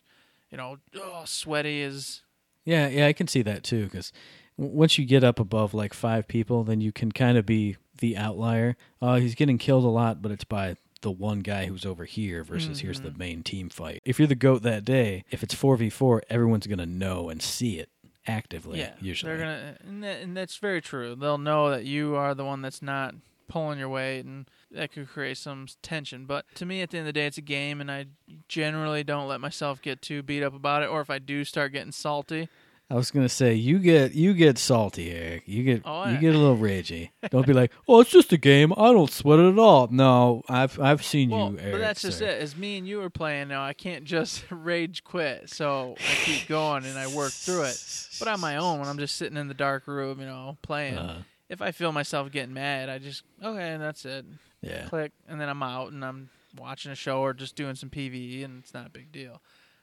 you 0.50 0.56
know, 0.58 0.78
oh, 0.96 1.22
sweaty 1.24 1.82
as 1.82 2.22
Yeah, 2.64 2.88
yeah, 2.88 3.06
I 3.06 3.12
can 3.12 3.28
see 3.28 3.42
that 3.42 3.62
too. 3.62 3.84
Because 3.84 4.12
once 4.56 4.98
you 4.98 5.04
get 5.06 5.22
up 5.24 5.38
above 5.38 5.72
like 5.72 5.94
five 5.94 6.26
people, 6.26 6.64
then 6.64 6.80
you 6.80 6.90
can 6.92 7.12
kind 7.12 7.38
of 7.38 7.46
be 7.46 7.76
the 7.98 8.16
outlier. 8.16 8.76
Oh, 9.00 9.14
he's 9.16 9.34
getting 9.34 9.58
killed 9.58 9.84
a 9.84 9.88
lot, 9.88 10.20
but 10.22 10.32
it's 10.32 10.44
by 10.44 10.76
the 11.02 11.10
one 11.10 11.40
guy 11.40 11.64
who's 11.66 11.86
over 11.86 12.04
here 12.04 12.44
versus 12.44 12.80
here's 12.80 13.00
the 13.00 13.10
main 13.12 13.42
team 13.42 13.70
fight. 13.70 14.00
If 14.04 14.18
you're 14.18 14.28
the 14.28 14.34
goat 14.34 14.62
that 14.64 14.84
day, 14.84 15.24
if 15.30 15.42
it's 15.42 15.54
four 15.54 15.76
v 15.76 15.88
four, 15.90 16.22
everyone's 16.28 16.66
gonna 16.66 16.84
know 16.86 17.28
and 17.30 17.40
see 17.40 17.78
it 17.78 17.88
actively. 18.26 18.78
yeah. 18.78 18.94
usually. 19.00 19.30
they're 19.30 19.38
gonna, 19.38 19.76
and, 19.80 20.04
that, 20.04 20.20
and 20.22 20.36
that's 20.36 20.56
very 20.56 20.80
true. 20.80 21.14
They'll 21.14 21.38
know 21.38 21.70
that 21.70 21.84
you 21.84 22.16
are 22.16 22.34
the 22.34 22.44
one 22.44 22.62
that's 22.62 22.82
not 22.82 23.14
pulling 23.48 23.78
your 23.78 23.88
weight, 23.88 24.24
and 24.24 24.48
that 24.70 24.92
could 24.92 25.08
create 25.08 25.36
some 25.36 25.66
tension. 25.82 26.24
But 26.24 26.46
to 26.54 26.64
me, 26.64 26.82
at 26.82 26.90
the 26.90 26.98
end 26.98 27.08
of 27.08 27.14
the 27.14 27.20
day, 27.20 27.26
it's 27.26 27.38
a 27.38 27.42
game, 27.42 27.80
and 27.80 27.90
I 27.90 28.06
generally 28.48 29.04
don't 29.04 29.28
let 29.28 29.40
myself 29.40 29.82
get 29.82 30.00
too 30.00 30.22
beat 30.22 30.42
up 30.42 30.54
about 30.54 30.82
it. 30.82 30.88
Or 30.88 31.00
if 31.00 31.10
I 31.10 31.18
do 31.18 31.44
start 31.44 31.72
getting 31.72 31.92
salty, 31.92 32.48
I 32.90 32.94
was 32.94 33.12
gonna 33.12 33.28
say 33.28 33.54
you 33.54 33.78
get 33.78 34.14
you 34.14 34.34
get 34.34 34.58
salty, 34.58 35.12
Eric. 35.12 35.44
You 35.46 35.62
get 35.62 35.82
Oh, 35.84 36.08
you 36.08 36.18
get 36.18 36.34
a 36.34 36.38
little 36.38 36.56
ragey. 36.70 37.10
Don't 37.30 37.46
be 37.46 37.52
like, 37.52 37.70
oh, 37.88 38.00
it's 38.00 38.10
just 38.10 38.32
a 38.32 38.36
game. 38.36 38.72
I 38.72 38.92
don't 38.92 39.10
sweat 39.10 39.38
it 39.38 39.52
at 39.52 39.58
all. 39.60 39.86
No, 39.92 40.42
I've 40.48 40.78
I've 40.80 41.04
seen 41.04 41.30
well, 41.30 41.52
you, 41.52 41.58
Eric. 41.60 41.72
but 41.72 41.78
that's 41.78 42.02
just 42.02 42.20
it. 42.20 42.42
As 42.42 42.56
me 42.56 42.78
and 42.78 42.88
you 42.88 43.00
are 43.02 43.10
playing 43.10 43.48
now, 43.48 43.62
I 43.62 43.74
can't 43.74 44.04
just 44.04 44.44
rage 44.50 45.04
quit. 45.04 45.50
So 45.50 45.94
I 46.00 46.14
keep 46.24 46.48
going 46.48 46.84
and 46.84 46.98
I 46.98 47.06
work 47.14 47.30
through 47.32 47.62
it. 47.62 48.08
But 48.18 48.26
on 48.28 48.40
my 48.40 48.56
own, 48.56 48.80
when 48.80 48.88
I'm 48.88 48.98
just 48.98 49.14
sitting 49.16 49.36
in 49.38 49.46
the 49.46 49.54
dark 49.54 49.86
room, 49.86 50.18
you 50.18 50.26
know, 50.26 50.58
playing, 50.62 50.98
Uh, 50.98 51.22
if 51.48 51.62
I 51.62 51.70
feel 51.70 51.92
myself 51.92 52.30
getting 52.32 52.54
mad, 52.54 52.88
I 52.88 52.98
just 52.98 53.22
okay, 53.42 53.70
and 53.70 53.82
that's 53.82 54.04
it. 54.04 54.24
yeah. 54.62 54.86
click, 54.88 55.12
and 55.28 55.40
then 55.40 55.48
I'm 55.48 55.62
out 55.62 55.92
and 55.92 56.04
I'm 56.04 56.30
watching 56.58 56.90
a 56.90 56.96
show 56.96 57.20
or 57.20 57.34
just 57.34 57.54
doing 57.54 57.76
some 57.76 57.88
PVE, 57.90 58.44
and 58.44 58.62
it's 58.64 58.74
not 58.74 58.84
a 58.86 58.90
big 58.90 59.12
deal. 59.12 59.40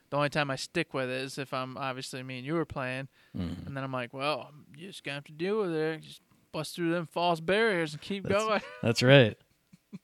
The 0.10 0.18
only 0.18 0.30
time 0.30 0.49
I 0.49 0.55
stick 0.55 0.93
with 0.93 1.10
it 1.10 1.22
is 1.22 1.38
if 1.38 1.53
I'm 1.53 1.78
obviously 1.78 2.24
me 2.24 2.38
and 2.38 2.45
you 2.45 2.53
were 2.53 2.66
playing, 2.66 3.08
Mhm. 3.38 3.66
and 3.68 3.76
then 3.76 3.84
I'm 3.84 3.91
like, 3.91 4.14
well, 4.14 4.51
you 4.76 4.88
just 4.88 5.03
gonna 5.03 5.16
have 5.16 5.26
to 5.26 5.32
deal 5.34 5.60
with 5.62 5.74
it. 5.74 6.01
Just 6.01 6.22
bust 6.53 6.76
through 6.76 6.91
them 6.91 7.05
false 7.05 7.39
barriers 7.41 7.93
and 7.93 8.01
keep 8.01 8.24
That's- 8.24 8.41
going. 8.43 8.62
That's 8.82 9.03
right. 9.03 9.38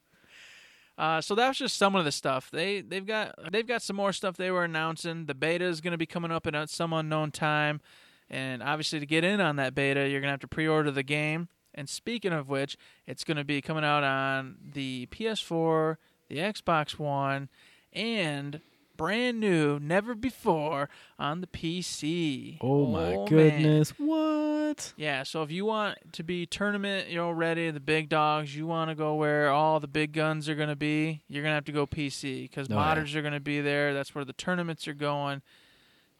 Uh, 0.95 1.19
so 1.19 1.33
that 1.33 1.47
was 1.47 1.57
just 1.57 1.75
some 1.75 1.95
of 1.95 2.05
the 2.05 2.11
stuff. 2.11 2.51
They 2.51 2.81
they've 2.81 3.05
got 3.05 3.33
they've 3.51 3.65
got 3.65 3.81
some 3.81 3.95
more 3.95 4.13
stuff 4.13 4.37
they 4.37 4.51
were 4.51 4.63
announcing. 4.63 5.25
The 5.25 5.33
beta 5.33 5.65
is 5.65 5.81
going 5.81 5.93
to 5.93 5.97
be 5.97 6.05
coming 6.05 6.31
up 6.31 6.45
at 6.45 6.69
some 6.69 6.93
unknown 6.93 7.31
time, 7.31 7.81
and 8.29 8.61
obviously 8.61 8.99
to 8.99 9.05
get 9.07 9.23
in 9.23 9.41
on 9.41 9.55
that 9.55 9.73
beta, 9.73 10.01
you're 10.01 10.21
going 10.21 10.27
to 10.29 10.33
have 10.33 10.39
to 10.41 10.47
pre-order 10.47 10.91
the 10.91 11.01
game. 11.01 11.47
And 11.73 11.89
speaking 11.89 12.31
of 12.31 12.47
which, 12.47 12.77
it's 13.07 13.23
going 13.23 13.37
to 13.37 13.43
be 13.43 13.59
coming 13.59 13.83
out 13.83 14.03
on 14.03 14.57
the 14.73 15.07
PS4, 15.07 15.97
the 16.29 16.37
Xbox 16.37 16.99
One, 16.99 17.49
and 17.91 18.61
brand 19.03 19.37
new, 19.37 19.79
never 19.81 20.15
before 20.15 20.87
on 21.19 21.41
the 21.41 21.47
PC. 21.47 22.57
Oh 22.61 22.85
my 22.85 23.15
oh, 23.15 23.17
man. 23.17 23.25
goodness! 23.25 23.93
What? 23.97 24.93
Yeah, 24.95 25.23
so 25.23 25.43
if 25.43 25.51
you 25.51 25.65
want 25.65 25.97
to 26.13 26.23
be 26.23 26.45
tournament, 26.45 27.09
you 27.09 27.17
know, 27.17 27.29
ready, 27.29 27.69
the 27.69 27.81
big 27.81 28.07
dogs, 28.07 28.55
you 28.55 28.65
want 28.65 28.91
to 28.91 28.95
go 28.95 29.15
where 29.15 29.49
all 29.49 29.81
the 29.81 29.89
big 29.89 30.13
guns 30.13 30.47
are 30.47 30.55
going 30.55 30.69
to 30.69 30.77
be, 30.77 31.21
you're 31.27 31.43
going 31.43 31.51
to 31.51 31.55
have 31.55 31.65
to 31.65 31.73
go 31.73 31.85
PC 31.85 32.43
because 32.43 32.69
Oh, 32.71 32.75
yeah. 32.75 32.95
modders 32.95 33.13
are 33.13 33.21
going 33.21 33.33
to 33.33 33.41
be 33.41 33.59
there. 33.59 33.93
That's 33.93 34.15
where 34.15 34.23
the 34.23 34.31
tournaments 34.31 34.87
are 34.87 34.93
going. 34.93 35.41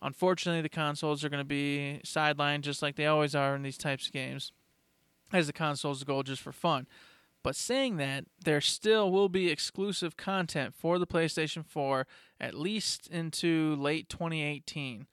Unfortunately, 0.02 0.62
the 0.62 0.68
consoles 0.68 1.24
are 1.24 1.30
going 1.30 1.40
to 1.40 1.46
be 1.46 2.02
sidelined 2.06 2.62
just 2.62 2.82
like 2.82 2.98
they 2.98 3.06
always 3.06 3.34
are 3.34 3.56
in 3.56 3.64
these 3.64 3.78
types 3.78 4.08
of 4.08 4.12
games, 4.12 4.52
as 5.32 5.48
the 5.48 5.54
consoles 5.54 6.04
go 6.04 6.22
just 6.22 6.42
for 6.42 6.52
fun. 6.52 6.86
But 7.44 7.56
saying 7.56 7.98
that, 7.98 8.26
there 8.44 8.62
still 8.62 9.12
will 9.12 9.30
be 9.30 9.50
exclusive 9.50 10.16
content 10.16 10.74
for 10.74 10.98
the 10.98 11.08
PlayStation 11.08 11.66
4 11.66 12.08
at 12.40 12.54
least 12.54 13.08
into 13.08 13.76
late 13.76 14.10
2018. 14.10 15.08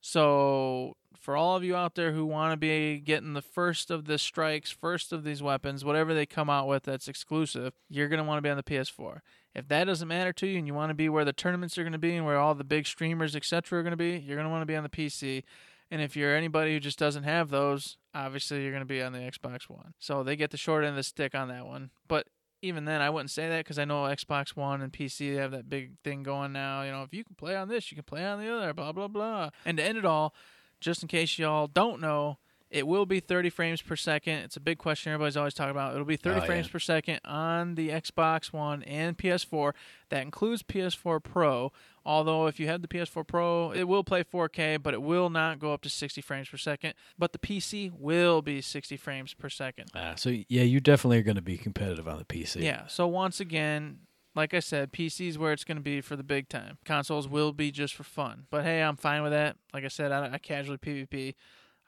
So, 0.00 0.96
for 1.18 1.36
all 1.36 1.56
of 1.56 1.64
you 1.64 1.74
out 1.74 1.96
there 1.96 2.12
who 2.12 2.24
want 2.24 2.52
to 2.52 2.56
be 2.56 3.00
getting 3.00 3.32
the 3.34 3.42
first 3.42 3.90
of 3.90 4.04
the 4.04 4.18
strikes, 4.18 4.70
first 4.70 5.12
of 5.12 5.24
these 5.24 5.42
weapons, 5.42 5.84
whatever 5.84 6.14
they 6.14 6.26
come 6.26 6.48
out 6.48 6.68
with 6.68 6.84
that's 6.84 7.08
exclusive, 7.08 7.74
you're 7.88 8.08
going 8.08 8.22
to 8.22 8.24
want 8.24 8.38
to 8.38 8.42
be 8.42 8.48
on 8.48 8.56
the 8.56 8.62
PS4. 8.62 9.20
If 9.54 9.66
that 9.68 9.84
doesn't 9.84 10.06
matter 10.06 10.32
to 10.34 10.46
you 10.46 10.58
and 10.58 10.66
you 10.66 10.74
want 10.74 10.90
to 10.90 10.94
be 10.94 11.08
where 11.08 11.24
the 11.24 11.32
tournaments 11.32 11.76
are 11.76 11.82
going 11.82 11.92
to 11.92 11.98
be 11.98 12.14
and 12.14 12.24
where 12.24 12.38
all 12.38 12.54
the 12.54 12.62
big 12.62 12.86
streamers, 12.86 13.34
etc., 13.34 13.80
are 13.80 13.82
going 13.82 13.90
to 13.90 13.96
be, 13.96 14.18
you're 14.18 14.36
going 14.36 14.46
to 14.46 14.50
want 14.50 14.62
to 14.62 14.66
be 14.66 14.76
on 14.76 14.84
the 14.84 14.88
PC. 14.88 15.42
And 15.90 16.00
if 16.00 16.16
you're 16.16 16.36
anybody 16.36 16.74
who 16.74 16.80
just 16.80 16.98
doesn't 16.98 17.24
have 17.24 17.50
those, 17.50 17.96
obviously 18.24 18.62
you're 18.62 18.72
going 18.72 18.82
to 18.82 18.86
be 18.86 19.02
on 19.02 19.12
the 19.12 19.18
Xbox 19.20 19.68
One. 19.68 19.94
So 19.98 20.22
they 20.22 20.36
get 20.36 20.50
the 20.50 20.56
short 20.56 20.84
end 20.84 20.90
of 20.90 20.96
the 20.96 21.02
stick 21.02 21.34
on 21.34 21.48
that 21.48 21.66
one. 21.66 21.90
But 22.06 22.26
even 22.60 22.84
then, 22.84 23.00
I 23.00 23.10
wouldn't 23.10 23.30
say 23.30 23.48
that 23.48 23.58
because 23.64 23.78
I 23.78 23.84
know 23.84 24.02
Xbox 24.04 24.56
One 24.56 24.82
and 24.82 24.92
PC 24.92 25.34
they 25.34 25.40
have 25.40 25.52
that 25.52 25.68
big 25.70 25.92
thing 26.02 26.22
going 26.22 26.52
now. 26.52 26.82
You 26.82 26.90
know, 26.90 27.02
if 27.02 27.14
you 27.14 27.24
can 27.24 27.36
play 27.36 27.54
on 27.56 27.68
this, 27.68 27.90
you 27.90 27.96
can 27.96 28.04
play 28.04 28.24
on 28.24 28.40
the 28.40 28.52
other. 28.54 28.74
Blah 28.74 28.92
blah 28.92 29.08
blah. 29.08 29.50
And 29.64 29.78
to 29.78 29.84
end 29.84 29.96
it 29.98 30.04
all, 30.04 30.34
just 30.80 31.02
in 31.02 31.08
case 31.08 31.38
y'all 31.38 31.68
don't 31.68 32.00
know, 32.00 32.38
it 32.70 32.86
will 32.86 33.06
be 33.06 33.20
30 33.20 33.48
frames 33.50 33.80
per 33.80 33.96
second. 33.96 34.40
It's 34.40 34.56
a 34.56 34.60
big 34.60 34.78
question 34.78 35.12
everybody's 35.12 35.36
always 35.36 35.54
talking 35.54 35.70
about. 35.70 35.94
It'll 35.94 36.04
be 36.04 36.16
30 36.16 36.40
Oh, 36.40 36.44
frames 36.44 36.66
yeah. 36.66 36.72
per 36.72 36.78
second 36.80 37.20
on 37.24 37.76
the 37.76 37.90
Xbox 37.90 38.52
One 38.52 38.82
and 38.82 39.16
PS4. 39.16 39.72
That 40.10 40.22
includes 40.22 40.62
PS4 40.62 41.22
Pro. 41.22 41.72
Although 42.08 42.46
if 42.46 42.58
you 42.58 42.66
have 42.68 42.80
the 42.80 42.88
PS4 42.88 43.26
Pro, 43.26 43.70
it 43.70 43.84
will 43.84 44.02
play 44.02 44.24
4K, 44.24 44.82
but 44.82 44.94
it 44.94 45.02
will 45.02 45.28
not 45.28 45.58
go 45.58 45.74
up 45.74 45.82
to 45.82 45.90
60 45.90 46.22
frames 46.22 46.48
per 46.48 46.56
second. 46.56 46.94
But 47.18 47.32
the 47.32 47.38
PC 47.38 47.92
will 47.92 48.40
be 48.40 48.62
60 48.62 48.96
frames 48.96 49.34
per 49.34 49.50
second. 49.50 49.90
Ah, 49.94 50.14
so 50.16 50.30
yeah, 50.48 50.62
you 50.62 50.80
definitely 50.80 51.18
are 51.18 51.22
going 51.22 51.36
to 51.36 51.42
be 51.42 51.58
competitive 51.58 52.08
on 52.08 52.16
the 52.16 52.24
PC. 52.24 52.62
Yeah. 52.62 52.86
So 52.86 53.06
once 53.06 53.40
again, 53.40 53.98
like 54.34 54.54
I 54.54 54.60
said, 54.60 54.90
PC 54.90 55.28
is 55.28 55.38
where 55.38 55.52
it's 55.52 55.64
going 55.64 55.76
to 55.76 55.82
be 55.82 56.00
for 56.00 56.16
the 56.16 56.22
big 56.22 56.48
time. 56.48 56.78
Consoles 56.86 57.28
will 57.28 57.52
be 57.52 57.70
just 57.70 57.94
for 57.94 58.04
fun. 58.04 58.46
But 58.50 58.64
hey, 58.64 58.80
I'm 58.80 58.96
fine 58.96 59.22
with 59.22 59.32
that. 59.32 59.56
Like 59.74 59.84
I 59.84 59.88
said, 59.88 60.10
I, 60.10 60.32
I 60.32 60.38
casually 60.38 60.78
PvP. 60.78 61.34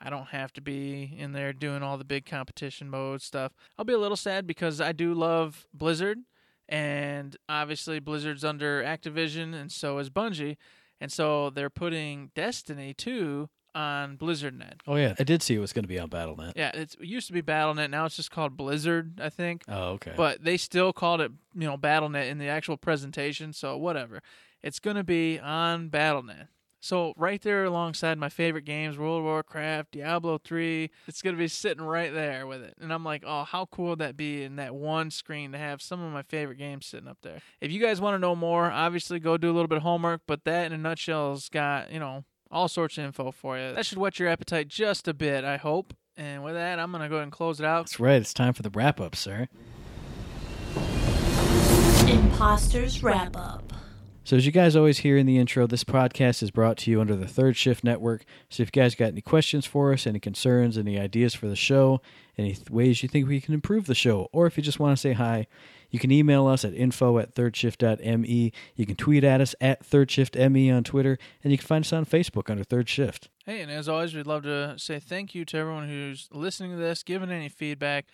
I 0.02 0.10
don't 0.10 0.28
have 0.28 0.52
to 0.54 0.60
be 0.60 1.14
in 1.16 1.32
there 1.32 1.54
doing 1.54 1.82
all 1.82 1.96
the 1.96 2.04
big 2.04 2.26
competition 2.26 2.90
mode 2.90 3.22
stuff. 3.22 3.52
I'll 3.78 3.86
be 3.86 3.94
a 3.94 3.98
little 3.98 4.18
sad 4.18 4.46
because 4.46 4.82
I 4.82 4.92
do 4.92 5.14
love 5.14 5.66
Blizzard, 5.72 6.18
and 6.70 7.36
obviously 7.48 7.98
Blizzard's 7.98 8.44
under 8.44 8.82
Activision, 8.82 9.54
and 9.54 9.70
so 9.70 9.98
is 9.98 10.08
Bungie, 10.08 10.56
and 11.00 11.12
so 11.12 11.50
they're 11.50 11.68
putting 11.68 12.30
Destiny 12.34 12.94
2 12.94 13.50
on 13.74 14.16
BlizzardNet. 14.16 14.74
Oh 14.86 14.96
yeah, 14.96 15.14
I 15.18 15.24
did 15.24 15.42
see 15.42 15.54
it 15.54 15.58
was 15.58 15.72
going 15.72 15.84
to 15.84 15.88
be 15.88 15.98
on 15.98 16.08
BattleNet. 16.08 16.52
Yeah, 16.56 16.70
it's, 16.74 16.94
it 16.94 17.06
used 17.06 17.26
to 17.26 17.32
be 17.32 17.42
BattleNet. 17.42 17.90
Now 17.90 18.04
it's 18.04 18.16
just 18.16 18.30
called 18.30 18.56
Blizzard, 18.56 19.20
I 19.20 19.28
think. 19.28 19.62
Oh 19.68 19.90
okay. 19.92 20.12
But 20.16 20.44
they 20.44 20.56
still 20.56 20.92
called 20.92 21.20
it, 21.20 21.32
you 21.54 21.66
know, 21.66 21.76
BattleNet 21.76 22.28
in 22.30 22.38
the 22.38 22.48
actual 22.48 22.76
presentation. 22.76 23.52
So 23.52 23.76
whatever, 23.76 24.22
it's 24.62 24.78
gonna 24.78 25.04
be 25.04 25.38
on 25.38 25.90
BattleNet. 25.90 26.48
So 26.80 27.12
right 27.16 27.40
there 27.42 27.64
alongside 27.64 28.18
my 28.18 28.30
favorite 28.30 28.64
games, 28.64 28.98
World 28.98 29.18
of 29.18 29.24
Warcraft, 29.24 29.92
Diablo 29.92 30.38
three, 30.38 30.90
it's 31.06 31.20
gonna 31.22 31.36
be 31.36 31.48
sitting 31.48 31.84
right 31.84 32.12
there 32.12 32.46
with 32.46 32.62
it. 32.62 32.74
And 32.80 32.92
I'm 32.92 33.04
like, 33.04 33.22
oh, 33.26 33.44
how 33.44 33.66
cool 33.66 33.90
would 33.90 33.98
that 33.98 34.16
be 34.16 34.42
in 34.42 34.56
that 34.56 34.74
one 34.74 35.10
screen 35.10 35.52
to 35.52 35.58
have 35.58 35.82
some 35.82 36.02
of 36.02 36.12
my 36.12 36.22
favorite 36.22 36.56
games 36.56 36.86
sitting 36.86 37.08
up 37.08 37.18
there. 37.22 37.40
If 37.60 37.70
you 37.70 37.80
guys 37.80 38.00
want 38.00 38.14
to 38.14 38.18
know 38.18 38.34
more, 38.34 38.70
obviously 38.70 39.20
go 39.20 39.36
do 39.36 39.50
a 39.50 39.52
little 39.52 39.68
bit 39.68 39.76
of 39.76 39.82
homework. 39.82 40.22
But 40.26 40.44
that 40.44 40.66
in 40.66 40.72
a 40.72 40.78
nutshell 40.78 41.32
has 41.32 41.48
got 41.48 41.92
you 41.92 42.00
know 42.00 42.24
all 42.50 42.68
sorts 42.68 42.98
of 42.98 43.04
info 43.04 43.30
for 43.30 43.58
you. 43.58 43.74
That 43.74 43.86
should 43.86 43.98
whet 43.98 44.18
your 44.18 44.28
appetite 44.28 44.68
just 44.68 45.06
a 45.06 45.14
bit, 45.14 45.44
I 45.44 45.56
hope. 45.56 45.94
And 46.16 46.42
with 46.42 46.54
that, 46.54 46.78
I'm 46.78 46.92
gonna 46.92 47.08
go 47.08 47.16
ahead 47.16 47.24
and 47.24 47.32
close 47.32 47.60
it 47.60 47.66
out. 47.66 47.86
That's 47.86 48.00
right. 48.00 48.20
It's 48.20 48.34
time 48.34 48.52
for 48.54 48.62
the 48.62 48.70
wrap 48.70 49.00
up, 49.00 49.14
sir. 49.14 49.48
Imposters 52.08 53.02
Wrap 53.02 53.36
Up. 53.36 53.69
So, 54.22 54.36
as 54.36 54.44
you 54.44 54.52
guys 54.52 54.76
always 54.76 54.98
hear 54.98 55.16
in 55.16 55.26
the 55.26 55.38
intro, 55.38 55.66
this 55.66 55.82
podcast 55.82 56.42
is 56.42 56.50
brought 56.50 56.76
to 56.78 56.90
you 56.90 57.00
under 57.00 57.16
the 57.16 57.26
Third 57.26 57.56
Shift 57.56 57.82
Network. 57.82 58.24
So, 58.50 58.62
if 58.62 58.68
you 58.68 58.82
guys 58.82 58.94
got 58.94 59.06
any 59.06 59.22
questions 59.22 59.64
for 59.64 59.92
us, 59.92 60.06
any 60.06 60.20
concerns, 60.20 60.76
any 60.76 61.00
ideas 61.00 61.34
for 61.34 61.48
the 61.48 61.56
show, 61.56 62.00
any 62.36 62.52
th- 62.52 62.70
ways 62.70 63.02
you 63.02 63.08
think 63.08 63.26
we 63.26 63.40
can 63.40 63.54
improve 63.54 63.86
the 63.86 63.94
show, 63.94 64.28
or 64.30 64.46
if 64.46 64.56
you 64.56 64.62
just 64.62 64.78
want 64.78 64.96
to 64.96 65.00
say 65.00 65.14
hi, 65.14 65.46
you 65.88 65.98
can 65.98 66.12
email 66.12 66.46
us 66.46 66.64
at 66.64 66.74
info 66.74 67.18
at 67.18 67.34
thirdshift.me. 67.34 68.52
You 68.76 68.86
can 68.86 68.94
tweet 68.94 69.24
at 69.24 69.40
us 69.40 69.54
at 69.60 69.84
thirdshiftme 69.84 70.76
on 70.76 70.84
Twitter, 70.84 71.18
and 71.42 71.50
you 71.50 71.58
can 71.58 71.66
find 71.66 71.84
us 71.84 71.92
on 71.92 72.04
Facebook 72.04 72.50
under 72.50 72.62
Third 72.62 72.88
Shift. 72.88 73.30
Hey, 73.46 73.62
and 73.62 73.70
as 73.70 73.88
always, 73.88 74.14
we'd 74.14 74.26
love 74.26 74.42
to 74.42 74.78
say 74.78 75.00
thank 75.00 75.34
you 75.34 75.46
to 75.46 75.56
everyone 75.56 75.88
who's 75.88 76.28
listening 76.30 76.72
to 76.72 76.76
this, 76.76 77.02
giving 77.02 77.30
any 77.30 77.48
feedback. 77.48 78.06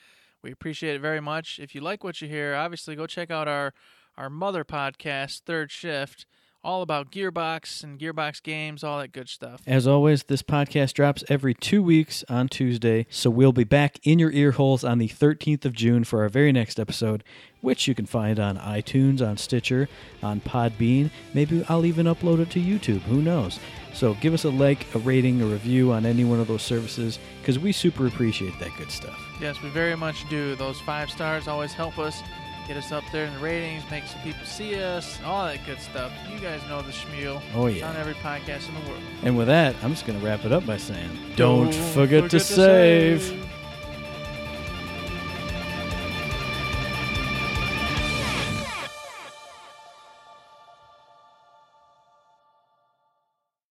We 0.42 0.52
appreciate 0.52 0.94
it 0.94 1.00
very 1.00 1.20
much. 1.20 1.58
If 1.58 1.74
you 1.74 1.80
like 1.80 2.04
what 2.04 2.22
you 2.22 2.28
hear, 2.28 2.54
obviously 2.54 2.94
go 2.94 3.06
check 3.06 3.32
out 3.32 3.48
our 3.48 3.74
our 4.18 4.30
mother 4.30 4.64
podcast, 4.64 5.42
Third 5.42 5.70
Shift, 5.70 6.26
all 6.64 6.82
about 6.82 7.12
Gearbox 7.12 7.84
and 7.84 7.98
Gearbox 7.98 8.42
games, 8.42 8.82
all 8.82 8.98
that 8.98 9.12
good 9.12 9.28
stuff. 9.28 9.62
As 9.66 9.86
always, 9.86 10.24
this 10.24 10.42
podcast 10.42 10.94
drops 10.94 11.22
every 11.28 11.54
two 11.54 11.82
weeks 11.82 12.24
on 12.28 12.48
Tuesday, 12.48 13.06
so 13.08 13.30
we'll 13.30 13.52
be 13.52 13.64
back 13.64 14.00
in 14.02 14.18
your 14.18 14.32
ear 14.32 14.52
holes 14.52 14.82
on 14.82 14.98
the 14.98 15.08
13th 15.08 15.64
of 15.64 15.74
June 15.74 16.02
for 16.02 16.22
our 16.22 16.28
very 16.28 16.50
next 16.50 16.80
episode, 16.80 17.22
which 17.60 17.86
you 17.86 17.94
can 17.94 18.06
find 18.06 18.40
on 18.40 18.56
iTunes, 18.58 19.24
on 19.24 19.36
Stitcher, 19.36 19.88
on 20.22 20.40
Podbean. 20.40 21.10
Maybe 21.34 21.64
I'll 21.68 21.84
even 21.84 22.06
upload 22.06 22.40
it 22.40 22.50
to 22.50 22.60
YouTube. 22.60 23.00
Who 23.02 23.22
knows? 23.22 23.60
So 23.94 24.14
give 24.14 24.34
us 24.34 24.44
a 24.44 24.50
like, 24.50 24.92
a 24.94 24.98
rating, 24.98 25.40
a 25.40 25.46
review 25.46 25.92
on 25.92 26.04
any 26.04 26.24
one 26.24 26.40
of 26.40 26.48
those 26.48 26.62
services 26.62 27.18
because 27.40 27.58
we 27.58 27.70
super 27.70 28.06
appreciate 28.06 28.58
that 28.58 28.70
good 28.76 28.90
stuff. 28.90 29.18
Yes, 29.40 29.62
we 29.62 29.68
very 29.68 29.96
much 29.96 30.28
do. 30.28 30.56
Those 30.56 30.80
five 30.80 31.10
stars 31.10 31.48
always 31.48 31.72
help 31.72 31.98
us 31.98 32.20
get 32.66 32.76
us 32.76 32.92
up 32.92 33.04
there 33.12 33.26
in 33.26 33.32
the 33.34 33.38
ratings, 33.40 33.82
make 33.90 34.06
some 34.06 34.20
people 34.22 34.44
see 34.44 34.80
us, 34.82 35.18
all 35.24 35.46
that 35.46 35.64
good 35.66 35.80
stuff. 35.80 36.12
You 36.32 36.38
guys 36.40 36.60
know 36.68 36.82
the 36.82 36.92
schmeal. 36.92 37.40
Oh, 37.54 37.66
It's 37.66 37.78
yeah. 37.78 37.88
on 37.90 37.96
every 37.96 38.14
podcast 38.14 38.68
in 38.68 38.74
the 38.74 38.90
world. 38.90 39.02
And 39.22 39.36
with 39.36 39.46
that, 39.46 39.76
I'm 39.82 39.90
just 39.90 40.06
going 40.06 40.18
to 40.18 40.24
wrap 40.24 40.44
it 40.44 40.52
up 40.52 40.66
by 40.66 40.76
saying, 40.76 41.10
don't, 41.36 41.72
forget, 41.74 42.30
to 42.30 42.40
save. 42.40 43.46